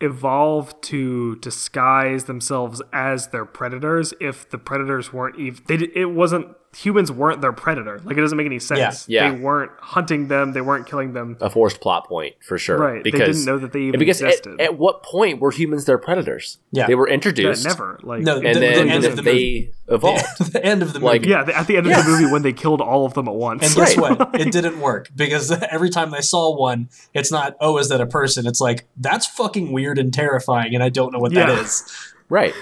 evolve 0.00 0.78
to 0.80 1.36
disguise 1.36 2.24
themselves 2.24 2.82
as 2.92 3.28
their 3.28 3.44
predators 3.44 4.12
if 4.20 4.50
the 4.50 4.58
predators 4.58 5.12
weren't 5.12 5.38
even 5.38 5.62
they 5.68 5.76
it 5.94 6.10
wasn't 6.10 6.48
humans 6.74 7.12
weren't 7.12 7.40
their 7.42 7.52
predator. 7.52 8.00
Like 8.04 8.16
it 8.16 8.20
doesn't 8.20 8.36
make 8.38 8.46
any 8.46 8.58
sense. 8.58 9.06
Yeah. 9.08 9.30
They 9.30 9.38
weren't 9.38 9.72
hunting 9.80 10.28
them, 10.28 10.52
they 10.54 10.62
weren't 10.62 10.86
killing 10.86 11.12
them. 11.12 11.36
A 11.40 11.50
forced 11.50 11.80
plot 11.80 12.08
point 12.08 12.34
for 12.42 12.56
sure. 12.56 12.78
Right. 12.78 13.04
Because 13.04 13.20
they 13.20 13.26
didn't 13.26 13.44
know 13.44 13.58
that 13.58 13.72
they 13.72 13.80
even 13.82 13.98
because 14.00 14.22
at, 14.22 14.28
existed. 14.28 14.60
at 14.60 14.78
what 14.78 15.02
point 15.02 15.40
were 15.40 15.50
humans 15.50 15.84
their 15.84 15.98
predators? 15.98 16.58
Yeah. 16.70 16.86
They 16.86 16.94
were 16.94 17.08
Yeah, 17.08 17.14
introduced. 17.14 17.66
never. 17.66 18.00
Like 18.02 18.22
No, 18.22 18.36
And 18.36 18.46
The- 18.46 18.52
the 18.54 18.60
then 18.60 18.88
end 18.88 19.04
of 19.04 19.16
the 19.16 19.22
they 19.22 19.72
evolved. 19.88 20.24
the 20.52 20.64
end 20.64 20.82
of 20.82 20.94
the 20.94 21.00
Like- 21.00 21.22
movie. 21.22 21.30
Yeah, 21.32 21.42
at 21.54 21.66
the 21.66 21.76
end 21.76 21.86
of 21.90 21.94
the 22.04 22.10
movie 22.10 22.32
when 22.32 22.40
they 22.42 22.52
killed 22.54 22.80
all 22.80 23.04
of 23.04 23.12
them 23.14 23.28
at 23.28 23.34
once. 23.34 23.64
And 23.66 23.74
guess 23.76 23.96
Right. 23.96 24.18
what? 24.18 24.34
It 24.40 24.50
didn't 24.50 24.80
work 24.80 25.08
because 25.14 25.50
every 25.70 25.90
time 25.90 26.10
they 26.10 26.20
saw 26.22 26.56
one, 26.56 26.88
it's 27.12 27.30
not, 27.30 27.54
oh, 27.60 27.76
is 27.78 27.88
that 27.90 28.00
a 28.00 28.06
person? 28.06 28.46
It's 28.46 28.60
like, 28.62 28.86
that's 28.96 29.26
fucking 29.26 29.72
weird 29.72 29.98
and 29.98 30.12
terrifying, 30.12 30.74
and 30.74 30.82
I 30.82 30.88
don't 30.88 31.12
know 31.12 31.18
what 31.18 31.34
that 31.34 31.48
Yeah. 31.48 31.60
is. 31.60 31.84
right. 32.30 32.54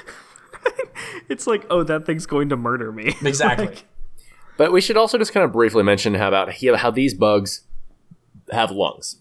it's 1.28 1.46
like, 1.46 1.64
oh, 1.70 1.82
that 1.84 2.04
thing's 2.06 2.26
going 2.26 2.48
to 2.50 2.56
murder 2.56 2.92
me. 2.92 3.14
Exactly. 3.24 3.66
Like, 3.66 3.84
But 4.60 4.72
we 4.72 4.82
should 4.82 4.98
also 4.98 5.16
just 5.16 5.32
kind 5.32 5.42
of 5.42 5.52
briefly 5.52 5.82
mention 5.82 6.12
how 6.12 6.28
about 6.28 6.52
how 6.52 6.90
these 6.90 7.14
bugs 7.14 7.62
have 8.52 8.70
lungs. 8.70 9.16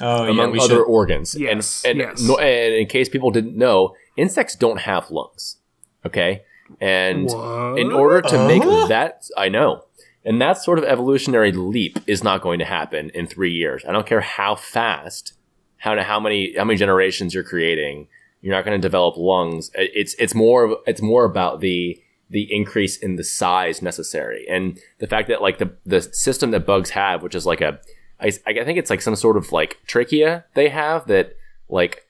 oh, 0.00 0.24
among 0.24 0.50
we 0.50 0.58
other 0.58 0.78
should. 0.78 0.82
organs. 0.88 1.36
Yes, 1.38 1.84
and, 1.84 2.00
and, 2.00 2.10
yes. 2.10 2.20
no- 2.28 2.38
and 2.38 2.74
in 2.74 2.86
case 2.88 3.08
people 3.08 3.30
didn't 3.30 3.56
know, 3.56 3.94
insects 4.16 4.56
don't 4.56 4.80
have 4.80 5.12
lungs. 5.12 5.58
Okay, 6.04 6.42
and 6.80 7.26
What? 7.26 7.78
in 7.78 7.92
order 7.92 8.20
to 8.22 8.48
make 8.48 8.64
Uh? 8.64 8.88
that, 8.88 9.26
I 9.36 9.48
know, 9.48 9.84
and 10.24 10.42
that 10.42 10.58
sort 10.58 10.80
of 10.80 10.84
evolutionary 10.84 11.52
leap 11.52 12.00
is 12.08 12.24
not 12.24 12.40
going 12.42 12.58
to 12.58 12.64
happen 12.64 13.10
in 13.14 13.28
three 13.28 13.52
years. 13.52 13.84
I 13.88 13.92
don't 13.92 14.08
care 14.08 14.22
how 14.22 14.56
fast, 14.56 15.34
how 15.76 15.96
how 16.02 16.18
many 16.18 16.52
how 16.56 16.64
many 16.64 16.76
generations 16.76 17.32
you're 17.32 17.44
creating. 17.44 18.08
You're 18.42 18.56
not 18.56 18.64
going 18.64 18.76
to 18.76 18.84
develop 18.88 19.16
lungs. 19.16 19.70
It's 19.74 20.14
it's 20.18 20.34
more 20.34 20.78
it's 20.84 21.00
more 21.00 21.24
about 21.24 21.60
the 21.60 22.00
the 22.34 22.52
increase 22.52 22.96
in 22.96 23.14
the 23.14 23.22
size 23.22 23.80
necessary 23.80 24.44
and 24.50 24.76
the 24.98 25.06
fact 25.06 25.28
that 25.28 25.40
like 25.40 25.58
the 25.58 25.72
the 25.86 26.02
system 26.02 26.50
that 26.50 26.66
bugs 26.66 26.90
have, 26.90 27.22
which 27.22 27.34
is 27.34 27.46
like 27.46 27.60
a 27.60 27.78
I, 28.20 28.32
I 28.44 28.64
think 28.64 28.76
it's 28.76 28.90
like 28.90 29.00
some 29.00 29.14
sort 29.14 29.36
of 29.36 29.52
like 29.52 29.78
trachea 29.86 30.44
they 30.54 30.68
have 30.68 31.06
that 31.06 31.36
like 31.68 32.02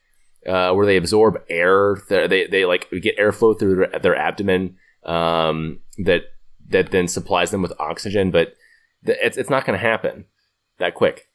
uh, 0.47 0.73
where 0.73 0.87
they 0.87 0.97
absorb 0.97 1.41
air. 1.47 1.97
They, 2.09 2.47
they, 2.47 2.65
like 2.65 2.89
get 3.01 3.17
airflow 3.17 3.57
through 3.57 3.75
their, 3.75 3.99
their 3.99 4.15
abdomen 4.15 4.77
um, 5.03 5.79
that 5.99 6.23
that 6.69 6.89
then 6.89 7.07
supplies 7.07 7.51
them 7.51 7.61
with 7.61 7.73
oxygen. 7.79 8.31
But 8.31 8.55
th- 9.05 9.17
it's, 9.21 9.37
it's 9.37 9.49
not 9.49 9.65
going 9.65 9.77
to 9.77 9.85
happen 9.85 10.25
that 10.79 10.95
quick. 10.95 11.29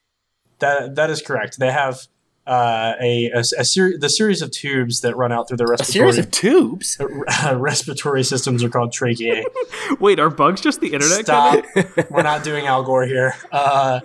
That, 0.59 0.95
that 0.95 1.09
is 1.09 1.21
correct. 1.21 1.59
They 1.59 1.71
have 1.71 2.07
uh, 2.47 2.93
a, 2.99 3.31
a, 3.33 3.39
a 3.39 3.65
ser- 3.65 3.97
the 3.97 4.09
series 4.09 4.41
of 4.41 4.51
tubes 4.51 5.01
that 5.01 5.15
run 5.15 5.31
out 5.31 5.47
through 5.47 5.57
the 5.57 5.65
A 5.65 5.69
respiratory 5.69 6.11
series 6.13 6.17
of 6.17 6.31
tubes. 6.31 6.97
respiratory 7.53 8.23
systems 8.23 8.63
are 8.63 8.69
called 8.69 8.91
tracheae. 8.91 9.43
Wait, 9.99 10.19
are 10.19 10.29
bugs 10.29 10.61
just 10.61 10.81
the 10.81 10.93
internet? 10.93 11.21
Stop. 11.21 11.63
We're 12.09 12.23
not 12.23 12.43
doing 12.43 12.65
Al 12.65 12.83
Gore 12.83 13.05
here. 13.05 13.35
Uh, 13.51 13.99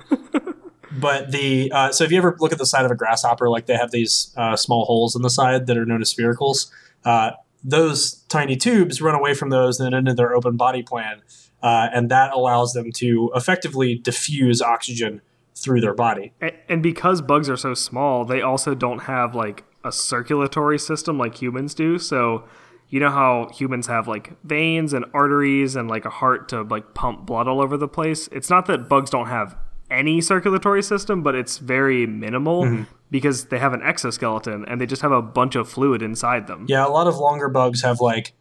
but 0.92 1.32
the 1.32 1.72
uh, 1.72 1.92
so 1.92 2.04
if 2.04 2.10
you 2.10 2.18
ever 2.18 2.36
look 2.38 2.52
at 2.52 2.58
the 2.58 2.66
side 2.66 2.84
of 2.84 2.90
a 2.90 2.94
grasshopper, 2.94 3.48
like 3.48 3.66
they 3.66 3.76
have 3.76 3.90
these 3.90 4.32
uh, 4.36 4.56
small 4.56 4.84
holes 4.84 5.16
in 5.16 5.22
the 5.22 5.30
side 5.30 5.66
that 5.66 5.76
are 5.76 5.86
known 5.86 6.02
as 6.02 6.12
spiracles. 6.12 6.70
Uh, 7.04 7.32
those 7.64 8.22
tiny 8.28 8.56
tubes 8.56 9.00
run 9.00 9.14
away 9.14 9.34
from 9.34 9.50
those 9.50 9.80
and 9.80 9.94
into 9.94 10.14
their 10.14 10.34
open 10.34 10.56
body 10.56 10.82
plan, 10.82 11.20
uh, 11.62 11.88
and 11.92 12.10
that 12.10 12.32
allows 12.32 12.74
them 12.74 12.92
to 12.92 13.30
effectively 13.34 13.96
diffuse 13.96 14.60
oxygen 14.62 15.20
through 15.56 15.80
their 15.80 15.94
body. 15.94 16.32
And 16.68 16.82
because 16.82 17.22
bugs 17.22 17.48
are 17.48 17.56
so 17.56 17.74
small, 17.74 18.24
they 18.24 18.42
also 18.42 18.74
don't 18.74 19.00
have 19.00 19.34
like 19.34 19.64
a 19.84 19.92
circulatory 19.92 20.78
system 20.78 21.18
like 21.18 21.40
humans 21.40 21.74
do. 21.74 21.98
So, 21.98 22.44
you 22.88 23.00
know 23.00 23.10
how 23.10 23.48
humans 23.52 23.88
have 23.88 24.06
like 24.06 24.32
veins 24.44 24.92
and 24.92 25.04
arteries 25.12 25.74
and 25.74 25.88
like 25.88 26.04
a 26.04 26.10
heart 26.10 26.48
to 26.50 26.62
like 26.62 26.94
pump 26.94 27.26
blood 27.26 27.48
all 27.48 27.60
over 27.60 27.76
the 27.76 27.88
place? 27.88 28.28
It's 28.32 28.50
not 28.50 28.66
that 28.66 28.88
bugs 28.88 29.10
don't 29.10 29.26
have 29.26 29.56
any 29.90 30.20
circulatory 30.20 30.82
system, 30.82 31.22
but 31.22 31.34
it's 31.34 31.58
very 31.58 32.06
minimal 32.06 32.64
mm-hmm. 32.64 32.82
because 33.10 33.46
they 33.46 33.58
have 33.58 33.72
an 33.72 33.82
exoskeleton 33.82 34.64
and 34.66 34.80
they 34.80 34.86
just 34.86 35.02
have 35.02 35.12
a 35.12 35.22
bunch 35.22 35.54
of 35.54 35.68
fluid 35.68 36.02
inside 36.02 36.46
them. 36.46 36.66
Yeah, 36.68 36.86
a 36.86 36.90
lot 36.90 37.06
of 37.06 37.16
longer 37.16 37.48
bugs 37.48 37.82
have 37.82 38.00
like 38.00 38.32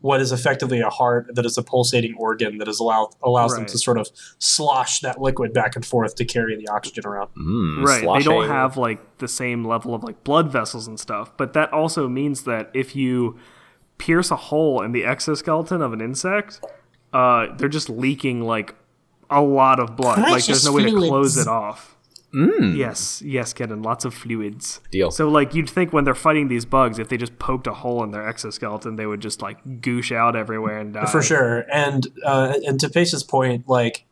what 0.00 0.20
is 0.20 0.32
effectively 0.32 0.80
a 0.80 0.88
heart 0.88 1.30
that 1.34 1.44
is 1.44 1.58
a 1.58 1.62
pulsating 1.62 2.14
organ 2.16 2.58
that 2.58 2.68
is 2.68 2.80
allow 2.80 3.10
allows 3.22 3.54
them 3.54 3.66
to 3.66 3.78
sort 3.78 3.98
of 3.98 4.08
slosh 4.38 5.00
that 5.00 5.20
liquid 5.20 5.52
back 5.52 5.76
and 5.76 5.84
forth 5.84 6.14
to 6.14 6.24
carry 6.24 6.56
the 6.56 6.68
oxygen 6.68 7.06
around. 7.06 7.28
Mm, 7.36 7.84
right 7.84 8.18
they 8.18 8.24
don't 8.24 8.48
have 8.48 8.76
like 8.76 9.18
the 9.18 9.28
same 9.28 9.64
level 9.64 9.94
of 9.94 10.02
like 10.02 10.22
blood 10.24 10.50
vessels 10.50 10.86
and 10.86 10.98
stuff 10.98 11.36
but 11.36 11.52
that 11.52 11.72
also 11.72 12.08
means 12.08 12.44
that 12.44 12.70
if 12.74 12.96
you 12.96 13.38
pierce 13.98 14.30
a 14.30 14.36
hole 14.36 14.82
in 14.82 14.92
the 14.92 15.04
exoskeleton 15.04 15.82
of 15.82 15.92
an 15.92 16.00
insect 16.00 16.60
uh 17.12 17.46
they're 17.56 17.68
just 17.68 17.90
leaking 17.90 18.40
like 18.40 18.74
a 19.28 19.42
lot 19.42 19.78
of 19.78 19.96
blood 19.96 20.18
like 20.18 20.44
there's 20.46 20.64
no 20.64 20.72
way 20.72 20.84
to 20.84 20.90
close 20.90 21.34
fluids. 21.34 21.36
it 21.38 21.46
off 21.46 21.96
Mm, 22.32 22.76
yes 22.76 23.20
yes 23.24 23.52
Kenan, 23.52 23.82
lots 23.82 24.04
of 24.04 24.14
fluids 24.14 24.80
deal. 24.92 25.10
so 25.10 25.28
like 25.28 25.52
you'd 25.54 25.68
think 25.68 25.92
when 25.92 26.04
they're 26.04 26.14
fighting 26.14 26.46
these 26.46 26.64
bugs 26.64 26.98
if 27.00 27.08
they 27.08 27.16
just 27.16 27.38
poked 27.40 27.66
a 27.66 27.72
hole 27.74 28.04
in 28.04 28.12
their 28.12 28.26
exoskeleton 28.28 28.94
they 28.94 29.04
would 29.06 29.20
just 29.20 29.42
like 29.42 29.58
goosh 29.80 30.14
out 30.14 30.36
everywhere 30.36 30.78
and 30.78 30.94
die 30.94 31.06
For 31.06 31.22
sure. 31.22 31.66
And 31.72 32.06
uh, 32.24 32.54
and 32.66 32.78
to 32.80 32.88
Pace's 32.88 33.24
point, 33.24 33.68
like 33.68 34.04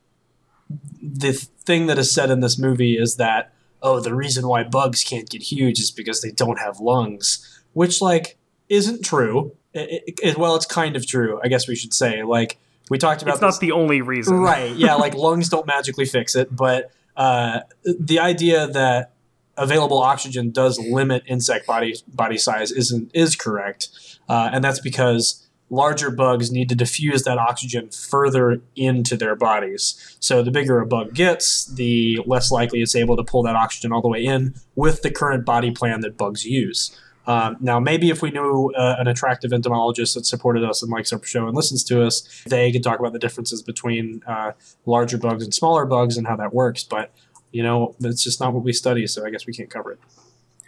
the 1.02 1.32
thing 1.32 1.86
that 1.86 1.98
is 1.98 2.12
said 2.12 2.30
in 2.30 2.40
this 2.40 2.58
movie 2.58 2.98
is 2.98 3.16
that 3.16 3.52
oh, 3.80 4.00
the 4.00 4.14
reason 4.14 4.48
why 4.48 4.64
bugs 4.64 5.04
can't 5.04 5.30
get 5.30 5.40
huge 5.40 5.78
is 5.78 5.92
because 5.92 6.20
they 6.20 6.32
don't 6.32 6.58
have 6.58 6.80
lungs, 6.80 7.60
which 7.72 8.02
like 8.02 8.36
isn't 8.68 9.04
true. 9.04 9.52
It, 9.72 10.02
it, 10.08 10.20
it- 10.22 10.38
well, 10.38 10.56
it's 10.56 10.66
kind 10.66 10.96
of 10.96 11.06
true, 11.06 11.40
I 11.44 11.48
guess 11.48 11.68
we 11.68 11.76
should 11.76 11.94
say. 11.94 12.22
Like 12.24 12.58
we 12.90 12.98
talked 12.98 13.22
about 13.22 13.34
it's 13.34 13.40
not 13.40 13.48
this- 13.50 13.58
the 13.58 13.72
only 13.72 14.00
reason 14.00 14.38
right 14.40 14.74
yeah 14.74 14.94
like 15.04 15.14
lungs 15.14 15.48
don't 15.50 15.66
magically 15.66 16.06
fix 16.06 16.34
it 16.34 16.48
but 16.56 16.90
uh, 17.18 17.60
the 17.84 18.18
idea 18.18 18.66
that 18.68 19.12
available 19.56 19.98
oxygen 19.98 20.50
does 20.50 20.78
limit 20.78 21.24
insect 21.26 21.66
body 21.66 21.96
body 22.06 22.38
size 22.38 22.70
isn't 22.70 23.10
is 23.12 23.36
correct. 23.36 23.88
Uh, 24.28 24.48
and 24.52 24.62
that's 24.62 24.80
because 24.80 25.44
larger 25.68 26.10
bugs 26.10 26.50
need 26.50 26.68
to 26.68 26.74
diffuse 26.74 27.24
that 27.24 27.36
oxygen 27.36 27.90
further 27.90 28.60
into 28.76 29.16
their 29.16 29.34
bodies. 29.34 30.16
So 30.20 30.42
the 30.42 30.50
bigger 30.50 30.80
a 30.80 30.86
bug 30.86 31.12
gets 31.12 31.66
the 31.66 32.20
less 32.24 32.50
likely 32.50 32.80
it's 32.80 32.94
able 32.94 33.16
to 33.16 33.24
pull 33.24 33.42
that 33.42 33.56
oxygen 33.56 33.92
all 33.92 34.00
the 34.00 34.08
way 34.08 34.24
in 34.24 34.54
with 34.76 35.02
the 35.02 35.10
current 35.10 35.44
body 35.44 35.72
plan 35.72 36.00
that 36.02 36.16
bugs 36.16 36.44
use 36.44 36.96
um, 37.28 37.58
now, 37.60 37.78
maybe 37.78 38.08
if 38.08 38.22
we 38.22 38.30
knew 38.30 38.72
uh, 38.74 38.96
an 38.98 39.06
attractive 39.06 39.52
entomologist 39.52 40.14
that 40.14 40.24
supported 40.24 40.64
us 40.64 40.82
and 40.82 40.90
likes 40.90 41.12
our 41.12 41.22
show 41.22 41.46
and 41.46 41.54
listens 41.54 41.84
to 41.84 42.02
us, 42.02 42.42
they 42.46 42.72
could 42.72 42.82
talk 42.82 42.98
about 42.98 43.12
the 43.12 43.18
differences 43.18 43.62
between 43.62 44.22
uh, 44.26 44.52
larger 44.86 45.18
bugs 45.18 45.44
and 45.44 45.52
smaller 45.52 45.84
bugs 45.84 46.16
and 46.16 46.26
how 46.26 46.36
that 46.36 46.54
works. 46.54 46.84
But 46.84 47.12
you 47.52 47.62
know, 47.62 47.94
that's 48.00 48.24
just 48.24 48.40
not 48.40 48.54
what 48.54 48.64
we 48.64 48.72
study, 48.72 49.06
so 49.06 49.26
I 49.26 49.30
guess 49.30 49.46
we 49.46 49.52
can't 49.52 49.68
cover 49.68 49.92
it. 49.92 49.98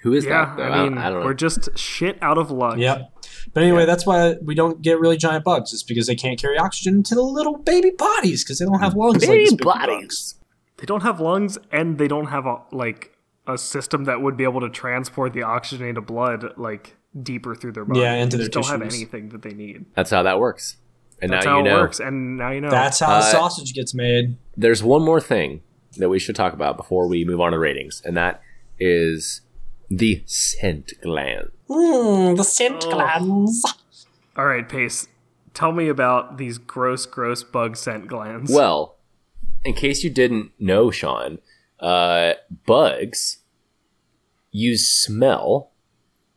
Who 0.03 0.12
is 0.12 0.27
yeah 0.27 0.44
that? 0.44 0.56
Though? 0.56 0.63
i 0.65 0.83
mean 0.85 0.98
I, 0.98 1.11
don't 1.11 1.21
know. 1.21 1.27
we're 1.27 1.35
just 1.35 1.79
shit 1.79 2.19
out 2.23 2.38
of 2.38 2.50
luck 2.50 2.79
Yep. 2.79 3.11
But 3.54 3.63
anyway, 3.63 3.87
that's 3.87 4.04
why 4.04 4.35
we 4.42 4.54
don't 4.54 4.83
get 4.83 4.98
really 4.98 5.17
giant 5.17 5.44
bugs. 5.44 5.73
It's 5.73 5.83
because 5.83 6.06
they 6.06 6.15
can't 6.15 6.38
carry 6.38 6.58
oxygen 6.58 7.02
to 7.04 7.15
the 7.15 7.23
little 7.23 7.56
baby 7.56 7.90
bodies 7.90 8.44
because 8.44 8.58
they 8.58 8.67
don't 8.67 8.81
have 8.81 8.94
lungs 8.94 9.27
like 9.27 9.31
these 9.31 9.54
big 9.54 9.65
bugs. 9.65 10.35
they 10.77 10.85
don't 10.85 11.02
have 11.02 11.21
lungs 11.21 11.56
and 11.73 11.96
they 11.96 12.08
don't 12.08 12.27
have 12.27 12.44
a 12.44 12.63
like 12.71 13.17
a 13.46 13.56
system 13.58 14.04
that 14.04 14.20
would 14.22 14.36
be 14.36 14.44
able 14.44 14.60
to 14.60 14.68
transport 14.70 15.32
the 15.32 15.42
oxygenated 15.42 16.06
blood 16.06 16.52
like 16.56 16.96
deeper 17.22 17.54
through 17.54 17.72
their 17.72 17.84
body. 17.84 18.00
Yeah, 18.00 18.14
into 18.14 18.36
they 18.36 18.44
their 18.44 18.48
just 18.50 18.68
don't 18.70 18.80
have 18.80 18.94
anything 18.94 19.30
that 19.30 19.42
they 19.42 19.52
need. 19.52 19.86
That's 19.94 20.10
how 20.10 20.22
that 20.22 20.38
works. 20.38 20.76
And 21.22 21.30
That's 21.32 21.44
now 21.44 21.50
how 21.52 21.58
you 21.58 21.66
it 21.66 21.68
know. 21.70 21.80
works, 21.80 22.00
and 22.00 22.36
now 22.38 22.50
you 22.50 22.60
know. 22.62 22.70
That's 22.70 23.00
how 23.00 23.16
Uh, 23.16 23.20
sausage 23.22 23.74
gets 23.74 23.92
made. 23.94 24.36
There's 24.56 24.82
one 24.82 25.02
more 25.02 25.20
thing 25.20 25.60
that 25.98 26.08
we 26.08 26.18
should 26.18 26.34
talk 26.36 26.52
about 26.54 26.76
before 26.78 27.06
we 27.08 27.24
move 27.26 27.40
on 27.40 27.52
to 27.52 27.58
ratings, 27.58 28.00
and 28.06 28.16
that 28.16 28.40
is 28.78 29.42
the 29.90 30.22
scent 30.24 30.92
gland. 31.02 31.50
Mm, 31.68 32.36
the 32.36 32.44
scent 32.44 32.84
Oh. 32.86 32.90
glands. 32.92 33.64
All 34.36 34.46
right, 34.46 34.66
Pace. 34.66 35.08
Tell 35.52 35.72
me 35.72 35.88
about 35.88 36.38
these 36.38 36.56
gross, 36.58 37.04
gross 37.04 37.42
bug 37.42 37.76
scent 37.76 38.06
glands. 38.06 38.50
Well, 38.50 38.96
in 39.64 39.74
case 39.74 40.02
you 40.02 40.08
didn't 40.10 40.52
know, 40.58 40.90
Sean, 40.90 41.38
uh, 41.81 42.35
bugs 42.66 43.38
use 44.50 44.88
smell 44.88 45.70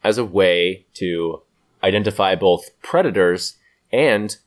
as 0.04 0.18
a 0.18 0.26
way 0.26 0.86
to 0.96 1.42
identify 1.84 2.36
both 2.36 2.70
predators 2.82 3.58
and 3.92 4.38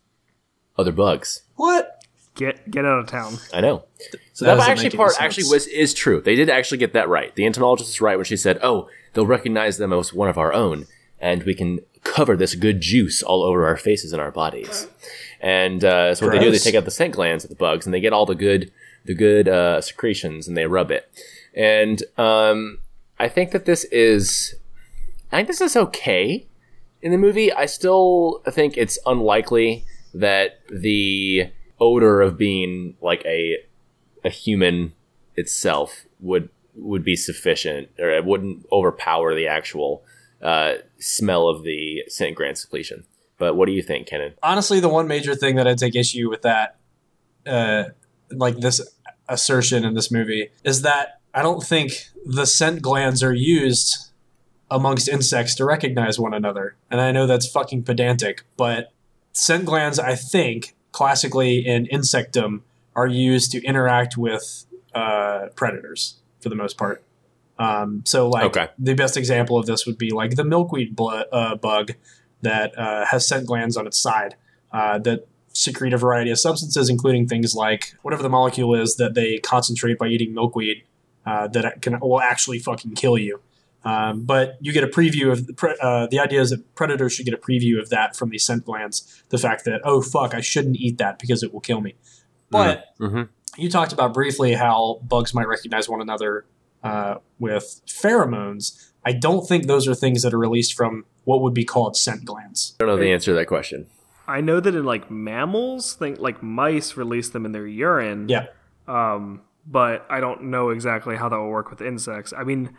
other 0.78 0.92
bugs. 0.92 1.42
What? 1.57 1.97
get 2.36 2.70
get 2.70 2.84
out 2.84 3.01
of 3.01 3.07
town. 3.09 3.38
I 3.53 3.61
know. 3.61 3.84
So 4.32 4.44
That 4.44 4.57
that, 4.57 4.68
actually 4.68 4.90
part 4.90 5.12
sense. 5.12 5.22
actually 5.22 5.49
was 5.51 5.66
is 5.66 5.92
true. 5.92 6.20
They 6.20 6.36
did 6.36 6.49
actually 6.49 6.78
get 6.78 6.92
that 6.92 7.09
right. 7.09 7.34
The 7.34 7.47
entomologist 7.47 7.90
is 7.90 8.01
right 8.01 8.16
when 8.16 8.24
she 8.24 8.36
said, 8.36 8.59
"Oh, 8.62 8.88
they'll 9.14 9.26
recognize 9.26 9.78
them 9.78 9.92
as 9.92 10.12
one 10.12 10.28
of 10.28 10.38
our 10.38 10.53
own, 10.53 10.86
and 11.18 11.42
we 11.42 11.55
can 11.55 11.80
cover 12.05 12.36
this 12.36 12.55
good 12.55 12.80
juice 12.80 13.22
all 13.22 13.42
over 13.42 13.66
our 13.66 13.76
faces 13.76 14.12
and 14.12 14.22
our 14.22 14.30
bodies." 14.30 14.86
And 15.40 15.84
uh, 15.84 16.14
so 16.14 16.26
what 16.26 16.32
they 16.32 16.38
do, 16.38 16.51
they 16.51 16.59
take 16.59 16.74
out 16.74 16.84
the 16.84 16.90
scent 16.90 17.14
glands 17.14 17.44
of 17.44 17.51
the 17.51 17.57
bugs, 17.57 17.86
and 17.86 17.94
they 17.94 18.01
get 18.01 18.12
all 18.12 18.26
the 18.26 18.34
good 18.34 18.70
the 19.07 19.14
good 19.14 19.48
uh, 19.48 19.80
secretions, 19.80 20.48
and 20.48 20.57
they 20.57 20.66
rub 20.66 20.90
it. 20.90 21.09
And 21.54 22.02
um, 22.18 22.78
I 23.18 23.28
think 23.28 23.52
that 23.52 23.64
this 23.64 23.84
is, 23.84 24.54
I 25.32 25.36
think 25.36 25.48
this 25.48 25.61
is 25.61 25.76
okay 25.76 26.46
in 27.02 27.12
the 27.12 27.18
movie. 27.18 27.52
I 27.52 27.66
still 27.66 28.42
think 28.50 28.76
it's 28.76 28.98
unlikely 29.07 29.84
that 30.14 30.61
the 30.70 31.50
odor 31.78 32.22
of 32.22 32.38
being 32.38 32.96
like 33.00 33.24
a 33.24 33.57
a 34.24 34.30
human 34.30 34.92
itself 35.36 36.07
would 36.20 36.48
would 36.74 37.04
be 37.04 37.16
sufficient, 37.16 37.88
or 37.98 38.11
it 38.11 38.24
wouldn't 38.24 38.66
overpower 38.70 39.34
the 39.34 39.46
actual 39.46 40.02
uh, 40.42 40.74
smell 40.98 41.48
of 41.48 41.62
the 41.62 42.02
scent 42.09 42.36
gland 42.36 42.59
secretion. 42.59 43.04
But 43.38 43.54
what 43.57 43.66
do 43.66 43.72
you 43.72 43.82
think, 43.82 44.07
Kenan? 44.07 44.34
honestly, 44.42 44.80
the 44.80 44.88
one 44.88 45.07
major 45.07 45.34
thing 45.34 45.57
that 45.57 45.66
I 45.68 45.74
take 45.74 45.94
issue 45.94 46.30
with 46.30 46.42
that, 46.42 46.76
uh, 47.46 47.84
like 48.30 48.57
this 48.59 48.80
assertion 49.29 49.85
in 49.85 49.95
this 49.95 50.11
movie, 50.11 50.51
is 50.64 50.83
that 50.83 51.20
I 51.35 51.43
don't 51.43 51.62
think 51.62 51.93
the 52.24 52.47
scent 52.47 52.83
glands 52.83 53.22
are 53.22 53.35
used 53.35 54.11
amongst 54.70 55.09
insects 55.09 55.55
to 55.57 55.64
recognize 55.64 56.18
one 56.18 56.35
another. 56.35 56.77
And 56.91 57.01
I 57.01 57.12
know 57.12 57.27
that's 57.27 57.49
fucking 57.49 57.85
pedantic, 57.85 58.45
but 58.57 58.93
scent 59.33 59.64
glands, 59.64 59.99
I 59.99 60.14
think, 60.14 60.74
classically 60.93 61.59
in 61.64 61.87
insectum, 61.87 62.62
are 62.95 63.07
used 63.07 63.53
to 63.53 63.62
interact 63.64 64.16
with 64.16 64.64
uh, 64.95 65.49
predators 65.55 66.16
for 66.41 66.49
the 66.49 66.55
most 66.57 66.79
part. 66.79 67.05
Um, 67.59 68.03
so, 68.05 68.29
like, 68.29 68.45
Okay. 68.45 68.68
the 68.79 68.95
best 68.95 69.16
example 69.16 69.59
of 69.59 69.66
this 69.66 69.87
would 69.87 69.99
be 69.99 70.11
like 70.11 70.37
the 70.37 70.45
milkweed 70.45 70.97
blo- 70.97 71.24
uh, 71.33 71.55
bug 71.55 71.93
that 72.43 72.77
uh, 72.79 73.05
has 73.07 73.27
scent 73.27 73.47
glands 73.47 73.77
on 73.77 73.87
its 73.87 73.99
side 73.99 74.35
uh, 74.72 74.99
that 75.01 75.27
secrete 75.57 75.92
a 75.92 75.96
variety 75.96 76.30
of 76.30 76.38
substances, 76.38 76.88
including 76.88 77.26
things 77.26 77.54
like 77.54 77.94
whatever 78.02 78.22
the 78.22 78.28
molecule 78.28 78.74
is 78.74 78.96
that 78.96 79.14
they 79.14 79.38
concentrate 79.38 79.98
by 79.98 80.07
eating 80.07 80.34
milkweed 80.34 80.84
uh, 81.24 81.48
that 81.48 81.82
can 81.82 81.98
will 82.00 82.20
actually 82.20 82.59
fucking 82.59 82.94
kill 82.94 83.16
you. 83.18 83.40
Um, 83.84 84.24
but 84.24 84.57
you 84.61 84.72
get 84.72 84.82
a 84.82 84.88
preview 84.88 85.30
of 85.30 85.46
the, 85.46 85.52
pre- 85.52 85.76
uh, 85.80 86.09
the 86.09 86.18
idea 86.18 86.40
is 86.40 86.50
that 86.50 86.74
predators 86.74 87.12
should 87.12 87.24
get 87.24 87.34
a 87.34 87.38
preview 87.38 87.80
of 87.80 87.88
that 87.90 88.16
from 88.16 88.30
these 88.30 88.44
scent 88.44 88.64
glands. 88.64 89.22
The 89.28 89.38
fact 89.38 89.64
that 89.64 89.80
oh 89.84 90.02
fuck, 90.02 90.34
I 90.34 90.40
shouldn't 90.40 90.76
eat 90.76 90.98
that 90.98 91.18
because 91.18 91.42
it 91.42 91.52
will 91.52 91.61
kill 91.61 91.80
me. 91.80 91.94
But 92.50 92.86
Mm-hmm. 93.00 93.22
you 93.57 93.70
talked 93.70 93.92
about 93.92 94.12
briefly 94.14 94.54
how 94.54 95.00
bugs 95.07 95.34
might 95.34 95.46
recognize 95.48 95.88
one 95.88 96.00
another 96.00 96.44
uh, 96.82 97.16
with 97.38 97.80
pheromones. 97.86 98.90
I 99.04 99.12
don't 99.12 99.46
think 99.46 99.66
those 99.66 99.86
are 99.86 99.94
things 99.94 100.22
that 100.22 100.34
are 100.34 100.38
released 100.38 100.74
from 100.74 101.04
what 101.24 101.40
would 101.42 101.54
be 101.54 101.64
called 101.64 101.96
scent 101.96 102.24
glands. 102.24 102.74
I 102.80 102.84
don't 102.84 102.96
know 102.96 103.00
the 103.02 103.12
answer 103.12 103.30
to 103.32 103.34
that 103.36 103.46
question. 103.46 103.86
I 104.29 104.41
know 104.41 104.61
that 104.61 104.74
in 104.74 104.85
like 104.85 105.11
mammals, 105.11 105.95
think 105.95 106.18
like 106.18 106.43
mice 106.43 106.97
release 106.97 107.29
them 107.31 107.47
in 107.47 107.53
their 107.53 107.66
urine. 107.66 108.29
Yeah. 108.29 108.47
Um, 108.89 109.43
but 109.66 110.07
I 110.09 110.20
don't 110.20 110.45
know 110.45 110.70
exactly 110.70 111.16
how 111.16 111.29
that 111.29 111.37
will 111.37 111.51
work 111.51 111.70
with 111.70 111.81
insects. 111.81 112.33
I 112.37 112.45
mean, 112.45 112.77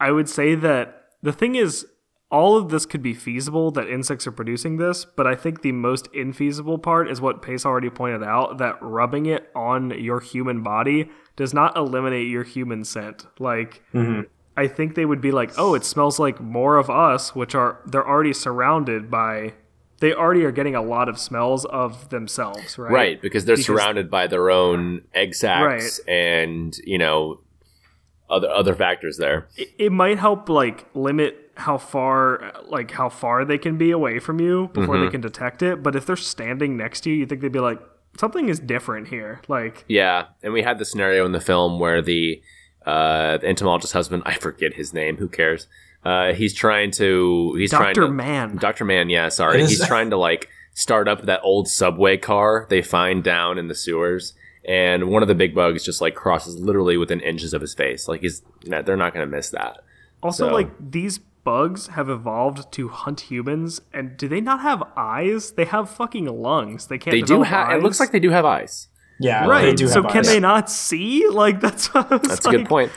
I 0.00 0.10
would 0.10 0.28
say 0.28 0.54
that 0.54 1.06
the 1.22 1.32
thing 1.32 1.54
is, 1.54 1.86
all 2.30 2.56
of 2.56 2.70
this 2.70 2.84
could 2.84 3.02
be 3.02 3.14
feasible 3.14 3.70
that 3.72 3.88
insects 3.88 4.26
are 4.26 4.32
producing 4.32 4.78
this, 4.78 5.04
but 5.04 5.26
I 5.26 5.36
think 5.36 5.62
the 5.62 5.70
most 5.70 6.10
infeasible 6.12 6.82
part 6.82 7.08
is 7.08 7.20
what 7.20 7.42
Pace 7.42 7.64
already 7.64 7.90
pointed 7.90 8.24
out 8.24 8.58
that 8.58 8.76
rubbing 8.82 9.26
it 9.26 9.50
on 9.54 9.90
your 9.90 10.18
human 10.18 10.62
body 10.62 11.10
does 11.36 11.54
not 11.54 11.76
eliminate 11.76 12.28
your 12.28 12.42
human 12.42 12.82
scent. 12.82 13.26
Like, 13.38 13.82
I 14.56 14.66
think 14.66 14.94
they 14.94 15.04
would 15.04 15.20
be 15.20 15.30
like, 15.30 15.52
oh, 15.58 15.74
it 15.74 15.84
smells 15.84 16.18
like 16.18 16.40
more 16.40 16.76
of 16.76 16.90
us, 16.90 17.36
which 17.36 17.54
are, 17.54 17.80
they're 17.86 18.08
already 18.08 18.32
surrounded 18.32 19.10
by. 19.10 19.54
They 20.04 20.12
already 20.12 20.44
are 20.44 20.52
getting 20.52 20.74
a 20.74 20.82
lot 20.82 21.08
of 21.08 21.18
smells 21.18 21.64
of 21.64 22.08
themselves, 22.10 22.76
right? 22.78 22.92
Right, 22.92 23.22
because 23.22 23.44
they're 23.46 23.56
Because- 23.56 23.66
surrounded 23.66 24.10
by 24.10 24.26
their 24.26 24.50
own 24.50 25.02
egg 25.14 25.34
sacs 25.34 25.98
and 26.06 26.76
you 26.84 26.98
know 26.98 27.40
other 28.30 28.48
other 28.60 28.74
factors 28.74 29.16
there. 29.18 29.38
it, 29.56 29.68
it 29.78 29.92
might 29.92 30.18
help 30.18 30.48
like 30.48 30.86
limit 30.94 31.32
how 31.56 31.78
far 31.78 32.52
like 32.76 32.90
how 33.00 33.08
far 33.08 33.44
they 33.44 33.58
can 33.58 33.76
be 33.78 33.90
away 33.90 34.18
from 34.18 34.40
you 34.40 34.68
before 34.72 34.94
Mm-hmm. 34.96 35.04
they 35.04 35.10
can 35.10 35.20
detect 35.20 35.62
it 35.62 35.82
but 35.84 35.94
if 35.94 36.04
they're 36.06 36.16
standing 36.16 36.76
next 36.76 37.02
to 37.02 37.10
you 37.10 37.16
you 37.20 37.26
think 37.26 37.40
they'd 37.42 37.52
be 37.52 37.60
like 37.60 37.80
something 38.18 38.48
is 38.48 38.58
different 38.58 39.08
here 39.08 39.40
like 39.46 39.84
Yeah, 39.88 40.26
and 40.42 40.52
we 40.52 40.62
had 40.62 40.78
the 40.78 40.84
scenario 40.84 41.24
in 41.26 41.32
the 41.32 41.40
film 41.40 41.78
where 41.78 42.00
the 42.02 42.42
uh, 42.86 43.38
the 43.38 43.46
entomologist 43.46 43.92
husband, 43.94 44.22
I 44.32 44.34
forget 44.34 44.74
his 44.74 44.92
name, 44.92 45.16
who 45.18 45.28
cares? 45.28 45.68
Uh, 46.04 46.32
he's 46.34 46.52
trying 46.54 46.90
to 46.92 47.54
he's 47.56 47.70
trying 47.70 47.94
dr 47.94 48.06
to 48.06 48.12
man 48.12 48.56
Dr. 48.56 48.84
Mann, 48.84 49.08
yeah, 49.08 49.28
sorry. 49.30 49.60
It 49.60 49.64
is- 49.64 49.70
He's 49.70 49.86
trying 49.86 50.10
to 50.10 50.16
like 50.16 50.48
start 50.74 51.08
up 51.08 51.22
that 51.22 51.40
old 51.42 51.68
subway 51.68 52.16
car 52.16 52.66
they 52.68 52.82
find 52.82 53.22
down 53.24 53.58
in 53.58 53.68
the 53.68 53.74
sewers. 53.74 54.34
And 54.66 55.08
one 55.10 55.22
of 55.22 55.28
the 55.28 55.34
big 55.34 55.54
bugs 55.54 55.84
just 55.84 56.00
like 56.00 56.14
crosses 56.14 56.58
literally 56.58 56.96
within 56.96 57.20
inches 57.20 57.52
of 57.54 57.60
his 57.60 57.74
face. 57.74 58.08
Like 58.08 58.22
he's, 58.22 58.42
they're 58.62 58.96
not 58.96 59.12
going 59.14 59.28
to 59.28 59.36
miss 59.36 59.50
that. 59.50 59.78
also 60.22 60.48
so- 60.48 60.52
like 60.54 60.70
these 60.80 61.18
bugs 61.18 61.88
have 61.88 62.08
evolved 62.08 62.72
to 62.72 62.88
hunt 62.88 63.20
humans 63.20 63.80
and 63.92 64.16
do 64.16 64.26
they 64.26 64.40
not 64.40 64.60
have 64.60 64.82
eyes 64.96 65.50
they 65.52 65.66
have 65.66 65.90
fucking 65.90 66.24
lungs 66.24 66.86
they 66.86 66.96
can't 66.96 67.12
They 67.12 67.20
do 67.20 67.42
have. 67.42 67.70
It 67.72 67.82
looks 67.82 68.00
like 68.00 68.12
they 68.12 68.18
do 68.20 68.30
have 68.30 68.46
eyes. 68.46 68.88
Yeah, 69.20 69.46
right 69.46 69.62
they 69.66 69.74
do 69.74 69.86
so 69.86 70.02
have 70.02 70.10
can 70.10 70.24
they 70.24 70.40
not 70.40 70.70
see 70.70 71.28
like 71.28 71.60
that's 71.60 71.88
That's 71.88 72.46
a 72.46 72.50
good 72.50 72.66
point. 72.66 72.90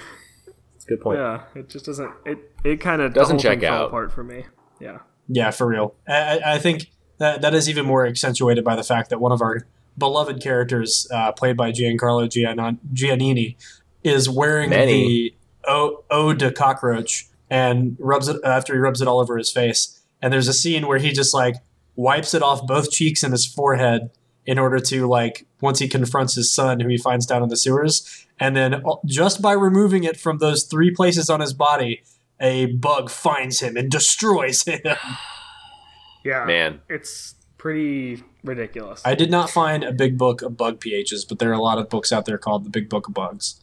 That's 0.87 0.91
a 0.91 0.95
good 0.95 1.01
point. 1.01 1.19
yeah 1.19 1.41
it 1.55 1.69
just 1.69 1.85
doesn't 1.85 2.11
it 2.25 2.37
it 2.63 2.77
kind 2.77 3.01
of 3.01 3.13
Doesn't 3.13 3.37
the 3.37 3.43
whole 3.43 3.51
check 3.53 3.59
thing 3.61 3.69
fell 3.69 3.81
out. 3.83 3.87
apart 3.87 4.11
for 4.11 4.23
me 4.23 4.45
yeah 4.79 4.99
Yeah, 5.27 5.51
for 5.51 5.67
real. 5.67 5.95
I, 6.07 6.39
I- 6.39 6.53
I 6.55 6.59
think 6.59 6.89
that 7.17 7.41
that 7.41 7.53
is 7.53 7.67
even 7.67 7.85
more 7.85 8.05
accentuated 8.05 8.63
by 8.63 8.75
the 8.75 8.83
fact 8.83 9.09
that 9.09 9.19
one 9.19 9.31
of 9.31 9.41
our 9.41 9.65
beloved 9.97 10.41
characters, 10.41 11.07
uh, 11.11 11.31
played 11.31 11.57
by 11.57 11.71
Giancarlo 11.71 12.29
Gian- 12.29 12.79
Giannini, 12.93 13.55
is 14.03 14.29
wearing 14.29 14.69
Manny. 14.69 15.33
the 15.65 15.69
O- 15.69 16.03
Ode 16.11 16.37
to 16.39 16.51
Cockroach 16.51 17.27
and 17.49 17.97
rubs 17.99 18.27
it 18.27 18.39
after 18.43 18.73
he 18.73 18.79
rubs 18.79 19.01
it 19.01 19.07
all 19.07 19.19
over 19.19 19.37
his 19.37 19.51
face. 19.51 19.99
And 20.21 20.31
there's 20.31 20.47
a 20.47 20.53
scene 20.53 20.85
where 20.87 20.99
he 20.99 21.11
just 21.11 21.33
like 21.33 21.55
wipes 21.95 22.33
it 22.35 22.43
off 22.43 22.65
both 22.67 22.91
cheeks 22.91 23.23
and 23.23 23.33
his 23.33 23.45
forehead 23.47 24.11
in 24.47 24.57
order 24.57 24.79
to 24.79 25.05
like 25.05 25.45
once 25.61 25.77
he 25.77 25.87
confronts 25.87 26.33
his 26.33 26.51
son 26.51 26.79
who 26.79 26.87
he 26.87 26.97
finds 26.97 27.27
down 27.27 27.43
in 27.43 27.49
the 27.49 27.57
sewers 27.57 28.25
and 28.39 28.55
then 28.55 28.73
uh, 28.73 28.95
just 29.05 29.41
by 29.41 29.51
removing 29.51 30.03
it 30.03 30.17
from 30.17 30.39
those 30.39 30.63
three 30.63 30.89
places 30.89 31.29
on 31.29 31.39
his 31.39 31.53
body 31.53 32.01
a 32.39 32.65
bug 32.67 33.09
finds 33.09 33.59
him 33.59 33.77
and 33.77 33.91
destroys 33.91 34.63
him 34.65 34.79
yeah 36.25 36.45
Man. 36.45 36.81
it's 36.89 37.35
pretty 37.57 38.23
ridiculous 38.43 39.01
I 39.05 39.13
did 39.13 39.29
not 39.29 39.49
find 39.49 39.83
a 39.83 39.91
big 39.91 40.17
book 40.17 40.41
of 40.41 40.55
bug 40.55 40.79
pHs, 40.79 41.27
but 41.27 41.39
there 41.39 41.49
are 41.49 41.53
a 41.53 41.61
lot 41.61 41.77
of 41.77 41.89
books 41.89 42.11
out 42.11 42.25
there 42.25 42.37
called 42.37 42.63
the 42.63 42.69
Big 42.69 42.87
Book 42.87 43.07
of 43.07 43.13
Bugs. 43.13 43.61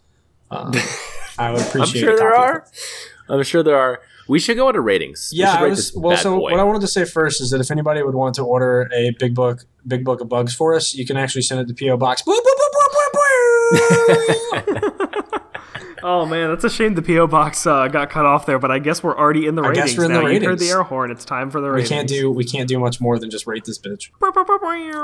Um, 0.51 0.73
I 1.39 1.53
would 1.53 1.63
appreciate 1.63 2.03
that. 2.03 2.11
I'm 2.11 2.15
sure 2.15 2.15
a 2.15 2.17
there 2.17 2.33
copy 2.33 2.51
of 2.51 2.51
are. 2.51 3.37
I'm 3.37 3.43
sure 3.43 3.63
there 3.63 3.77
are. 3.77 4.03
We 4.27 4.39
should 4.39 4.57
go 4.57 4.69
into 4.69 4.81
ratings. 4.81 5.31
Yeah, 5.33 5.53
should 5.53 5.63
I 5.65 5.69
was 5.69 5.93
well. 5.95 6.17
So 6.17 6.37
boy. 6.39 6.53
what 6.53 6.61
I 6.61 6.65
wanted 6.65 6.81
to 6.83 6.89
say 6.89 7.05
first 7.05 7.41
is 7.41 7.51
that 7.51 7.61
if 7.61 7.71
anybody 7.71 8.03
would 8.03 8.15
want 8.15 8.35
to 8.37 8.43
order 8.43 8.89
a 8.93 9.11
big 9.19 9.35
book, 9.35 9.65
big 9.87 10.05
book 10.05 10.21
of 10.21 10.29
bugs 10.29 10.55
for 10.55 10.75
us, 10.75 10.95
you 10.95 11.05
can 11.07 11.17
actually 11.17 11.43
send 11.43 11.61
it 11.61 11.69
to 11.69 11.75
PO 11.75 11.97
Box. 11.97 12.23
Boop, 12.23 12.37
boop, 12.37 12.43
boop, 12.43 12.73
boop, 12.75 12.93
boop, 12.95 14.63
boop. 14.73 15.11
Oh 16.07 16.27
man, 16.27 16.51
that's 16.51 16.65
a 16.65 16.69
shame 16.69 16.95
the 16.95 17.01
PO 17.01 17.29
box 17.29 17.67
uh, 17.67 17.89
got 17.89 18.11
cut 18.11 18.27
off 18.27 18.45
there, 18.45 18.59
but 18.59 18.71
I 18.71 18.79
guess 18.79 19.03
we're 19.03 19.17
already 19.17 19.47
in 19.47 19.55
the 19.55 19.63
I 19.63 19.69
ratings 19.69 19.93
guess 19.93 19.99
we're 19.99 20.05
in 20.05 20.13
now. 20.13 20.27
the 20.27 20.35
You 20.35 20.41
heard 20.47 20.59
the 20.59 20.69
air 20.69 20.83
horn. 20.83 21.11
It's 21.11 21.25
time 21.25 21.51
for 21.51 21.63
the 21.63 21.71
ratings. 21.71 21.91
we 21.91 21.97
can't 21.97 22.09
do 22.09 22.31
we 22.31 22.45
can't 22.45 22.69
do 22.69 22.79
much 22.79 23.01
more 23.01 23.19
than 23.19 23.31
just 23.31 23.47
rate 23.47 23.65
this 23.65 23.79
bitch. 23.79 24.11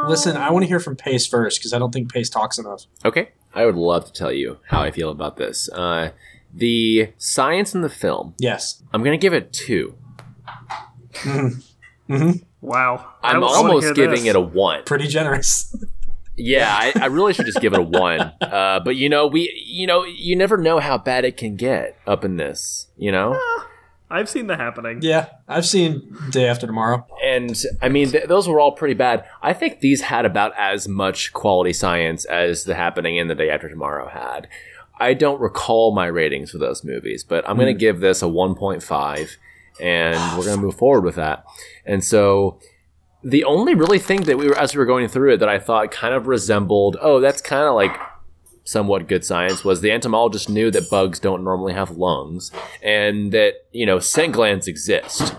Listen, 0.09 0.37
I 0.37 0.51
want 0.51 0.65
to 0.65 0.69
hear 0.69 0.79
from 0.79 0.97
Pace 0.97 1.27
first 1.27 1.59
because 1.59 1.73
I 1.73 1.79
don't 1.79 1.91
think 1.91 2.13
Pace 2.13 2.29
talks 2.29 2.59
enough. 2.59 2.85
Okay. 3.03 3.31
I 3.55 3.65
would 3.65 3.77
love 3.77 4.05
to 4.05 4.13
tell 4.13 4.31
you 4.31 4.59
how 4.67 4.83
I 4.83 4.91
feel 4.91 5.09
about 5.09 5.39
this. 5.39 5.71
Uh, 5.71 6.11
the 6.53 7.13
science 7.19 7.75
in 7.75 7.81
the 7.83 7.89
film, 7.89 8.35
Yes, 8.39 8.83
I'm 8.93 9.03
going 9.03 9.19
to 9.19 9.23
give 9.23 9.33
it 9.33 9.53
two. 9.53 9.95
Mm-hmm. 11.13 12.13
Mm-hmm. 12.13 12.39
Wow. 12.61 13.09
I 13.23 13.33
I'm 13.33 13.41
was- 13.41 13.57
I 13.57 13.61
wanna 13.61 13.69
almost 13.75 13.95
giving 13.95 14.23
this. 14.25 14.31
it 14.31 14.37
a 14.37 14.41
one. 14.41 14.83
pretty 14.85 15.07
generous. 15.07 15.75
Yeah, 16.37 16.69
I, 16.73 16.93
I 17.03 17.07
really 17.07 17.35
should 17.35 17.45
just 17.47 17.61
give 17.61 17.73
it 17.75 17.79
a 17.79 17.83
one. 17.83 18.33
Uh, 18.43 18.81
but 18.81 18.97
you 18.97 19.09
know, 19.09 19.27
we, 19.27 19.53
you 19.65 19.87
know, 19.87 20.05
you 20.05 20.35
never 20.37 20.57
know 20.57 20.81
how 20.81 20.99
bad 20.99 21.25
it 21.25 21.37
can 21.37 21.55
get 21.57 21.97
up 22.07 22.25
in 22.25 22.37
this. 22.37 22.89
You 22.97 23.13
know, 23.13 23.39
ah, 23.41 23.69
I've 24.11 24.29
seen 24.29 24.47
the 24.49 24.57
happening. 24.57 24.99
yeah, 25.03 25.27
I've 25.47 25.65
seen 25.67 26.17
Day 26.31 26.49
After 26.49 26.67
Tomorrow. 26.67 27.07
and 27.25 27.51
and 27.51 27.57
I 27.81 27.89
mean, 27.89 28.11
th- 28.11 28.25
those 28.25 28.49
were 28.49 28.59
all 28.59 28.73
pretty 28.73 28.95
bad. 28.95 29.25
I 29.43 29.53
think 29.53 29.81
these 29.81 30.01
had 30.03 30.25
about 30.25 30.53
as 30.59 30.89
much 30.89 31.33
quality 31.33 31.73
science 31.73 32.25
as 32.25 32.65
The 32.65 32.75
Happening 32.75 33.19
and 33.21 33.31
The 33.31 33.35
Day 33.37 33.51
After 33.51 33.69
Tomorrow 33.69 34.09
had. 34.09 34.49
I 35.01 35.15
don't 35.15 35.41
recall 35.41 35.95
my 35.95 36.07
ratings 36.07 36.51
for 36.51 36.59
those 36.59 36.85
movies, 36.85 37.25
but 37.25 37.49
I'm 37.49 37.57
going 37.57 37.75
to 37.75 37.79
give 37.79 38.01
this 38.01 38.23
a 38.23 38.27
1.5, 38.27 39.31
and 39.81 40.17
we're 40.39 40.45
going 40.45 40.57
to 40.57 40.63
move 40.63 40.77
forward 40.77 41.05
with 41.05 41.17
that. 41.17 41.45
And 41.85 42.05
so, 42.05 42.59
the 43.23 43.45
only 43.45 43.75
really 43.75 43.99
thing 43.99 44.23
that 44.23 44.39
we 44.39 44.47
were, 44.49 44.59
as 44.59 44.75
we 44.75 44.79
were 44.79 44.87
going 44.87 45.09
through 45.09 45.35
it, 45.35 45.37
that 45.39 45.49
I 45.49 45.59
thought 45.59 45.91
kind 45.91 46.15
of 46.15 46.27
resembled, 46.27 46.97
oh, 47.01 47.21
that's 47.21 47.43
kind 47.43 47.65
of 47.65 47.75
like 47.75 47.95
somewhat 48.65 49.09
good 49.09 49.25
science 49.25 49.65
was 49.65 49.81
the 49.81 49.91
entomologist 49.91 50.49
knew 50.49 50.71
that 50.71 50.89
bugs 50.89 51.19
don't 51.19 51.43
normally 51.43 51.73
have 51.73 51.91
lungs 51.91 52.53
and 52.83 53.33
that 53.33 53.55
you 53.73 53.85
know 53.85 53.99
scent 53.99 54.33
glands 54.33 54.69
exist. 54.69 55.35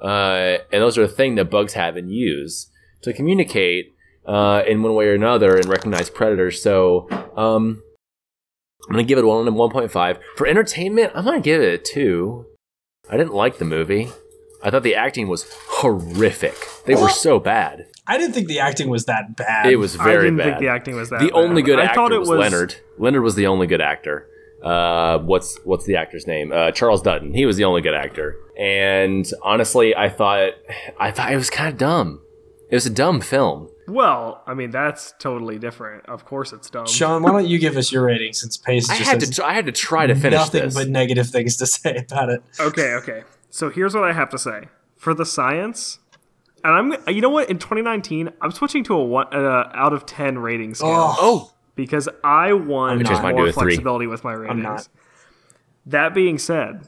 Uh, 0.00 0.58
and 0.72 0.82
those 0.82 0.98
are 0.98 1.04
a 1.04 1.08
thing 1.08 1.36
that 1.36 1.44
bugs 1.44 1.74
have 1.74 1.96
and 1.96 2.10
use 2.10 2.68
to 3.02 3.12
communicate 3.12 3.94
uh, 4.26 4.62
in 4.66 4.82
one 4.82 4.94
way 4.94 5.06
or 5.06 5.14
another 5.14 5.56
and 5.56 5.66
recognize 5.66 6.10
predators. 6.10 6.60
So 6.60 7.08
um, 7.36 7.82
i'm 8.88 8.92
gonna 8.92 9.02
give 9.04 9.18
it 9.18 9.24
one 9.24 9.46
1.5 9.46 10.18
for 10.36 10.46
entertainment 10.46 11.12
i'm 11.14 11.24
gonna 11.24 11.40
give 11.40 11.60
it 11.62 11.74
a 11.74 11.78
2 11.78 12.46
i 13.10 13.16
didn't 13.16 13.34
like 13.34 13.58
the 13.58 13.64
movie 13.64 14.08
i 14.62 14.70
thought 14.70 14.82
the 14.82 14.94
acting 14.94 15.28
was 15.28 15.46
horrific 15.68 16.54
they 16.86 16.94
were 16.94 17.08
so 17.08 17.38
bad 17.38 17.86
I 18.04 18.18
didn't 18.18 18.32
think 18.34 18.48
the 18.48 18.58
acting 18.58 18.90
was 18.90 19.04
that 19.04 19.36
bad. 19.36 19.66
it 19.66 19.76
was 19.76 19.96
I 19.96 20.02
very 20.02 20.24
didn't 20.24 20.38
bad 20.38 20.44
think 20.44 20.58
the 20.58 20.68
acting 20.68 20.96
was 20.96 21.10
that. 21.10 21.20
the 21.20 21.28
bad. 21.28 21.34
only 21.38 21.62
good 21.62 21.78
I 21.78 21.84
actor 21.84 21.94
thought 21.94 22.12
it 22.12 22.18
was, 22.18 22.28
Leonard. 22.30 22.74
Leonard 22.98 23.22
was 23.22 23.36
the 23.36 23.46
only 23.46 23.68
good 23.68 23.80
actor. 23.80 24.26
Uh, 24.60 25.18
what's 25.20 25.56
what's 25.64 25.84
the 25.86 25.94
actor's 25.94 26.26
name? 26.26 26.50
Uh, 26.52 26.72
Charles 26.72 27.00
Dutton. 27.00 27.32
He 27.32 27.46
was 27.46 27.56
the 27.56 27.62
only 27.64 27.80
good 27.80 27.94
actor. 27.94 28.36
And 28.58 29.24
honestly, 29.44 29.94
I 29.94 30.08
thought 30.08 30.50
I 30.98 31.12
thought 31.12 31.32
it 31.32 31.36
was 31.36 31.48
kind 31.48 31.72
of 31.72 31.78
dumb. 31.78 32.20
It 32.70 32.74
was 32.74 32.86
a 32.86 32.90
dumb 32.90 33.20
film. 33.20 33.68
Well, 33.92 34.42
I 34.46 34.54
mean 34.54 34.70
that's 34.70 35.12
totally 35.18 35.58
different. 35.58 36.06
Of 36.06 36.24
course, 36.24 36.52
it's 36.52 36.70
dumb. 36.70 36.86
Sean, 36.86 37.22
why 37.22 37.30
don't 37.32 37.46
you 37.46 37.58
give 37.58 37.76
us 37.76 37.92
your 37.92 38.04
rating 38.06 38.32
since 38.32 38.56
Pace 38.56 38.88
I 38.88 38.94
had 38.94 39.20
to 39.20 39.30
tr- 39.30 39.42
I 39.44 39.52
had 39.52 39.66
to 39.66 39.72
try 39.72 40.06
to 40.06 40.14
finish 40.14 40.38
nothing 40.38 40.62
this. 40.62 40.74
but 40.74 40.88
negative 40.88 41.28
things 41.28 41.56
to 41.58 41.66
say 41.78 42.04
about 42.08 42.30
it. 42.30 42.42
Okay, 42.58 42.94
okay. 42.94 43.24
So 43.50 43.68
here's 43.70 43.94
what 43.94 44.04
I 44.04 44.12
have 44.12 44.30
to 44.30 44.38
say 44.38 44.68
for 44.96 45.12
the 45.12 45.26
science, 45.26 45.98
and 46.64 46.72
I'm 46.94 47.14
you 47.14 47.20
know 47.20 47.28
what 47.30 47.50
in 47.50 47.58
2019 47.58 48.30
I'm 48.40 48.50
switching 48.50 48.82
to 48.84 48.94
a 48.94 49.04
one 49.04 49.26
uh, 49.32 49.70
out 49.74 49.92
of 49.92 50.06
10 50.06 50.38
rating 50.38 50.74
scale 50.74 50.88
Oh, 50.90 51.16
oh, 51.20 51.52
because 51.74 52.08
I 52.24 52.54
want 52.54 53.06
I'm 53.06 53.12
not. 53.12 53.34
More 53.34 53.46
to 53.46 53.52
three. 53.52 53.62
flexibility 53.72 54.06
with 54.06 54.24
my 54.24 54.32
ratings. 54.32 54.62
not. 54.62 54.88
That 55.86 56.14
being 56.14 56.38
said, 56.38 56.86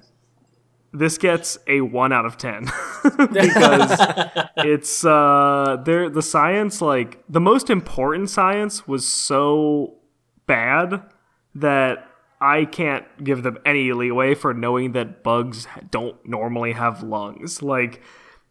this 0.95 1.19
gets 1.19 1.59
a 1.67 1.81
one 1.81 2.13
out 2.13 2.25
of 2.25 2.39
ten 2.39 2.65
because 3.33 4.01
it's 4.59 5.05
uh 5.05 5.77
there 5.85 6.09
the 6.09 6.23
science 6.23 6.81
like 6.81 7.23
the 7.29 7.41
most 7.41 7.69
important 7.69 8.31
science 8.31 8.87
was 8.87 9.07
so 9.07 9.97
bad 10.47 11.03
that 11.55 12.09
I 12.41 12.65
can't 12.65 13.05
give 13.23 13.43
them 13.43 13.59
any 13.65 13.93
leeway 13.93 14.35
for 14.35 14.55
knowing 14.55 14.93
that 14.93 15.23
bugs 15.23 15.67
don't 15.91 16.17
normally 16.27 16.73
have 16.73 17.03
lungs. 17.03 17.63
Like 17.63 18.03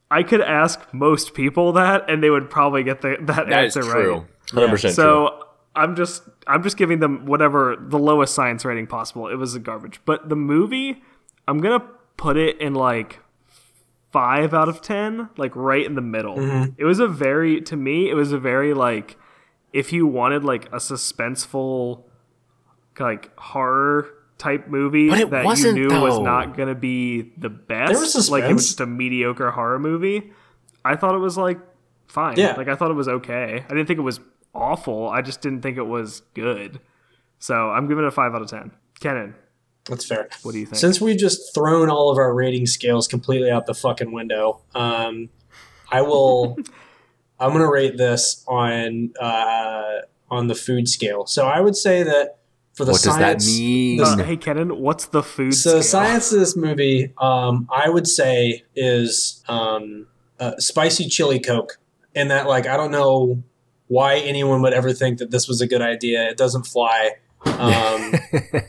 I 0.10 0.24
could 0.24 0.42
ask 0.42 0.80
most 0.94 1.34
people 1.34 1.74
that 1.74 2.10
and 2.10 2.24
they 2.24 2.30
would 2.30 2.50
probably 2.50 2.84
get 2.84 3.02
the, 3.02 3.18
that, 3.22 3.48
that 3.50 3.66
is 3.66 3.78
answer 3.78 3.92
true. 3.92 4.14
right. 4.14 4.28
Hundred 4.52 4.70
percent 4.70 4.96
true. 4.96 5.04
So 5.04 5.48
I'm 5.76 5.96
just 5.96 6.24
I'm 6.48 6.64
just 6.64 6.78
giving 6.78 7.00
them 7.00 7.26
whatever 7.26 7.76
the 7.80 8.00
lowest 8.00 8.34
science 8.34 8.66
rating 8.66 8.88
possible. 8.88 9.28
It 9.28 9.36
was 9.36 9.56
a 9.56 9.60
garbage. 9.60 10.02
But 10.06 10.30
the 10.30 10.36
movie, 10.36 11.02
I'm 11.48 11.60
gonna 11.60 11.84
put 12.18 12.38
it 12.38 12.60
in 12.60 12.74
like 12.74 13.20
five 14.12 14.54
out 14.54 14.70
of 14.70 14.82
ten, 14.82 15.30
like 15.38 15.56
right 15.56 15.86
in 15.86 15.96
the 15.96 16.02
middle. 16.02 16.38
Mm-hmm. 16.38 16.74
It 16.78 16.86
was 16.86 17.00
a 17.00 17.08
very 17.08 17.62
to 17.62 17.76
me, 17.76 18.10
it 18.10 18.14
was 18.14 18.32
a 18.32 18.40
very 18.40 18.74
like 18.74 19.18
if 19.72 19.92
you 19.92 20.06
wanted 20.06 20.44
like 20.44 20.68
a 20.68 20.78
suspenseful 20.78 22.04
like 23.00 23.38
horror 23.40 24.08
type 24.38 24.68
movie 24.68 25.10
that 25.10 25.58
you 25.58 25.74
knew 25.74 25.88
was 25.90 26.20
not 26.20 26.56
gonna 26.56 26.76
be 26.76 27.34
the 27.38 27.50
best. 27.50 27.92
There 27.92 28.00
was 28.00 28.30
like 28.30 28.44
it 28.44 28.54
was 28.54 28.68
just 28.68 28.80
a 28.80 28.86
mediocre 28.86 29.52
horror 29.52 29.80
movie. 29.80 30.32
I 30.86 30.96
thought 30.96 31.16
it 31.16 31.20
was 31.20 31.38
like 31.38 31.60
fine. 32.08 32.38
Yeah. 32.38 32.54
Like 32.54 32.68
I 32.68 32.76
thought 32.76 32.92
it 32.92 32.96
was 32.96 33.08
okay. 33.08 33.64
I 33.66 33.70
didn't 33.70 33.88
think 33.88 34.00
it 34.00 34.04
was 34.04 34.20
awful. 34.54 35.10
I 35.10 35.22
just 35.22 35.42
didn't 35.42 35.62
think 35.62 35.78
it 35.78 35.88
was 35.88 36.22
good. 36.34 36.80
So 37.40 37.72
I'm 37.72 37.88
giving 37.88 38.04
it 38.04 38.08
a 38.08 38.12
five 38.12 38.34
out 38.36 38.42
of 38.42 38.50
ten. 38.50 38.72
Kenan, 39.00 39.36
That's 39.90 40.06
fair. 40.06 40.30
what 40.44 40.54
do 40.54 40.60
you 40.60 40.66
think? 40.66 40.78
Since 40.78 41.02
we've 41.02 41.18
just 41.18 41.54
thrown 41.54 41.90
all 41.90 42.10
of 42.12 42.18
our 42.18 42.34
rating 42.34 42.66
scales 42.66 43.08
completely 43.08 43.52
out 43.52 43.66
the 43.66 43.74
fucking 43.74 44.12
window, 44.12 44.62
um, 44.76 45.30
I 45.92 46.02
will. 46.02 46.58
I'm 47.40 47.52
gonna 47.52 47.70
rate 47.70 47.98
this 47.98 48.44
on 48.48 49.14
uh, 49.20 50.02
on 50.32 50.48
the 50.48 50.56
food 50.56 50.88
scale. 50.88 51.26
So 51.26 51.48
I 51.48 51.60
would 51.60 51.76
say 51.76 52.04
that 52.04 52.38
for 52.74 52.86
the 52.86 52.94
what 52.94 53.02
does 53.02 53.18
that 53.18 53.42
science, 53.42 53.48
mean? 53.60 54.02
Uh, 54.02 54.24
hey 54.24 54.38
Kenan, 54.38 54.80
what's 54.80 55.08
the 55.08 55.22
food 55.22 55.54
So 55.54 55.70
scale? 55.72 55.78
the 55.80 55.84
science 55.84 56.32
of 56.32 56.40
this 56.40 56.56
movie, 56.56 57.12
um, 57.18 57.68
I 57.72 57.90
would 57.90 58.08
say, 58.08 58.64
is 58.76 59.44
um, 59.50 60.08
uh, 60.40 60.54
spicy 60.60 61.10
chili 61.10 61.40
coke, 61.40 61.78
and 62.16 62.32
that 62.32 62.48
like 62.48 62.66
I 62.68 62.78
don't 62.78 62.92
know 62.92 63.44
why 63.88 64.16
anyone 64.20 64.62
would 64.62 64.74
ever 64.74 64.94
think 64.94 65.18
that 65.20 65.30
this 65.32 65.48
was 65.48 65.60
a 65.60 65.68
good 65.68 65.82
idea. 65.82 66.30
It 66.30 66.38
doesn't 66.38 66.64
fly. 66.66 67.12
Um, 67.46 68.12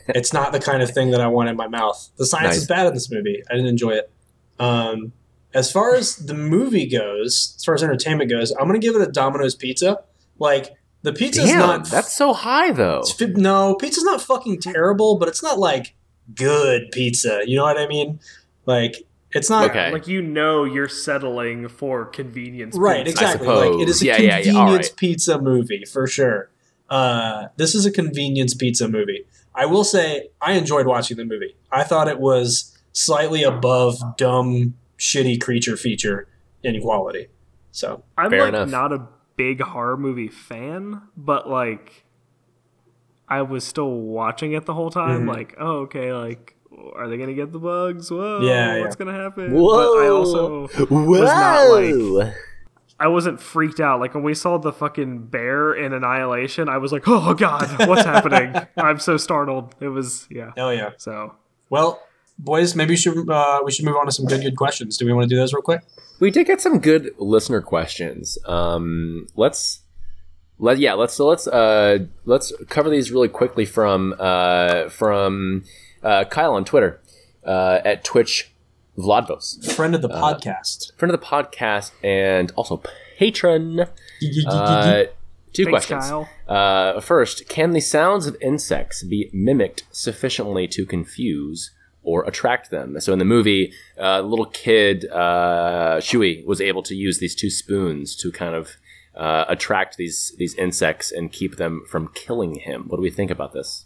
it's 0.09 0.33
not 0.33 0.51
the 0.51 0.59
kind 0.59 0.81
of 0.83 0.91
thing 0.91 1.11
that 1.11 1.21
I 1.21 1.27
want 1.27 1.49
in 1.49 1.55
my 1.55 1.67
mouth. 1.67 2.09
The 2.17 2.25
science 2.25 2.49
Nice. 2.49 2.57
is 2.57 2.67
bad 2.67 2.87
in 2.87 2.93
this 2.93 3.09
movie. 3.11 3.41
I 3.49 3.53
didn't 3.53 3.67
enjoy 3.67 3.91
it. 3.91 4.11
Um, 4.59 5.11
as 5.53 5.71
far 5.71 5.95
as 5.95 6.17
the 6.17 6.33
movie 6.33 6.87
goes, 6.87 7.53
as 7.57 7.63
far 7.65 7.75
as 7.75 7.83
entertainment 7.83 8.29
goes, 8.29 8.51
I'm 8.51 8.67
gonna 8.67 8.79
give 8.79 8.95
it 8.95 9.01
a 9.01 9.11
Domino's 9.11 9.55
pizza. 9.55 9.99
Like 10.39 10.71
the 11.01 11.13
pizza's 11.13 11.45
Damn, 11.45 11.59
not 11.59 11.85
that's 11.89 12.13
so 12.13 12.33
high 12.33 12.71
though. 12.71 12.99
it's 12.99 13.11
fi- 13.13 13.27
no, 13.27 13.75
pizza's 13.75 14.03
not 14.03 14.21
fucking 14.21 14.59
terrible, 14.61 15.17
but 15.17 15.27
it's 15.29 15.41
not 15.43 15.57
like 15.59 15.93
good 16.33 16.91
pizza. 16.91 17.41
You 17.45 17.57
know 17.57 17.63
what 17.63 17.77
I 17.77 17.87
mean? 17.87 18.19
Like 18.65 18.95
it's 19.31 19.49
not 19.49 19.69
Okay. 19.69 19.91
like 19.91 20.07
you 20.07 20.21
know 20.21 20.63
you're 20.65 20.87
settling 20.89 21.67
for 21.69 22.05
convenience. 22.05 22.75
right. 22.77 23.05
pizza. 23.05 23.23
Exactly. 23.23 23.47
Like 23.47 23.81
it 23.81 23.87
is 23.89 24.01
a. 24.01 24.05
Yeah, 24.05 24.17
yeah, 24.17 24.17
convenience 24.41 24.45
yeah, 24.55 24.59
all 24.61 24.75
right. 24.75 24.93
pizza 24.97 25.41
movie 25.41 25.85
for 25.85 26.07
sure. 26.07 26.49
Uh, 26.89 27.47
this 27.57 27.73
is 27.75 27.85
a 27.85 27.91
convenience 27.91 28.53
pizza 28.53 28.87
movie. 28.87 29.25
I 29.53 29.65
will 29.65 29.83
say 29.83 30.29
I 30.41 30.53
enjoyed 30.53 30.85
watching 30.85 31.17
the 31.17 31.25
movie. 31.25 31.55
I 31.71 31.83
thought 31.83 32.07
it 32.07 32.19
was 32.19 32.77
slightly 32.93 33.43
above 33.43 33.97
dumb, 34.17 34.75
shitty 34.99 35.41
creature 35.41 35.77
feature 35.77 36.27
in 36.63 36.79
quality. 36.81 37.27
So 37.71 38.03
I'm 38.17 38.29
Fair 38.29 38.41
like 38.41 38.49
enough. 38.49 38.69
not 38.69 38.93
a 38.93 39.07
big 39.35 39.61
horror 39.61 39.97
movie 39.97 40.27
fan, 40.27 41.01
but 41.17 41.49
like 41.49 42.03
I 43.27 43.41
was 43.41 43.63
still 43.63 43.89
watching 43.91 44.53
it 44.53 44.65
the 44.65 44.73
whole 44.73 44.91
time. 44.91 45.25
Mhm. 45.25 45.29
Like, 45.35 45.55
oh, 45.59 45.77
okay, 45.81 46.13
like 46.13 46.55
are 46.95 47.07
they 47.07 47.17
gonna 47.17 47.33
get 47.33 47.51
the 47.51 47.59
bugs? 47.59 48.11
Whoa, 48.11 48.41
Yeah, 48.41 48.79
what's 48.81 48.95
yeah. 48.99 49.05
gonna 49.05 49.17
happen? 49.17 49.51
But 49.51 49.57
I 49.57 50.07
also 50.09 50.67
Whoa! 50.67 51.23
not 51.23 51.69
like- 51.71 52.33
I 52.99 53.07
wasn't 53.07 53.41
freaked 53.41 53.79
out. 53.79 53.99
Like 53.99 54.13
when 54.13 54.23
we 54.23 54.33
saw 54.33 54.57
the 54.57 54.71
fucking 54.71 55.27
bear 55.27 55.73
in 55.73 55.93
Annihilation, 55.93 56.69
I 56.69 56.77
was 56.77 56.91
like, 56.91 57.03
oh 57.07 57.33
god, 57.33 57.87
what's 57.87 58.05
happening? 58.05 58.55
I'm 58.77 58.99
so 58.99 59.17
startled. 59.17 59.75
It 59.79 59.89
was 59.89 60.27
yeah. 60.29 60.51
Oh 60.57 60.69
yeah. 60.69 60.91
So 60.97 61.35
Well, 61.69 62.01
boys, 62.39 62.75
maybe 62.75 62.91
we 62.91 62.97
should 62.97 63.29
uh, 63.29 63.61
we 63.63 63.71
should 63.71 63.85
move 63.85 63.97
on 63.97 64.05
to 64.05 64.11
some 64.11 64.25
good 64.25 64.41
good 64.41 64.55
questions. 64.55 64.97
Do 64.97 65.05
we 65.05 65.13
want 65.13 65.29
to 65.29 65.29
do 65.29 65.37
those 65.37 65.53
real 65.53 65.61
quick? 65.61 65.81
We 66.19 66.31
did 66.31 66.47
get 66.47 66.61
some 66.61 66.79
good 66.79 67.11
listener 67.17 67.61
questions. 67.61 68.37
Um, 68.45 69.27
let's 69.35 69.81
let 70.57 70.77
yeah 70.77 70.93
let's 70.93 71.13
so 71.13 71.27
let's 71.27 71.47
uh 71.47 71.99
let's 72.23 72.53
cover 72.69 72.89
these 72.89 73.11
really 73.11 73.27
quickly 73.27 73.65
from 73.65 74.15
uh 74.17 74.87
from 74.87 75.65
uh, 76.01 76.23
Kyle 76.25 76.53
on 76.53 76.63
Twitter 76.63 77.01
uh, 77.45 77.79
at 77.83 78.03
Twitch 78.03 78.51
Vladvos, 78.97 79.71
Friend 79.73 79.93
of 79.95 80.01
the 80.01 80.09
Uh, 80.09 80.21
podcast. 80.21 80.95
friend 80.97 81.13
of 81.13 81.19
the 81.19 81.25
podcast 81.25 81.91
and 82.03 82.51
also 82.55 82.81
patron. 83.17 83.81
Uh, 84.47 85.03
two 85.53 85.65
thanks, 85.65 85.85
questions. 85.87 86.27
Uh, 86.47 86.99
first, 87.01 87.47
can 87.49 87.71
the 87.71 87.81
sounds 87.81 88.25
of 88.27 88.37
insects 88.41 89.03
be 89.03 89.29
mimicked 89.33 89.83
sufficiently 89.91 90.67
to 90.69 90.85
confuse 90.85 91.71
or 92.03 92.23
attract 92.25 92.71
them? 92.71 92.99
So 93.01 93.11
in 93.13 93.19
the 93.19 93.25
movie, 93.25 93.73
uh, 93.99 94.21
the 94.21 94.27
little 94.27 94.45
kid 94.45 95.05
uh, 95.11 95.97
Chuy 95.99 96.45
was 96.45 96.61
able 96.61 96.83
to 96.83 96.95
use 96.95 97.19
these 97.19 97.35
two 97.35 97.49
spoons 97.49 98.15
to 98.17 98.31
kind 98.31 98.55
of 98.55 98.71
uh, 99.15 99.45
attract 99.49 99.97
these 99.97 100.33
these 100.37 100.55
insects 100.55 101.11
and 101.11 101.31
keep 101.31 101.55
them 101.57 101.83
from 101.89 102.09
killing 102.13 102.55
him. 102.55 102.85
What 102.87 102.97
do 102.97 103.01
we 103.03 103.09
think 103.11 103.31
about 103.31 103.51
this? 103.53 103.85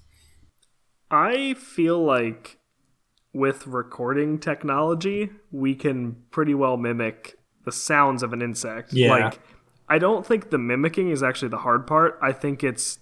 I 1.12 1.56
feel 1.56 2.04
like 2.04 2.59
with 3.34 3.68
recording 3.68 4.40
technology, 4.40 5.30
we 5.52 5.76
can 5.76 6.16
pretty 6.32 6.54
well 6.54 6.78
mimic 6.78 7.38
the 7.66 7.72
sounds 7.72 8.24
of 8.24 8.34
an 8.34 8.42
insect. 8.42 8.94
Yeah. 8.94 9.12
Like, 9.12 9.40
I 9.88 9.98
don't 10.00 10.26
think 10.26 10.50
the 10.50 10.58
mimicking 10.58 11.10
is 11.10 11.22
actually 11.24 11.50
the 11.50 11.58
hard 11.58 11.86
part. 11.88 12.18
I 12.22 12.32
think 12.32 12.64
it's 12.64 13.00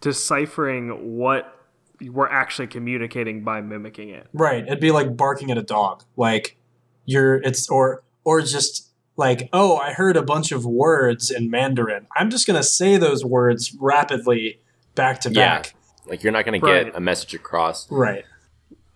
deciphering 0.00 1.16
what 1.16 1.58
we're 2.00 2.28
actually 2.28 2.66
communicating 2.66 3.44
by 3.44 3.60
mimicking 3.60 4.10
it. 4.10 4.26
Right. 4.32 4.66
It'd 4.66 4.80
be 4.80 4.90
like 4.90 5.16
barking 5.16 5.50
at 5.50 5.58
a 5.58 5.62
dog. 5.62 6.02
Like 6.16 6.56
you're 7.04 7.36
it's 7.36 7.68
or 7.70 8.02
or 8.24 8.40
just 8.42 8.90
like, 9.16 9.48
oh, 9.52 9.76
I 9.76 9.92
heard 9.92 10.16
a 10.16 10.22
bunch 10.22 10.52
of 10.52 10.64
words 10.66 11.30
in 11.30 11.50
Mandarin. 11.50 12.06
I'm 12.16 12.30
just 12.30 12.46
going 12.46 12.56
to 12.56 12.62
say 12.66 12.96
those 12.96 13.24
words 13.24 13.76
rapidly 13.78 14.60
back 14.94 15.20
to 15.20 15.30
Yeah. 15.30 15.56
back. 15.58 15.74
Like 16.06 16.22
you're 16.24 16.32
not 16.32 16.44
going 16.44 16.60
to 16.60 16.66
Right. 16.66 16.86
get 16.86 16.96
a 16.96 17.00
message 17.00 17.34
across. 17.34 17.90
Right. 17.90 18.24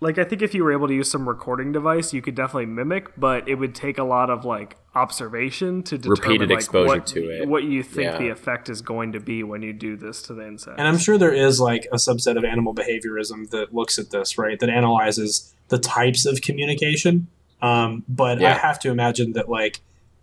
Like 0.06 0.18
I 0.18 0.24
think 0.24 0.40
if 0.40 0.54
you 0.54 0.62
were 0.62 0.70
able 0.70 0.86
to 0.86 0.94
use 0.94 1.10
some 1.10 1.28
recording 1.28 1.72
device, 1.72 2.12
you 2.14 2.22
could 2.22 2.36
definitely 2.36 2.66
mimic, 2.66 3.08
but 3.18 3.48
it 3.48 3.56
would 3.56 3.74
take 3.74 3.98
a 3.98 4.04
lot 4.04 4.30
of 4.30 4.44
like 4.44 4.76
observation 4.94 5.82
to 5.82 5.98
determine 5.98 6.20
Repeated 6.20 6.50
like, 6.50 6.58
exposure 6.58 6.86
what, 6.86 7.06
to 7.08 7.20
it. 7.28 7.48
what 7.48 7.64
you 7.64 7.82
think 7.82 8.12
Yeah. 8.12 8.18
the 8.18 8.28
effect 8.28 8.68
is 8.68 8.82
going 8.82 9.12
to 9.12 9.20
be 9.20 9.42
when 9.42 9.62
you 9.62 9.72
do 9.72 9.96
this 9.96 10.22
to 10.22 10.32
the 10.32 10.46
insect. 10.46 10.78
And 10.78 10.86
I'm 10.86 10.96
sure 10.96 11.18
there 11.18 11.34
is 11.34 11.58
like 11.58 11.88
a 11.90 11.96
subset 11.96 12.36
of 12.38 12.44
animal 12.44 12.72
behaviorism 12.72 13.50
that 13.50 13.74
looks 13.74 13.98
at 13.98 14.10
this, 14.10 14.38
right? 14.38 14.60
That 14.60 14.70
analyzes 14.70 15.52
the 15.68 15.78
types 15.78 16.24
of 16.24 16.40
communication. 16.40 17.26
Um, 17.60 18.04
but 18.08 18.40
I 18.40 18.52
have 18.54 18.78
to 18.80 18.90
imagine 18.90 19.32
that 19.32 19.48
like 19.48 19.80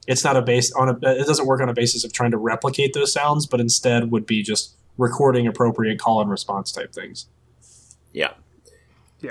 it's 0.07 0.23
not 0.23 0.38
a 0.38 0.41
base 0.41 0.71
on 0.71 0.88
a 0.88 0.93
it 1.01 1.27
doesn't 1.27 1.45
work 1.45 1.59
on 1.59 1.67
a 1.67 1.73
basis 1.73 2.05
of 2.05 2.13
trying 2.13 2.31
to 2.31 2.38
replicate 2.38 2.93
those 2.93 3.11
sounds, 3.11 3.45
but 3.45 3.59
instead 3.59 4.11
would 4.11 4.25
be 4.25 4.43
just 4.43 4.75
recording 4.97 5.45
appropriate 5.45 5.99
call 5.99 6.21
and 6.21 6.31
response 6.31 6.71
type 6.71 6.93
things. 6.93 7.27
Yeah. 8.13 8.31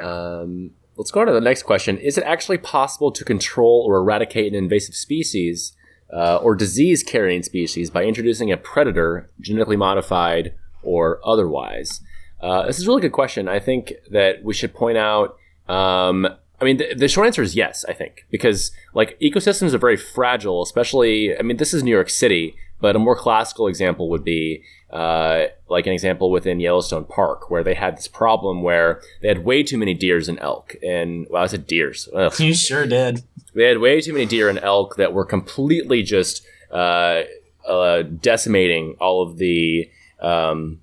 Um, 0.00 0.72
let's 0.96 1.10
go 1.10 1.20
on 1.20 1.26
to 1.26 1.32
the 1.32 1.40
next 1.40 1.62
question. 1.64 1.98
Is 1.98 2.18
it 2.18 2.24
actually 2.24 2.58
possible 2.58 3.10
to 3.12 3.24
control 3.24 3.84
or 3.86 3.96
eradicate 3.96 4.52
an 4.52 4.58
invasive 4.58 4.94
species 4.94 5.74
uh, 6.12 6.36
or 6.36 6.54
disease 6.54 7.02
carrying 7.02 7.42
species 7.42 7.90
by 7.90 8.04
introducing 8.04 8.52
a 8.52 8.56
predator, 8.56 9.30
genetically 9.40 9.76
modified 9.76 10.54
or 10.82 11.20
otherwise? 11.24 12.00
Uh, 12.40 12.66
this 12.66 12.78
is 12.78 12.86
a 12.86 12.88
really 12.88 13.00
good 13.00 13.12
question. 13.12 13.48
I 13.48 13.60
think 13.60 13.92
that 14.10 14.42
we 14.42 14.52
should 14.52 14.74
point 14.74 14.98
out. 14.98 15.36
Um, 15.68 16.26
I 16.60 16.64
mean, 16.64 16.76
the, 16.76 16.94
the 16.94 17.08
short 17.08 17.26
answer 17.26 17.42
is 17.42 17.56
yes. 17.56 17.84
I 17.88 17.92
think 17.92 18.26
because 18.30 18.72
like 18.94 19.18
ecosystems 19.20 19.72
are 19.74 19.78
very 19.78 19.96
fragile, 19.96 20.62
especially. 20.62 21.36
I 21.36 21.42
mean, 21.42 21.56
this 21.56 21.72
is 21.72 21.82
New 21.82 21.90
York 21.90 22.10
City, 22.10 22.54
but 22.82 22.96
a 22.96 22.98
more 22.98 23.16
classical 23.16 23.68
example 23.68 24.10
would 24.10 24.24
be 24.24 24.64
uh, 24.90 25.44
like 25.68 25.86
an 25.86 25.92
example 25.92 26.32
within 26.32 26.58
Yellowstone 26.58 27.04
Park, 27.04 27.48
where 27.48 27.62
they 27.62 27.74
had 27.74 27.96
this 27.96 28.08
problem 28.08 28.62
where 28.62 29.00
they 29.22 29.28
had 29.28 29.44
way 29.44 29.62
too 29.62 29.78
many 29.78 29.94
deers 29.94 30.28
and 30.28 30.38
elk. 30.40 30.74
And 30.82 31.26
well, 31.30 31.44
I 31.44 31.46
said 31.46 31.66
deers. 31.66 32.08
Ugh. 32.12 32.38
You 32.40 32.52
sure 32.52 32.84
did. 32.84 33.22
They 33.54 33.68
had 33.68 33.78
way 33.78 34.00
too 34.00 34.12
many 34.12 34.26
deer 34.26 34.48
and 34.48 34.58
elk 34.58 34.96
that 34.96 35.12
were 35.12 35.24
completely 35.24 36.02
just 36.02 36.44
uh, 36.72 37.22
uh, 37.66 38.02
decimating 38.02 38.96
all 39.00 39.22
of 39.22 39.38
the 39.38 39.88
um, 40.20 40.80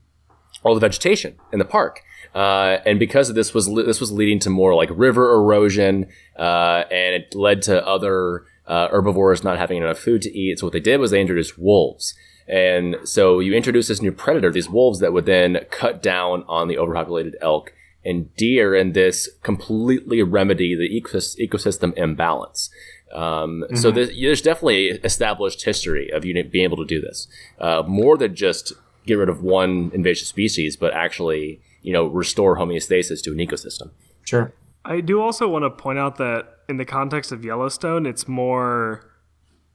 all 0.63 0.73
the 0.73 0.79
vegetation 0.79 1.35
in 1.51 1.59
the 1.59 1.65
park. 1.65 2.01
Uh, 2.33 2.77
and 2.85 2.97
because 2.97 3.27
of 3.29 3.35
this 3.35 3.53
was 3.53 3.73
this 3.73 3.99
was 3.99 4.11
leading 4.11 4.39
to 4.39 4.49
more 4.49 4.73
like 4.73 4.89
river 4.93 5.33
erosion, 5.33 6.07
uh, 6.37 6.83
and 6.89 7.15
it 7.15 7.35
led 7.35 7.61
to 7.63 7.85
other 7.85 8.45
uh, 8.69 8.87
herbivores 8.89 9.43
not 9.43 9.57
having 9.57 9.77
enough 9.77 9.99
food 9.99 10.21
to 10.21 10.37
eat. 10.37 10.59
So 10.59 10.67
what 10.67 10.73
they 10.73 10.79
did 10.79 10.99
was 10.99 11.11
they 11.11 11.19
introduced 11.19 11.57
wolves. 11.57 12.13
And 12.47 12.95
so 13.03 13.39
you 13.39 13.53
introduce 13.53 13.87
this 13.89 14.01
new 14.01 14.11
predator, 14.11 14.51
these 14.51 14.69
wolves 14.69 14.99
that 14.99 15.13
would 15.13 15.25
then 15.25 15.65
cut 15.69 16.01
down 16.01 16.43
on 16.47 16.67
the 16.67 16.77
overpopulated 16.77 17.35
elk 17.41 17.73
and 18.05 18.33
deer, 18.37 18.73
and 18.73 18.93
this 18.93 19.29
completely 19.43 20.23
remedy 20.23 20.73
the 20.73 20.89
ecosystem 20.89 21.91
imbalance. 21.97 22.69
Um, 23.13 23.65
So 23.73 23.91
there's, 23.91 24.11
there's 24.17 24.41
definitely 24.41 24.87
established 25.03 25.65
history 25.65 26.09
of 26.11 26.23
you 26.25 26.33
being 26.43 26.63
able 26.63 26.77
to 26.77 26.85
do 26.85 27.01
this, 27.01 27.27
uh, 27.59 27.83
more 27.85 28.17
than 28.17 28.35
just 28.35 28.73
get 29.05 29.15
rid 29.15 29.29
of 29.29 29.43
one 29.43 29.91
invasive 29.93 30.27
species, 30.27 30.77
but 30.77 30.93
actually, 30.93 31.59
you 31.81 31.91
know, 31.91 32.05
restore 32.05 32.57
homeostasis 32.57 33.21
to 33.23 33.31
an 33.31 33.37
ecosystem. 33.37 33.89
Sure. 34.23 34.53
I 34.85 35.01
do 35.01 35.21
also 35.21 35.47
want 35.47 35.63
to 35.63 35.69
point 35.69 35.99
out 35.99 36.17
that 36.17 36.47
in 36.67 36.77
the 36.77 36.85
context 36.85 37.31
of 37.31 37.43
Yellowstone, 37.43 38.05
it's 38.05 38.27
more 38.27 39.09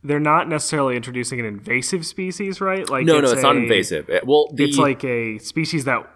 they're 0.02 0.20
not 0.20 0.48
necessarily 0.48 0.96
introducing 0.96 1.40
an 1.40 1.46
invasive 1.46 2.04
species, 2.04 2.60
right? 2.60 2.88
Like 2.88 3.06
No, 3.06 3.20
no, 3.20 3.30
it's 3.30 3.42
not 3.42 3.56
invasive. 3.56 4.08
Uh, 4.08 4.20
Well, 4.24 4.50
the, 4.52 4.64
It's 4.64 4.78
like 4.78 5.02
a 5.04 5.38
species 5.38 5.84
that 5.84 6.06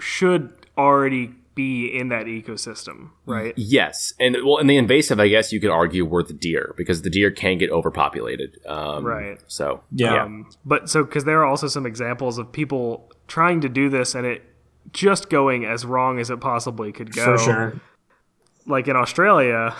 should 0.00 0.52
already 0.76 1.34
be 1.54 1.86
in 1.86 2.08
that 2.08 2.26
ecosystem, 2.26 3.10
right? 3.26 3.52
Yes, 3.56 4.14
and 4.20 4.36
well, 4.44 4.58
and 4.58 4.70
the 4.70 4.76
invasive, 4.76 5.18
I 5.18 5.26
guess 5.26 5.52
you 5.52 5.60
could 5.60 5.70
argue, 5.70 6.04
were 6.04 6.22
the 6.22 6.32
deer 6.32 6.72
because 6.76 7.02
the 7.02 7.10
deer 7.10 7.30
can 7.32 7.58
get 7.58 7.70
overpopulated. 7.70 8.58
Um, 8.64 9.04
Right. 9.04 9.38
So 9.48 9.82
Yeah. 9.90 10.22
Um, 10.22 10.48
but 10.64 10.88
so 10.88 11.04
because 11.04 11.24
there 11.24 11.40
are 11.40 11.44
also 11.46 11.66
some 11.66 11.84
examples 11.84 12.38
of 12.38 12.52
people 12.52 13.10
trying 13.26 13.60
to 13.62 13.68
do 13.68 13.88
this 13.88 14.14
and 14.14 14.24
it 14.26 14.42
just 14.92 15.28
going 15.28 15.64
as 15.64 15.84
wrong 15.84 16.18
as 16.18 16.30
it 16.30 16.40
possibly 16.40 16.92
could 16.92 17.12
go. 17.12 17.36
For 17.36 17.38
sure. 17.38 17.80
Like 18.68 18.86
in 18.86 18.96
Australia, 18.96 19.74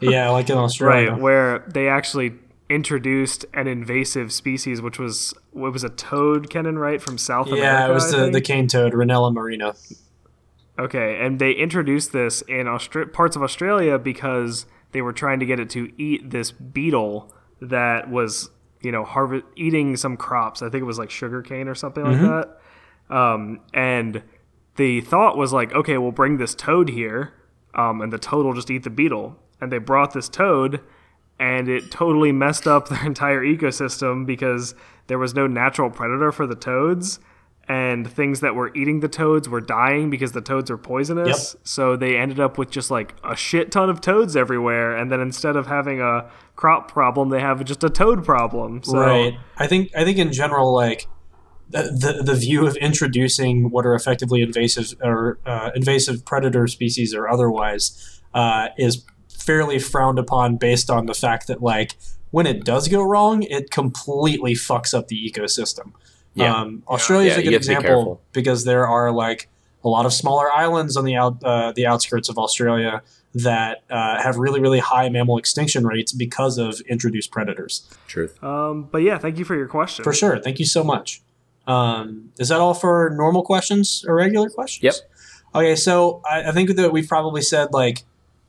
Yeah, 0.00 0.28
like 0.30 0.50
in 0.50 0.56
Australia. 0.66 1.12
right, 1.12 1.20
where 1.20 1.60
they 1.68 1.88
actually 1.88 2.34
introduced 2.68 3.44
an 3.54 3.66
invasive 3.68 4.32
species, 4.32 4.80
which 4.82 4.98
was 4.98 5.32
it 5.54 5.58
was 5.58 5.84
a 5.84 5.88
toad, 5.90 6.50
Kenan, 6.50 6.78
right, 6.78 7.00
from 7.00 7.18
South 7.18 7.46
America. 7.46 7.64
Yeah, 7.64 7.88
it 7.88 7.92
was 7.94 8.10
the, 8.10 8.30
the 8.30 8.40
cane 8.40 8.66
toad, 8.66 8.92
Rhinella 8.94 9.32
marina. 9.32 9.74
Okay, 10.78 11.18
and 11.24 11.38
they 11.38 11.52
introduced 11.52 12.12
this 12.12 12.40
in 12.42 12.66
Austra- 12.66 13.12
parts 13.12 13.36
of 13.36 13.42
Australia 13.42 13.98
because 13.98 14.64
they 14.92 15.02
were 15.02 15.12
trying 15.12 15.38
to 15.40 15.46
get 15.46 15.60
it 15.60 15.68
to 15.70 15.92
eat 16.00 16.30
this 16.30 16.50
beetle 16.50 17.32
that 17.60 18.10
was, 18.10 18.50
you 18.80 18.90
know, 18.90 19.04
harvest 19.04 19.44
eating 19.54 19.96
some 19.96 20.16
crops. 20.16 20.62
I 20.62 20.70
think 20.70 20.80
it 20.80 20.86
was 20.86 20.98
like 20.98 21.10
sugarcane 21.10 21.68
or 21.68 21.74
something 21.74 22.02
like 22.04 22.20
that. 22.20 23.14
Um, 23.14 23.60
and 23.74 24.22
the 24.76 25.02
thought 25.02 25.36
was 25.36 25.52
like, 25.52 25.72
okay, 25.74 25.98
we'll 25.98 26.10
bring 26.12 26.38
this 26.38 26.54
toad 26.54 26.88
here, 26.88 27.34
um, 27.74 28.00
and 28.00 28.12
the 28.12 28.18
toad 28.18 28.44
will 28.44 28.54
just 28.54 28.70
eat 28.70 28.84
the 28.84 28.90
beetle. 28.90 29.36
And 29.60 29.70
they 29.70 29.78
brought 29.78 30.12
this 30.12 30.28
toad, 30.28 30.80
and 31.38 31.68
it 31.68 31.90
totally 31.90 32.32
messed 32.32 32.66
up 32.66 32.88
their 32.90 33.04
entire 33.04 33.42
ecosystem 33.42 34.26
because 34.26 34.74
there 35.06 35.18
was 35.18 35.34
no 35.34 35.46
natural 35.46 35.90
predator 35.90 36.32
for 36.32 36.46
the 36.46 36.56
toads 36.56 37.18
and 37.68 38.10
things 38.10 38.40
that 38.40 38.54
were 38.54 38.74
eating 38.74 39.00
the 39.00 39.08
toads 39.08 39.48
were 39.48 39.60
dying 39.60 40.10
because 40.10 40.32
the 40.32 40.40
toads 40.40 40.70
are 40.70 40.76
poisonous. 40.76 41.56
So 41.62 41.96
they 41.96 42.16
ended 42.16 42.40
up 42.40 42.58
with 42.58 42.70
just 42.70 42.90
like 42.90 43.14
a 43.24 43.36
shit 43.36 43.70
ton 43.70 43.88
of 43.88 44.00
toads 44.00 44.36
everywhere 44.36 44.96
and 44.96 45.12
then 45.12 45.20
instead 45.20 45.56
of 45.56 45.66
having 45.68 46.00
a 46.00 46.28
crop 46.56 46.90
problem 46.90 47.30
they 47.30 47.40
have 47.40 47.64
just 47.64 47.84
a 47.84 47.90
toad 47.90 48.24
problem. 48.24 48.82
So 48.82 48.98
right. 48.98 49.38
I 49.56 49.66
think 49.66 49.90
I 49.96 50.04
think 50.04 50.18
in 50.18 50.32
general, 50.32 50.74
like 50.74 51.06
the 51.70 51.82
the, 51.82 52.22
the 52.22 52.34
view 52.34 52.66
of 52.66 52.76
introducing 52.76 53.70
what 53.70 53.86
are 53.86 53.94
effectively 53.94 54.42
invasive 54.42 54.94
or 55.02 55.38
uh, 55.46 55.70
invasive 55.74 56.24
predator 56.24 56.66
species 56.66 57.14
or 57.14 57.28
otherwise 57.28 58.20
uh, 58.34 58.68
is 58.78 59.04
fairly 59.28 59.78
frowned 59.78 60.18
upon 60.18 60.56
based 60.56 60.90
on 60.90 61.06
the 61.06 61.14
fact 61.14 61.46
that 61.46 61.62
like 61.62 61.96
when 62.30 62.46
it 62.46 62.64
does 62.64 62.88
go 62.88 63.02
wrong, 63.02 63.42
it 63.42 63.70
completely 63.70 64.54
fucks 64.54 64.94
up 64.94 65.08
the 65.08 65.30
ecosystem. 65.30 65.92
Yeah. 66.34 66.54
Um, 66.54 66.82
Australia 66.88 67.30
is 67.30 67.36
Yeah, 67.36 67.40
a 67.40 67.44
good 67.44 67.52
have 67.52 67.62
to 67.62 67.68
be 67.68 67.74
example 67.74 68.22
because 68.32 68.64
there 68.64 68.86
are 68.86 69.12
like 69.12 69.48
a 69.84 69.88
lot 69.88 70.06
of 70.06 70.12
smaller 70.12 70.50
islands 70.50 70.96
on 70.96 71.04
the 71.04 71.16
out 71.16 71.42
uh, 71.44 71.72
the 71.72 71.86
outskirts 71.86 72.28
of 72.28 72.38
Australia 72.38 73.02
that 73.34 73.82
uh, 73.90 74.22
have 74.22 74.36
really 74.36 74.60
really 74.60 74.78
high 74.78 75.08
mammal 75.08 75.38
extinction 75.38 75.86
rates 75.86 76.12
because 76.12 76.58
of 76.58 76.80
introduced 76.82 77.30
predators. 77.30 77.88
truth. 78.06 78.42
um 78.42 78.88
but 78.90 78.98
yeah, 78.98 79.18
thank 79.18 79.38
you 79.38 79.44
for 79.44 79.54
your 79.54 79.68
question. 79.68 80.02
For 80.02 80.12
sure. 80.12 80.38
Thank 80.38 80.58
you 80.58 80.66
so 80.66 80.84
much. 80.84 81.22
Um, 81.66 82.30
is 82.38 82.48
that 82.48 82.60
all 82.60 82.74
for 82.74 83.10
normal 83.14 83.42
questions 83.42 84.04
or 84.06 84.16
regular 84.16 84.50
questions? 84.50 84.82
Yep. 84.82 84.94
Okay, 85.54 85.76
so 85.76 86.22
I, 86.28 86.48
I 86.48 86.52
think 86.52 86.74
that 86.76 86.92
we've 86.92 87.08
probably 87.08 87.42
said 87.42 87.68
like 87.72 88.02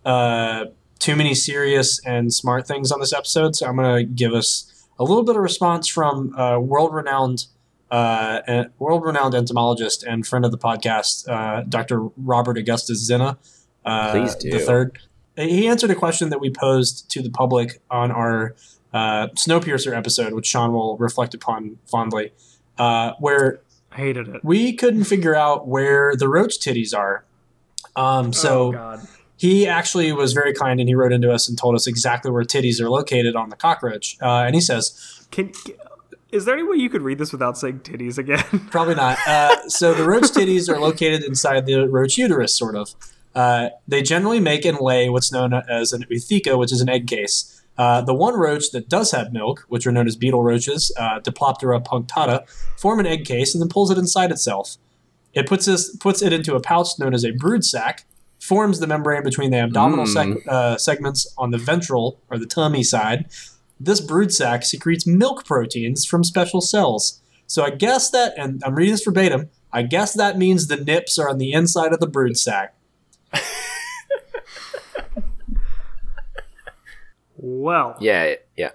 uh, 0.06 0.66
too 1.00 1.16
many 1.16 1.36
serious 1.36 2.00
and 2.06 2.34
smart 2.34 2.68
things 2.68 2.92
on 2.92 3.00
this 3.00 3.14
episode. 3.14 3.56
So 3.56 3.68
I'm 3.68 3.76
going 3.76 3.98
to 3.98 4.04
give 4.04 4.34
us 4.34 4.88
a 5.00 5.04
little 5.04 5.24
bit 5.24 5.36
of 5.36 5.42
response 5.42 5.88
from 5.88 6.34
uh, 6.38 6.58
world-renowned, 6.60 7.46
uh, 7.92 8.66
world-renowned 8.80 9.36
entomologist 9.36 10.04
and 10.04 10.26
friend 10.26 10.46
of 10.46 10.52
the 10.52 10.58
podcast, 10.58 11.28
uh, 11.28 11.64
Dr. 11.68 12.08
Robert 12.18 12.58
Augustus 12.58 13.10
Zinna, 13.10 13.38
uh, 13.86 14.12
Please 14.12 14.36
do. 14.36 14.52
the 14.52 14.60
third. 14.60 15.00
He 15.36 15.68
answered 15.68 15.90
a 15.90 15.96
question 15.96 16.30
that 16.30 16.40
we 16.40 16.50
posed 16.52 17.10
to 17.12 17.22
the 17.22 17.30
public 17.30 17.82
on 17.90 18.12
our 18.12 18.56
uh, 18.94 19.28
Snowpiercer 19.30 19.96
episode, 19.98 20.34
which 20.34 20.46
Sean 20.46 20.72
will 20.74 20.96
reflect 20.98 21.34
upon 21.34 21.80
fondly, 21.90 22.32
uh, 22.78 23.14
where 23.20 23.62
Hated 23.94 24.28
it. 24.28 24.44
we 24.44 24.74
couldn't 24.74 25.04
figure 25.04 25.36
out 25.36 25.68
where 25.68 26.16
the 26.16 26.28
roach 26.28 26.60
titties 26.60 26.98
are. 26.98 27.24
Um, 27.96 28.34
so 28.34 28.76
oh 28.76 29.00
he 29.44 29.68
actually 29.68 30.12
was 30.14 30.32
very 30.32 30.54
kind 30.54 30.80
and 30.80 30.88
he 30.88 30.96
wrote 30.96 31.12
into 31.12 31.30
us 31.30 31.50
and 31.50 31.58
told 31.58 31.76
us 31.76 31.86
exactly 31.86 32.32
where 32.32 32.46
titties 32.46 32.80
are 32.80 32.90
located 32.90 33.36
on 33.36 33.50
the 33.50 33.58
cockroach. 33.58 34.16
Uh, 34.22 34.44
and 34.46 34.56
he 34.56 34.62
says, 34.62 35.28
Can, 35.32 35.52
is 36.32 36.46
there 36.46 36.54
any 36.54 36.64
way 36.64 36.78
you 36.78 36.90
could 36.90 37.02
read 37.02 37.18
this 37.18 37.34
without 37.34 37.58
saying 37.58 37.80
titties 37.80 38.18
again? 38.18 38.44
probably 38.72 38.96
not. 38.96 39.18
Uh, 39.28 39.68
so 39.68 39.94
the 39.94 40.06
roach 40.06 40.32
titties 40.32 40.70
are 40.70 40.80
located 40.80 41.24
inside 41.24 41.66
the 41.66 41.90
roach 41.90 42.18
uterus, 42.18 42.58
sort 42.58 42.76
of. 42.76 42.96
Uh, 43.36 43.70
they 43.86 44.02
generally 44.02 44.40
make 44.40 44.64
and 44.64 44.78
lay 44.80 45.10
what's 45.10 45.32
known 45.32 45.54
as 45.54 45.92
an 45.92 46.06
ootheca, 46.10 46.58
which 46.58 46.72
is 46.72 46.80
an 46.80 46.88
egg 46.88 47.08
case. 47.08 47.63
Uh, 47.78 48.02
the 48.02 48.14
one 48.14 48.36
roach 48.38 48.72
that 48.72 48.88
does 48.88 49.12
have 49.12 49.34
milk, 49.34 49.66
which 49.68 49.88
are 49.88 49.92
known 49.92 50.06
as 50.08 50.16
beetle 50.16 50.44
roaches, 50.44 50.92
uh, 50.98 51.20
Diploptera 51.22 51.84
punctata, 51.84 52.48
form 52.78 53.00
an 53.00 53.08
egg 53.08 53.26
case 53.26 53.56
and 53.56 53.62
then 53.62 53.70
pulls 53.70 53.90
it 53.90 53.98
inside 53.98 54.30
itself. 54.32 54.78
It 55.34 55.48
puts 55.48 55.66
this 55.66 55.96
puts 55.98 56.22
it 56.22 56.32
into 56.32 56.56
a 56.56 56.60
pouch 56.62 56.90
known 57.00 57.14
as 57.16 57.26
a 57.26 57.32
brood 57.32 57.66
sac, 57.66 58.06
forms 58.40 58.80
the 58.80 58.86
membrane 58.88 59.24
between 59.24 59.50
the 59.52 59.58
abdominal 59.58 60.06
seg- 60.06 60.46
uh, 60.48 60.78
segments 60.78 61.34
on 61.38 61.50
the 61.52 61.58
ventral 61.58 62.20
or 62.30 62.38
the 62.38 62.46
tummy 62.46 62.84
side. 62.84 63.26
this 63.80 64.00
brood 64.00 64.32
sac 64.32 64.64
secretes 64.64 65.08
milk 65.08 65.44
proteins 65.46 66.06
from 66.06 66.24
special 66.24 66.62
cells. 66.62 67.22
So 67.48 67.64
I 67.64 67.72
guess 67.72 68.10
that, 68.12 68.34
and 68.38 68.62
I'm 68.64 68.76
reading 68.76 68.94
this 68.94 69.04
verbatim, 69.04 69.50
I 69.74 69.82
guess 69.82 70.14
that 70.14 70.38
means 70.38 70.68
the 70.68 70.78
nips 70.78 71.18
are 71.18 71.30
on 71.30 71.38
the 71.40 71.52
inside 71.52 71.92
of 71.92 72.00
the 72.00 72.08
brood 72.08 72.38
sac. 72.38 72.76
Well, 77.46 77.98
Yeah, 78.00 78.36
yeah. 78.56 78.70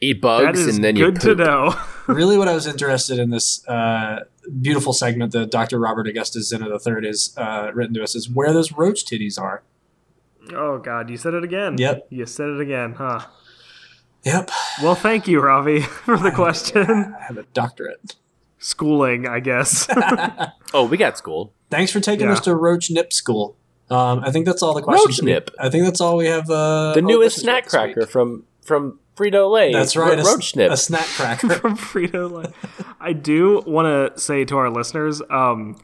Eat 0.00 0.20
bugs 0.20 0.60
is 0.60 0.76
and 0.76 0.84
then 0.84 0.94
you 0.94 1.06
good 1.10 1.20
to 1.22 1.28
poop. 1.28 1.38
know. 1.38 1.80
really, 2.06 2.36
what 2.36 2.46
I 2.46 2.52
was 2.54 2.66
interested 2.66 3.18
in 3.18 3.30
this 3.30 3.66
uh, 3.66 4.24
beautiful 4.60 4.92
segment 4.92 5.32
that 5.32 5.50
Dr. 5.50 5.78
Robert 5.78 6.06
Augustus 6.06 6.52
Zinna 6.52 6.66
III 6.70 7.06
has 7.06 7.34
uh, 7.38 7.70
written 7.74 7.94
to 7.94 8.02
us 8.02 8.14
is 8.14 8.28
where 8.30 8.52
those 8.52 8.72
roach 8.72 9.04
titties 9.06 9.40
are. 9.40 9.62
oh 10.54 10.78
God, 10.78 11.08
you 11.10 11.16
said 11.16 11.32
it 11.34 11.42
again. 11.42 11.76
Yep. 11.78 12.06
You 12.10 12.26
said 12.26 12.50
it 12.50 12.60
again, 12.60 12.92
huh? 12.92 13.20
Yep, 14.24 14.50
Well, 14.82 14.94
thank 14.94 15.26
you, 15.28 15.40
Ravi, 15.40 15.80
for 16.06 16.18
the 16.18 16.30
question. 16.32 17.14
I 17.18 17.24
have 17.24 17.38
a 17.38 17.44
doctorate. 17.54 18.16
Schooling, 18.58 19.26
I 19.26 19.40
guess. 19.40 19.86
Oh, 20.74 20.86
we 20.90 20.96
got 20.98 21.16
schooled. 21.16 21.52
Thanks 21.70 21.90
for 21.92 22.00
taking 22.00 22.26
Yeah. 22.26 22.32
us 22.32 22.40
to 22.40 22.54
Roach 22.54 22.90
Nip 22.90 23.12
School. 23.12 23.56
Um, 23.90 24.20
I 24.24 24.30
think 24.30 24.44
that's 24.46 24.62
all 24.62 24.74
the 24.74 24.82
questions. 24.82 25.20
Roach 25.22 25.26
that 25.46 25.50
we- 25.58 25.66
I 25.66 25.70
think 25.70 25.84
that's 25.84 26.00
all 26.00 26.16
we 26.16 26.26
have. 26.26 26.48
Uh, 26.50 26.92
The 26.94 27.02
newest 27.02 27.40
snack 27.40 27.64
for 27.64 27.70
this 27.70 27.86
week. 27.86 27.94
cracker 27.94 28.06
from 28.10 28.44
from 28.64 28.98
Frito 29.16 29.50
Lay. 29.50 29.72
That's 29.72 29.96
right, 29.96 30.18
a, 30.18 30.20
s- 30.20 30.26
Roach 30.26 30.50
Snip. 30.52 30.70
a 30.70 30.76
snack 30.76 31.06
cracker. 31.06 31.48
from 31.60 31.76
Frito 31.76 32.30
Lay. 32.30 32.52
I 33.00 33.12
do 33.14 33.62
want 33.66 33.86
to 34.14 34.20
say 34.20 34.44
to 34.44 34.56
our 34.58 34.68
listeners, 34.70 35.22
um, 35.30 35.76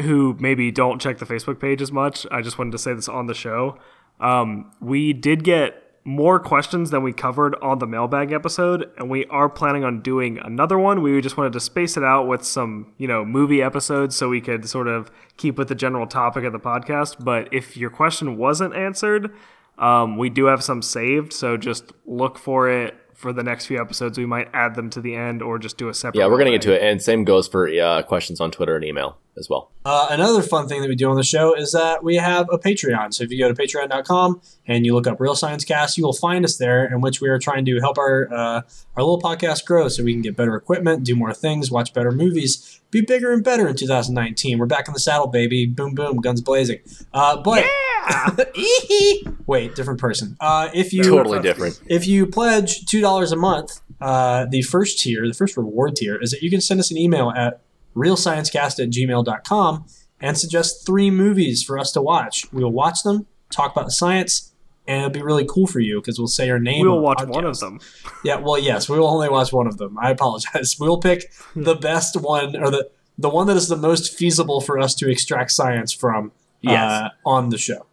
who 0.00 0.36
maybe 0.38 0.70
don't 0.70 1.00
check 1.00 1.18
the 1.18 1.26
Facebook 1.26 1.58
page 1.60 1.82
as 1.82 1.90
much, 1.92 2.26
I 2.30 2.42
just 2.42 2.58
wanted 2.58 2.72
to 2.72 2.78
say 2.78 2.92
this 2.94 3.08
on 3.08 3.26
the 3.26 3.34
show. 3.34 3.78
Um, 4.20 4.70
we 4.80 5.12
did 5.12 5.42
get 5.44 5.89
more 6.04 6.40
questions 6.40 6.90
than 6.90 7.02
we 7.02 7.12
covered 7.12 7.54
on 7.62 7.78
the 7.78 7.86
mailbag 7.86 8.32
episode, 8.32 8.90
and 8.96 9.10
we 9.10 9.26
are 9.26 9.48
planning 9.48 9.84
on 9.84 10.00
doing 10.00 10.38
another 10.38 10.78
one. 10.78 11.02
We 11.02 11.20
just 11.20 11.36
wanted 11.36 11.52
to 11.52 11.60
space 11.60 11.96
it 11.96 12.04
out 12.04 12.26
with 12.26 12.42
some, 12.42 12.92
you 12.96 13.06
know, 13.06 13.24
movie 13.24 13.62
episodes 13.62 14.16
so 14.16 14.28
we 14.28 14.40
could 14.40 14.68
sort 14.68 14.88
of 14.88 15.10
keep 15.36 15.58
with 15.58 15.68
the 15.68 15.74
general 15.74 16.06
topic 16.06 16.44
of 16.44 16.52
the 16.52 16.60
podcast. 16.60 17.22
But 17.22 17.52
if 17.52 17.76
your 17.76 17.90
question 17.90 18.36
wasn't 18.36 18.74
answered, 18.74 19.32
um, 19.78 20.16
we 20.16 20.30
do 20.30 20.46
have 20.46 20.62
some 20.62 20.82
saved, 20.82 21.32
so 21.32 21.56
just 21.56 21.92
look 22.04 22.38
for 22.38 22.68
it 22.68 22.94
for 23.20 23.34
the 23.34 23.42
next 23.42 23.66
few 23.66 23.78
episodes. 23.78 24.16
We 24.16 24.24
might 24.24 24.48
add 24.54 24.74
them 24.74 24.88
to 24.90 25.00
the 25.00 25.14
end 25.14 25.42
or 25.42 25.58
just 25.58 25.76
do 25.76 25.88
a 25.90 25.94
separate. 25.94 26.18
yeah, 26.18 26.26
we're 26.26 26.38
gonna 26.38 26.50
get 26.52 26.62
to 26.62 26.74
it, 26.74 26.82
and 26.82 27.02
same 27.02 27.24
goes 27.24 27.46
for 27.46 27.68
uh, 27.68 28.02
questions 28.02 28.40
on 28.40 28.50
Twitter 28.50 28.76
and 28.76 28.84
email 28.84 29.18
as 29.36 29.48
well. 29.48 29.70
Uh, 29.84 30.08
another 30.10 30.42
fun 30.42 30.66
thing 30.68 30.80
that 30.80 30.88
we 30.88 30.96
do 30.96 31.08
on 31.10 31.16
the 31.16 31.22
show 31.22 31.54
is 31.54 31.72
that 31.72 32.02
we 32.02 32.16
have 32.16 32.48
a 32.50 32.58
Patreon. 32.58 33.12
So 33.12 33.22
if 33.22 33.30
you 33.30 33.38
go 33.38 33.52
to 33.52 33.54
patreon.com 33.54 34.40
and 34.66 34.84
you 34.86 34.94
look 34.94 35.06
up 35.06 35.20
Real 35.20 35.34
Science 35.34 35.64
Cast, 35.64 35.96
you 35.98 36.04
will 36.04 36.14
find 36.14 36.44
us 36.44 36.56
there, 36.56 36.84
in 36.84 37.00
which 37.00 37.20
we 37.20 37.28
are 37.28 37.38
trying 37.38 37.64
to 37.66 37.78
help 37.80 37.98
our 37.98 38.32
uh, 38.32 38.62
our 38.96 39.02
little 39.02 39.20
podcast 39.20 39.66
grow, 39.66 39.88
so 39.88 40.02
we 40.02 40.14
can 40.14 40.22
get 40.22 40.34
better 40.34 40.56
equipment, 40.56 41.04
do 41.04 41.14
more 41.14 41.34
things, 41.34 41.70
watch 41.70 41.92
better 41.92 42.10
movies, 42.10 42.79
be 42.90 43.00
bigger 43.00 43.32
and 43.32 43.42
better 43.44 43.68
in 43.68 43.76
2019. 43.76 44.58
We're 44.58 44.66
back 44.66 44.88
in 44.88 44.94
the 44.94 45.00
saddle, 45.00 45.26
baby! 45.26 45.66
Boom, 45.66 45.94
boom, 45.94 46.18
guns 46.18 46.40
blazing. 46.40 46.78
Uh, 47.12 47.40
but 47.42 47.64
wait, 49.46 49.74
different 49.74 50.00
person. 50.00 50.36
Uh, 50.40 50.68
if 50.74 50.92
you 50.92 51.02
Totally 51.04 51.40
different. 51.40 51.80
if 51.86 52.06
you 52.06 52.26
pledge 52.26 52.86
two 52.86 53.00
dollars 53.00 53.32
a 53.32 53.36
month, 53.36 53.80
uh, 54.00 54.46
the 54.50 54.62
first 54.62 55.00
tier, 55.00 55.26
the 55.26 55.34
first 55.34 55.56
reward 55.56 55.96
tier, 55.96 56.20
is 56.20 56.30
that 56.30 56.42
you 56.42 56.50
can 56.50 56.60
send 56.60 56.80
us 56.80 56.90
an 56.90 56.96
email 56.96 57.30
at 57.30 57.62
realsciencecast 57.94 58.82
at 58.82 58.90
gmail.com 58.90 59.84
and 60.20 60.38
suggest 60.38 60.86
three 60.86 61.10
movies 61.10 61.62
for 61.62 61.78
us 61.78 61.92
to 61.92 62.02
watch. 62.02 62.46
We 62.52 62.62
will 62.62 62.72
watch 62.72 63.02
them, 63.02 63.26
talk 63.50 63.72
about 63.72 63.86
the 63.86 63.92
science, 63.92 64.49
and 64.90 64.98
it'll 64.98 65.10
be 65.10 65.22
really 65.22 65.46
cool 65.48 65.66
for 65.66 65.80
you 65.80 66.00
because 66.00 66.18
we'll 66.18 66.26
say 66.28 66.46
your 66.46 66.58
name. 66.58 66.84
We'll 66.86 66.96
the 66.96 67.00
watch 67.02 67.24
one 67.26 67.44
of 67.44 67.58
them. 67.60 67.78
Yeah, 68.24 68.36
well, 68.40 68.58
yes, 68.58 68.88
we 68.88 68.98
will 68.98 69.06
only 69.08 69.28
watch 69.28 69.52
one 69.52 69.66
of 69.66 69.78
them. 69.78 69.96
I 69.98 70.10
apologize. 70.10 70.76
We 70.80 70.88
will 70.88 70.98
pick 71.00 71.32
the 71.54 71.74
best 71.76 72.16
one 72.20 72.56
or 72.56 72.70
the 72.70 72.90
the 73.16 73.28
one 73.28 73.46
that 73.48 73.56
is 73.56 73.68
the 73.68 73.76
most 73.76 74.16
feasible 74.16 74.60
for 74.60 74.78
us 74.78 74.94
to 74.96 75.10
extract 75.10 75.50
science 75.52 75.92
from 75.92 76.32
Yes. 76.62 76.90
uh, 76.90 77.08
on 77.24 77.50
the 77.50 77.58
show. 77.58 77.86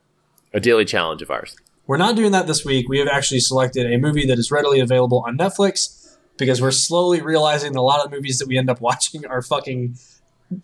A 0.54 0.60
daily 0.60 0.86
challenge 0.86 1.22
of 1.22 1.30
ours. 1.30 1.56
We're 1.86 1.98
not 1.98 2.16
doing 2.16 2.32
that 2.32 2.48
this 2.48 2.66
week. 2.66 2.90
We 2.90 3.00
have 3.00 3.08
actually 3.08 3.40
selected 3.42 3.92
a 3.92 3.98
movie 3.98 4.26
that 4.26 4.38
is 4.40 4.52
readily 4.52 4.80
available 4.80 5.24
on 5.28 5.38
Netflix 5.38 6.16
because 6.38 6.62
we're 6.62 6.72
slowly 6.72 7.22
realizing 7.22 7.74
that 7.74 7.80
a 7.80 7.82
lot 7.82 8.04
of 8.04 8.10
the 8.10 8.16
movies 8.18 8.40
that 8.40 8.48
we 8.48 8.58
end 8.58 8.70
up 8.70 8.82
watching 8.90 9.26
are 9.26 9.42
fucking 9.42 9.98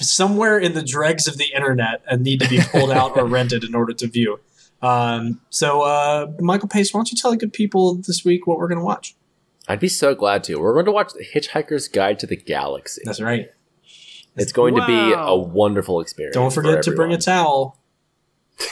somewhere 0.01 0.57
in 0.57 0.73
the 0.73 0.83
dregs 0.83 1.27
of 1.27 1.37
the 1.37 1.51
internet 1.55 2.01
and 2.09 2.23
need 2.23 2.39
to 2.41 2.49
be 2.49 2.59
pulled 2.71 2.91
out 2.91 3.17
or 3.17 3.25
rented 3.37 3.63
in 3.63 3.75
order 3.75 3.93
to 3.93 4.07
view. 4.07 4.39
Um, 4.83 5.39
so, 5.49 5.81
uh, 5.81 6.27
Michael 6.39 6.67
Pace, 6.67 6.93
why 6.93 6.99
don't 6.99 7.11
you 7.11 7.17
tell 7.17 7.31
the 7.31 7.37
good 7.37 7.53
people 7.53 7.95
this 7.95 8.25
week 8.25 8.45
what 8.45 8.59
we're 8.59 8.67
going 8.67 8.79
to 8.79 8.85
watch? 8.85 9.15
I'd 9.67 9.79
be 9.79 9.87
so 9.87 10.13
glad 10.13 10.43
to. 10.45 10.59
We're 10.59 10.73
going 10.73 10.85
to 10.85 10.91
watch 10.91 11.13
The 11.13 11.25
Hitchhiker's 11.25 11.87
Guide 11.87 12.19
to 12.19 12.27
the 12.27 12.35
Galaxy. 12.35 13.01
That's 13.05 13.21
right. 13.21 13.49
It's 14.35 14.51
going 14.51 14.75
to 14.75 14.85
be 14.85 15.13
a 15.15 15.35
wonderful 15.35 16.01
experience. 16.01 16.33
Don't 16.33 16.53
for 16.53 16.61
forget 16.61 16.83
to 16.83 16.91
bring 16.91 17.13
a 17.13 17.17
towel. 17.17 17.77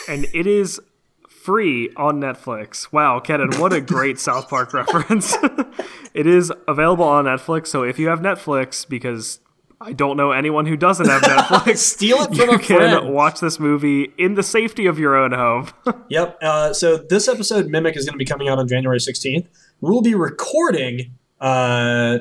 and 0.10 0.26
it 0.34 0.48
is 0.48 0.82
free 1.30 1.92
on 1.96 2.20
Netflix. 2.20 2.92
Wow, 2.92 3.20
Kenan, 3.20 3.54
what 3.58 3.72
a 3.72 3.80
great 3.80 4.20
South 4.28 4.50
Park 4.50 4.74
reference. 4.74 5.36
it 6.14 6.28
is 6.28 6.52
available 6.68 7.06
on 7.06 7.26
Netflix, 7.26 7.68
so 7.68 7.84
if 7.84 7.98
you 8.00 8.10
have 8.10 8.20
Netflix, 8.20 8.88
because 8.88 9.40
I 9.82 9.94
don't 9.94 10.16
know 10.16 10.32
anyone 10.32 10.66
who 10.68 10.78
doesn't 10.78 11.08
have 11.08 11.22
Netflix, 11.24 11.78
Steal 11.96 12.18
it 12.22 12.28
from 12.36 12.36
you 12.50 12.52
a 12.52 12.60
can 12.60 12.78
friend. 12.78 13.14
watch 13.14 13.40
this 13.40 13.60
movie 13.60 14.12
in 14.18 14.36
the 14.36 14.44
safety 14.44 14.86
of 14.86 15.00
your 15.00 15.16
own 15.16 15.32
home. 15.32 15.70
Yep. 16.10 16.38
Uh, 16.42 16.74
so 16.74 16.98
this 16.98 17.28
episode, 17.28 17.68
Mimic, 17.68 17.96
is 17.98 18.06
going 18.06 18.14
to 18.14 18.18
be 18.18 18.26
coming 18.26 18.48
out 18.50 18.60
on 18.60 18.68
January 18.68 19.00
16th. 19.00 19.48
We'll 19.80 20.02
be 20.02 20.14
recording. 20.14 21.14
Uh, 21.40 22.20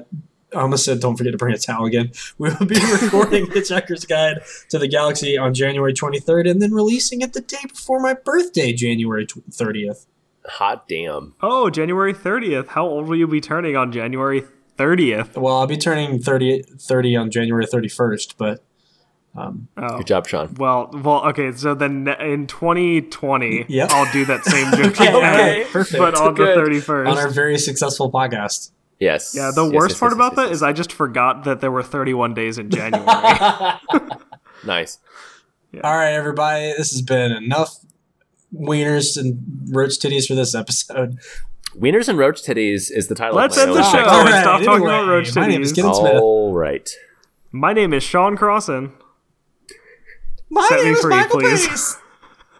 I 0.55 0.61
almost 0.61 0.85
said, 0.85 1.01
don't 1.01 1.17
forget 1.17 1.33
to 1.33 1.39
bring 1.39 1.55
a 1.55 1.59
towel 1.59 1.85
again. 1.87 2.11
We 2.39 2.49
will 2.51 2.67
be 2.67 2.79
recording 3.03 3.47
Hitchhiker's 3.47 4.05
Guide 4.05 4.41
to 4.71 4.79
the 4.79 4.89
Galaxy 4.89 5.37
on 5.37 5.55
January 5.55 5.93
23rd 5.93 6.51
and 6.51 6.63
then 6.63 6.73
releasing 6.73 7.21
it 7.21 7.33
the 7.35 7.41
day 7.41 7.59
before 7.69 8.01
my 8.01 8.15
birthday, 8.15 8.73
January 8.73 9.27
30th. 9.27 10.07
Hot 10.47 10.89
damn. 10.89 11.35
oh, 11.43 11.69
January 11.69 12.15
30th. 12.15 12.69
How 12.69 12.87
old 12.87 13.07
will 13.09 13.17
you 13.17 13.27
be 13.29 13.41
turning 13.41 13.77
on 13.77 13.93
January 13.93 14.43
30th? 14.81 15.37
Well, 15.37 15.57
I'll 15.57 15.67
be 15.67 15.77
turning 15.77 16.19
30, 16.21 16.63
30 16.63 17.17
on 17.17 17.31
January 17.31 17.67
31st, 17.67 18.35
but 18.39 18.65
um, 19.37 19.69
Oh. 19.77 19.99
Good 19.99 20.07
job, 20.09 20.27
Sean. 20.27 20.55
Well, 20.59 20.91
well, 20.93 21.25
okay. 21.29 21.53
So 21.53 21.75
then 21.75 22.09
in 22.21 22.47
2020, 22.47 23.67
Yep. 23.69 23.91
I'll 23.93 24.13
do 24.13 24.25
that 24.25 24.45
same 24.45 24.71
joke 24.77 24.87
Okay, 25.01 25.07
again, 25.09 25.67
okay, 25.75 25.99
but 25.99 26.15
on 26.17 26.35
the 26.35 26.43
31st. 26.43 27.09
on 27.09 27.19
our 27.19 27.29
very 27.29 27.59
successful 27.59 28.11
podcast. 28.11 28.73
Yes. 28.99 29.33
Yeah, 29.35 29.51
the 29.55 29.65
Yes, 29.65 29.73
worst 29.73 29.93
yes, 29.95 30.01
part 30.01 30.11
yes, 30.13 30.17
about 30.17 30.33
yes, 30.33 30.37
that 30.37 30.47
yes. 30.49 30.53
is 30.57 30.63
I 30.63 30.73
just 30.73 30.93
forgot 30.93 31.45
that 31.45 31.61
there 31.61 31.71
were 31.71 31.83
31 31.83 32.35
days 32.35 32.59
in 32.59 32.71
January. 32.79 33.07
nice. 34.67 34.99
All 35.85 35.97
right, 35.97 36.13
everybody, 36.13 36.73
this 36.77 36.91
has 36.91 37.01
been 37.01 37.31
enough 37.31 37.77
wieners 38.53 39.17
and 39.17 39.39
roach 39.71 40.01
titties 40.01 40.27
for 40.27 40.35
this 40.35 40.55
episode. 40.57 41.19
Wieners 41.79 42.09
and 42.09 42.19
Roach 42.19 42.43
Titties 42.43 42.91
is 42.91 43.09
the 43.09 43.15
title 43.15 43.37
Let's 43.37 43.57
of 43.57 43.69
end 43.69 43.77
the 43.77 43.83
show. 43.83 43.91
section. 43.93 44.27
And 44.27 44.29
stop 44.29 44.63
talking 44.63 44.69
anyway, 44.69 44.91
about 44.91 45.09
roach 45.09 45.37
my 45.37 45.47
name 45.47 45.63
is 45.63 45.73
titties. 45.73 45.77
Kenneth 45.77 45.97
Smith. 45.97 46.15
All 46.21 46.53
right. 46.53 46.91
My 47.53 47.73
name 47.73 47.93
is 47.93 48.03
Sean 48.03 48.37
Crossan. 48.37 48.93
My 50.51 50.67
Set 50.69 50.79
me 50.79 50.85
name 50.85 50.95
is 50.95 51.01
free, 51.01 51.11
Michael 51.17 51.41
please. 51.41 51.69
Pace. 51.69 51.97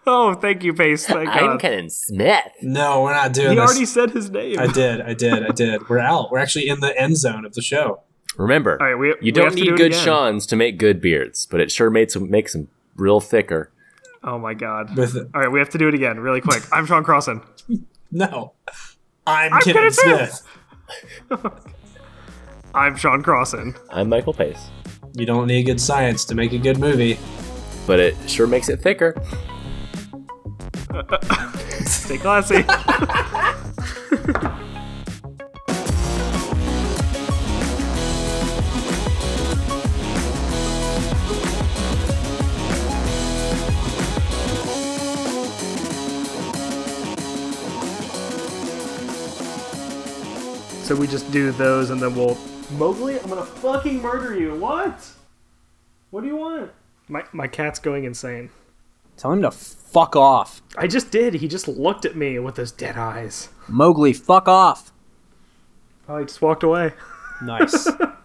Oh, 0.07 0.33
thank 0.33 0.63
you, 0.63 0.73
Pace. 0.73 1.05
Thank 1.05 1.29
I'm 1.29 1.51
God. 1.51 1.59
Ken 1.59 1.87
Smith. 1.91 2.41
No, 2.63 3.03
we're 3.03 3.13
not 3.13 3.33
doing 3.33 3.49
He 3.49 3.55
this. 3.55 3.63
already 3.63 3.85
said 3.85 4.09
his 4.09 4.31
name. 4.31 4.57
I 4.57 4.65
did, 4.65 4.99
I 4.99 5.13
did, 5.13 5.43
I 5.45 5.49
did. 5.51 5.87
We're 5.87 5.99
out. 5.99 6.31
We're 6.31 6.39
actually 6.39 6.69
in 6.69 6.79
the 6.79 6.99
end 6.99 7.17
zone 7.17 7.45
of 7.45 7.53
the 7.53 7.61
show. 7.61 8.01
Remember, 8.35 8.81
All 8.81 8.87
right, 8.87 8.95
we, 8.95 9.09
we 9.09 9.15
you 9.21 9.31
don't 9.31 9.53
need 9.53 9.65
do 9.65 9.77
good 9.77 9.91
again. 9.91 10.03
Sean's 10.03 10.47
to 10.47 10.55
make 10.55 10.79
good 10.79 11.01
beards, 11.01 11.45
but 11.45 11.59
it 11.61 11.69
sure 11.69 11.91
makes 11.91 12.15
them, 12.15 12.31
makes 12.31 12.53
them 12.53 12.69
real 12.95 13.19
thicker. 13.19 13.69
Oh 14.23 14.39
my 14.39 14.55
God. 14.55 14.97
With 14.97 15.15
All 15.35 15.39
right, 15.41 15.51
we 15.51 15.59
have 15.59 15.69
to 15.69 15.77
do 15.77 15.87
it 15.87 15.93
again, 15.93 16.19
really 16.19 16.41
quick. 16.41 16.63
I'm 16.71 16.87
Sean 16.87 17.03
Crossan. 17.03 17.43
no, 18.11 18.53
I'm, 19.27 19.53
I'm 19.53 19.61
Kenneth 19.61 19.97
Kenneth 20.01 20.33
Smith. 20.33 20.43
Smith. 21.27 21.53
I'm 22.75 22.95
Sean 22.95 23.21
Crossan. 23.21 23.75
I'm 23.89 24.09
Michael 24.09 24.33
Pace, 24.33 24.69
You 25.13 25.25
don't 25.25 25.47
need 25.47 25.63
good 25.63 25.81
science 25.81 26.25
to 26.25 26.35
make 26.35 26.53
a 26.53 26.57
good 26.57 26.79
movie. 26.79 27.19
but 27.85 27.99
it 27.99 28.15
sure 28.29 28.47
makes 28.47 28.69
it 28.69 28.81
thicker. 28.81 29.15
Stay 31.85 32.17
classy. 32.17 32.63
so 50.91 50.97
we 50.97 51.07
just 51.07 51.31
do 51.31 51.53
those 51.53 51.89
and 51.89 52.01
then 52.01 52.13
we'll. 52.13 52.37
Mowgli, 52.77 53.17
I'm 53.17 53.29
gonna 53.29 53.45
fucking 53.45 54.01
murder 54.01 54.37
you. 54.37 54.55
What? 54.55 55.09
What 56.09 56.19
do 56.19 56.27
you 56.27 56.35
want? 56.35 56.69
My, 57.07 57.23
my 57.31 57.47
cat's 57.47 57.79
going 57.79 58.03
insane. 58.03 58.49
Tell 59.15 59.31
him 59.31 59.41
to 59.43 59.51
fuck 59.51 60.17
off. 60.17 60.61
I 60.77 60.87
just 60.87 61.09
did. 61.09 61.35
He 61.35 61.47
just 61.47 61.69
looked 61.69 62.03
at 62.03 62.17
me 62.17 62.39
with 62.39 62.55
those 62.55 62.73
dead 62.73 62.97
eyes. 62.97 63.47
Mowgli, 63.69 64.11
fuck 64.11 64.49
off. 64.49 64.91
Oh, 66.09 66.17
he 66.17 66.25
just 66.25 66.41
walked 66.41 66.63
away. 66.63 66.91
Nice. 67.41 67.83
Stupid. 67.83 68.09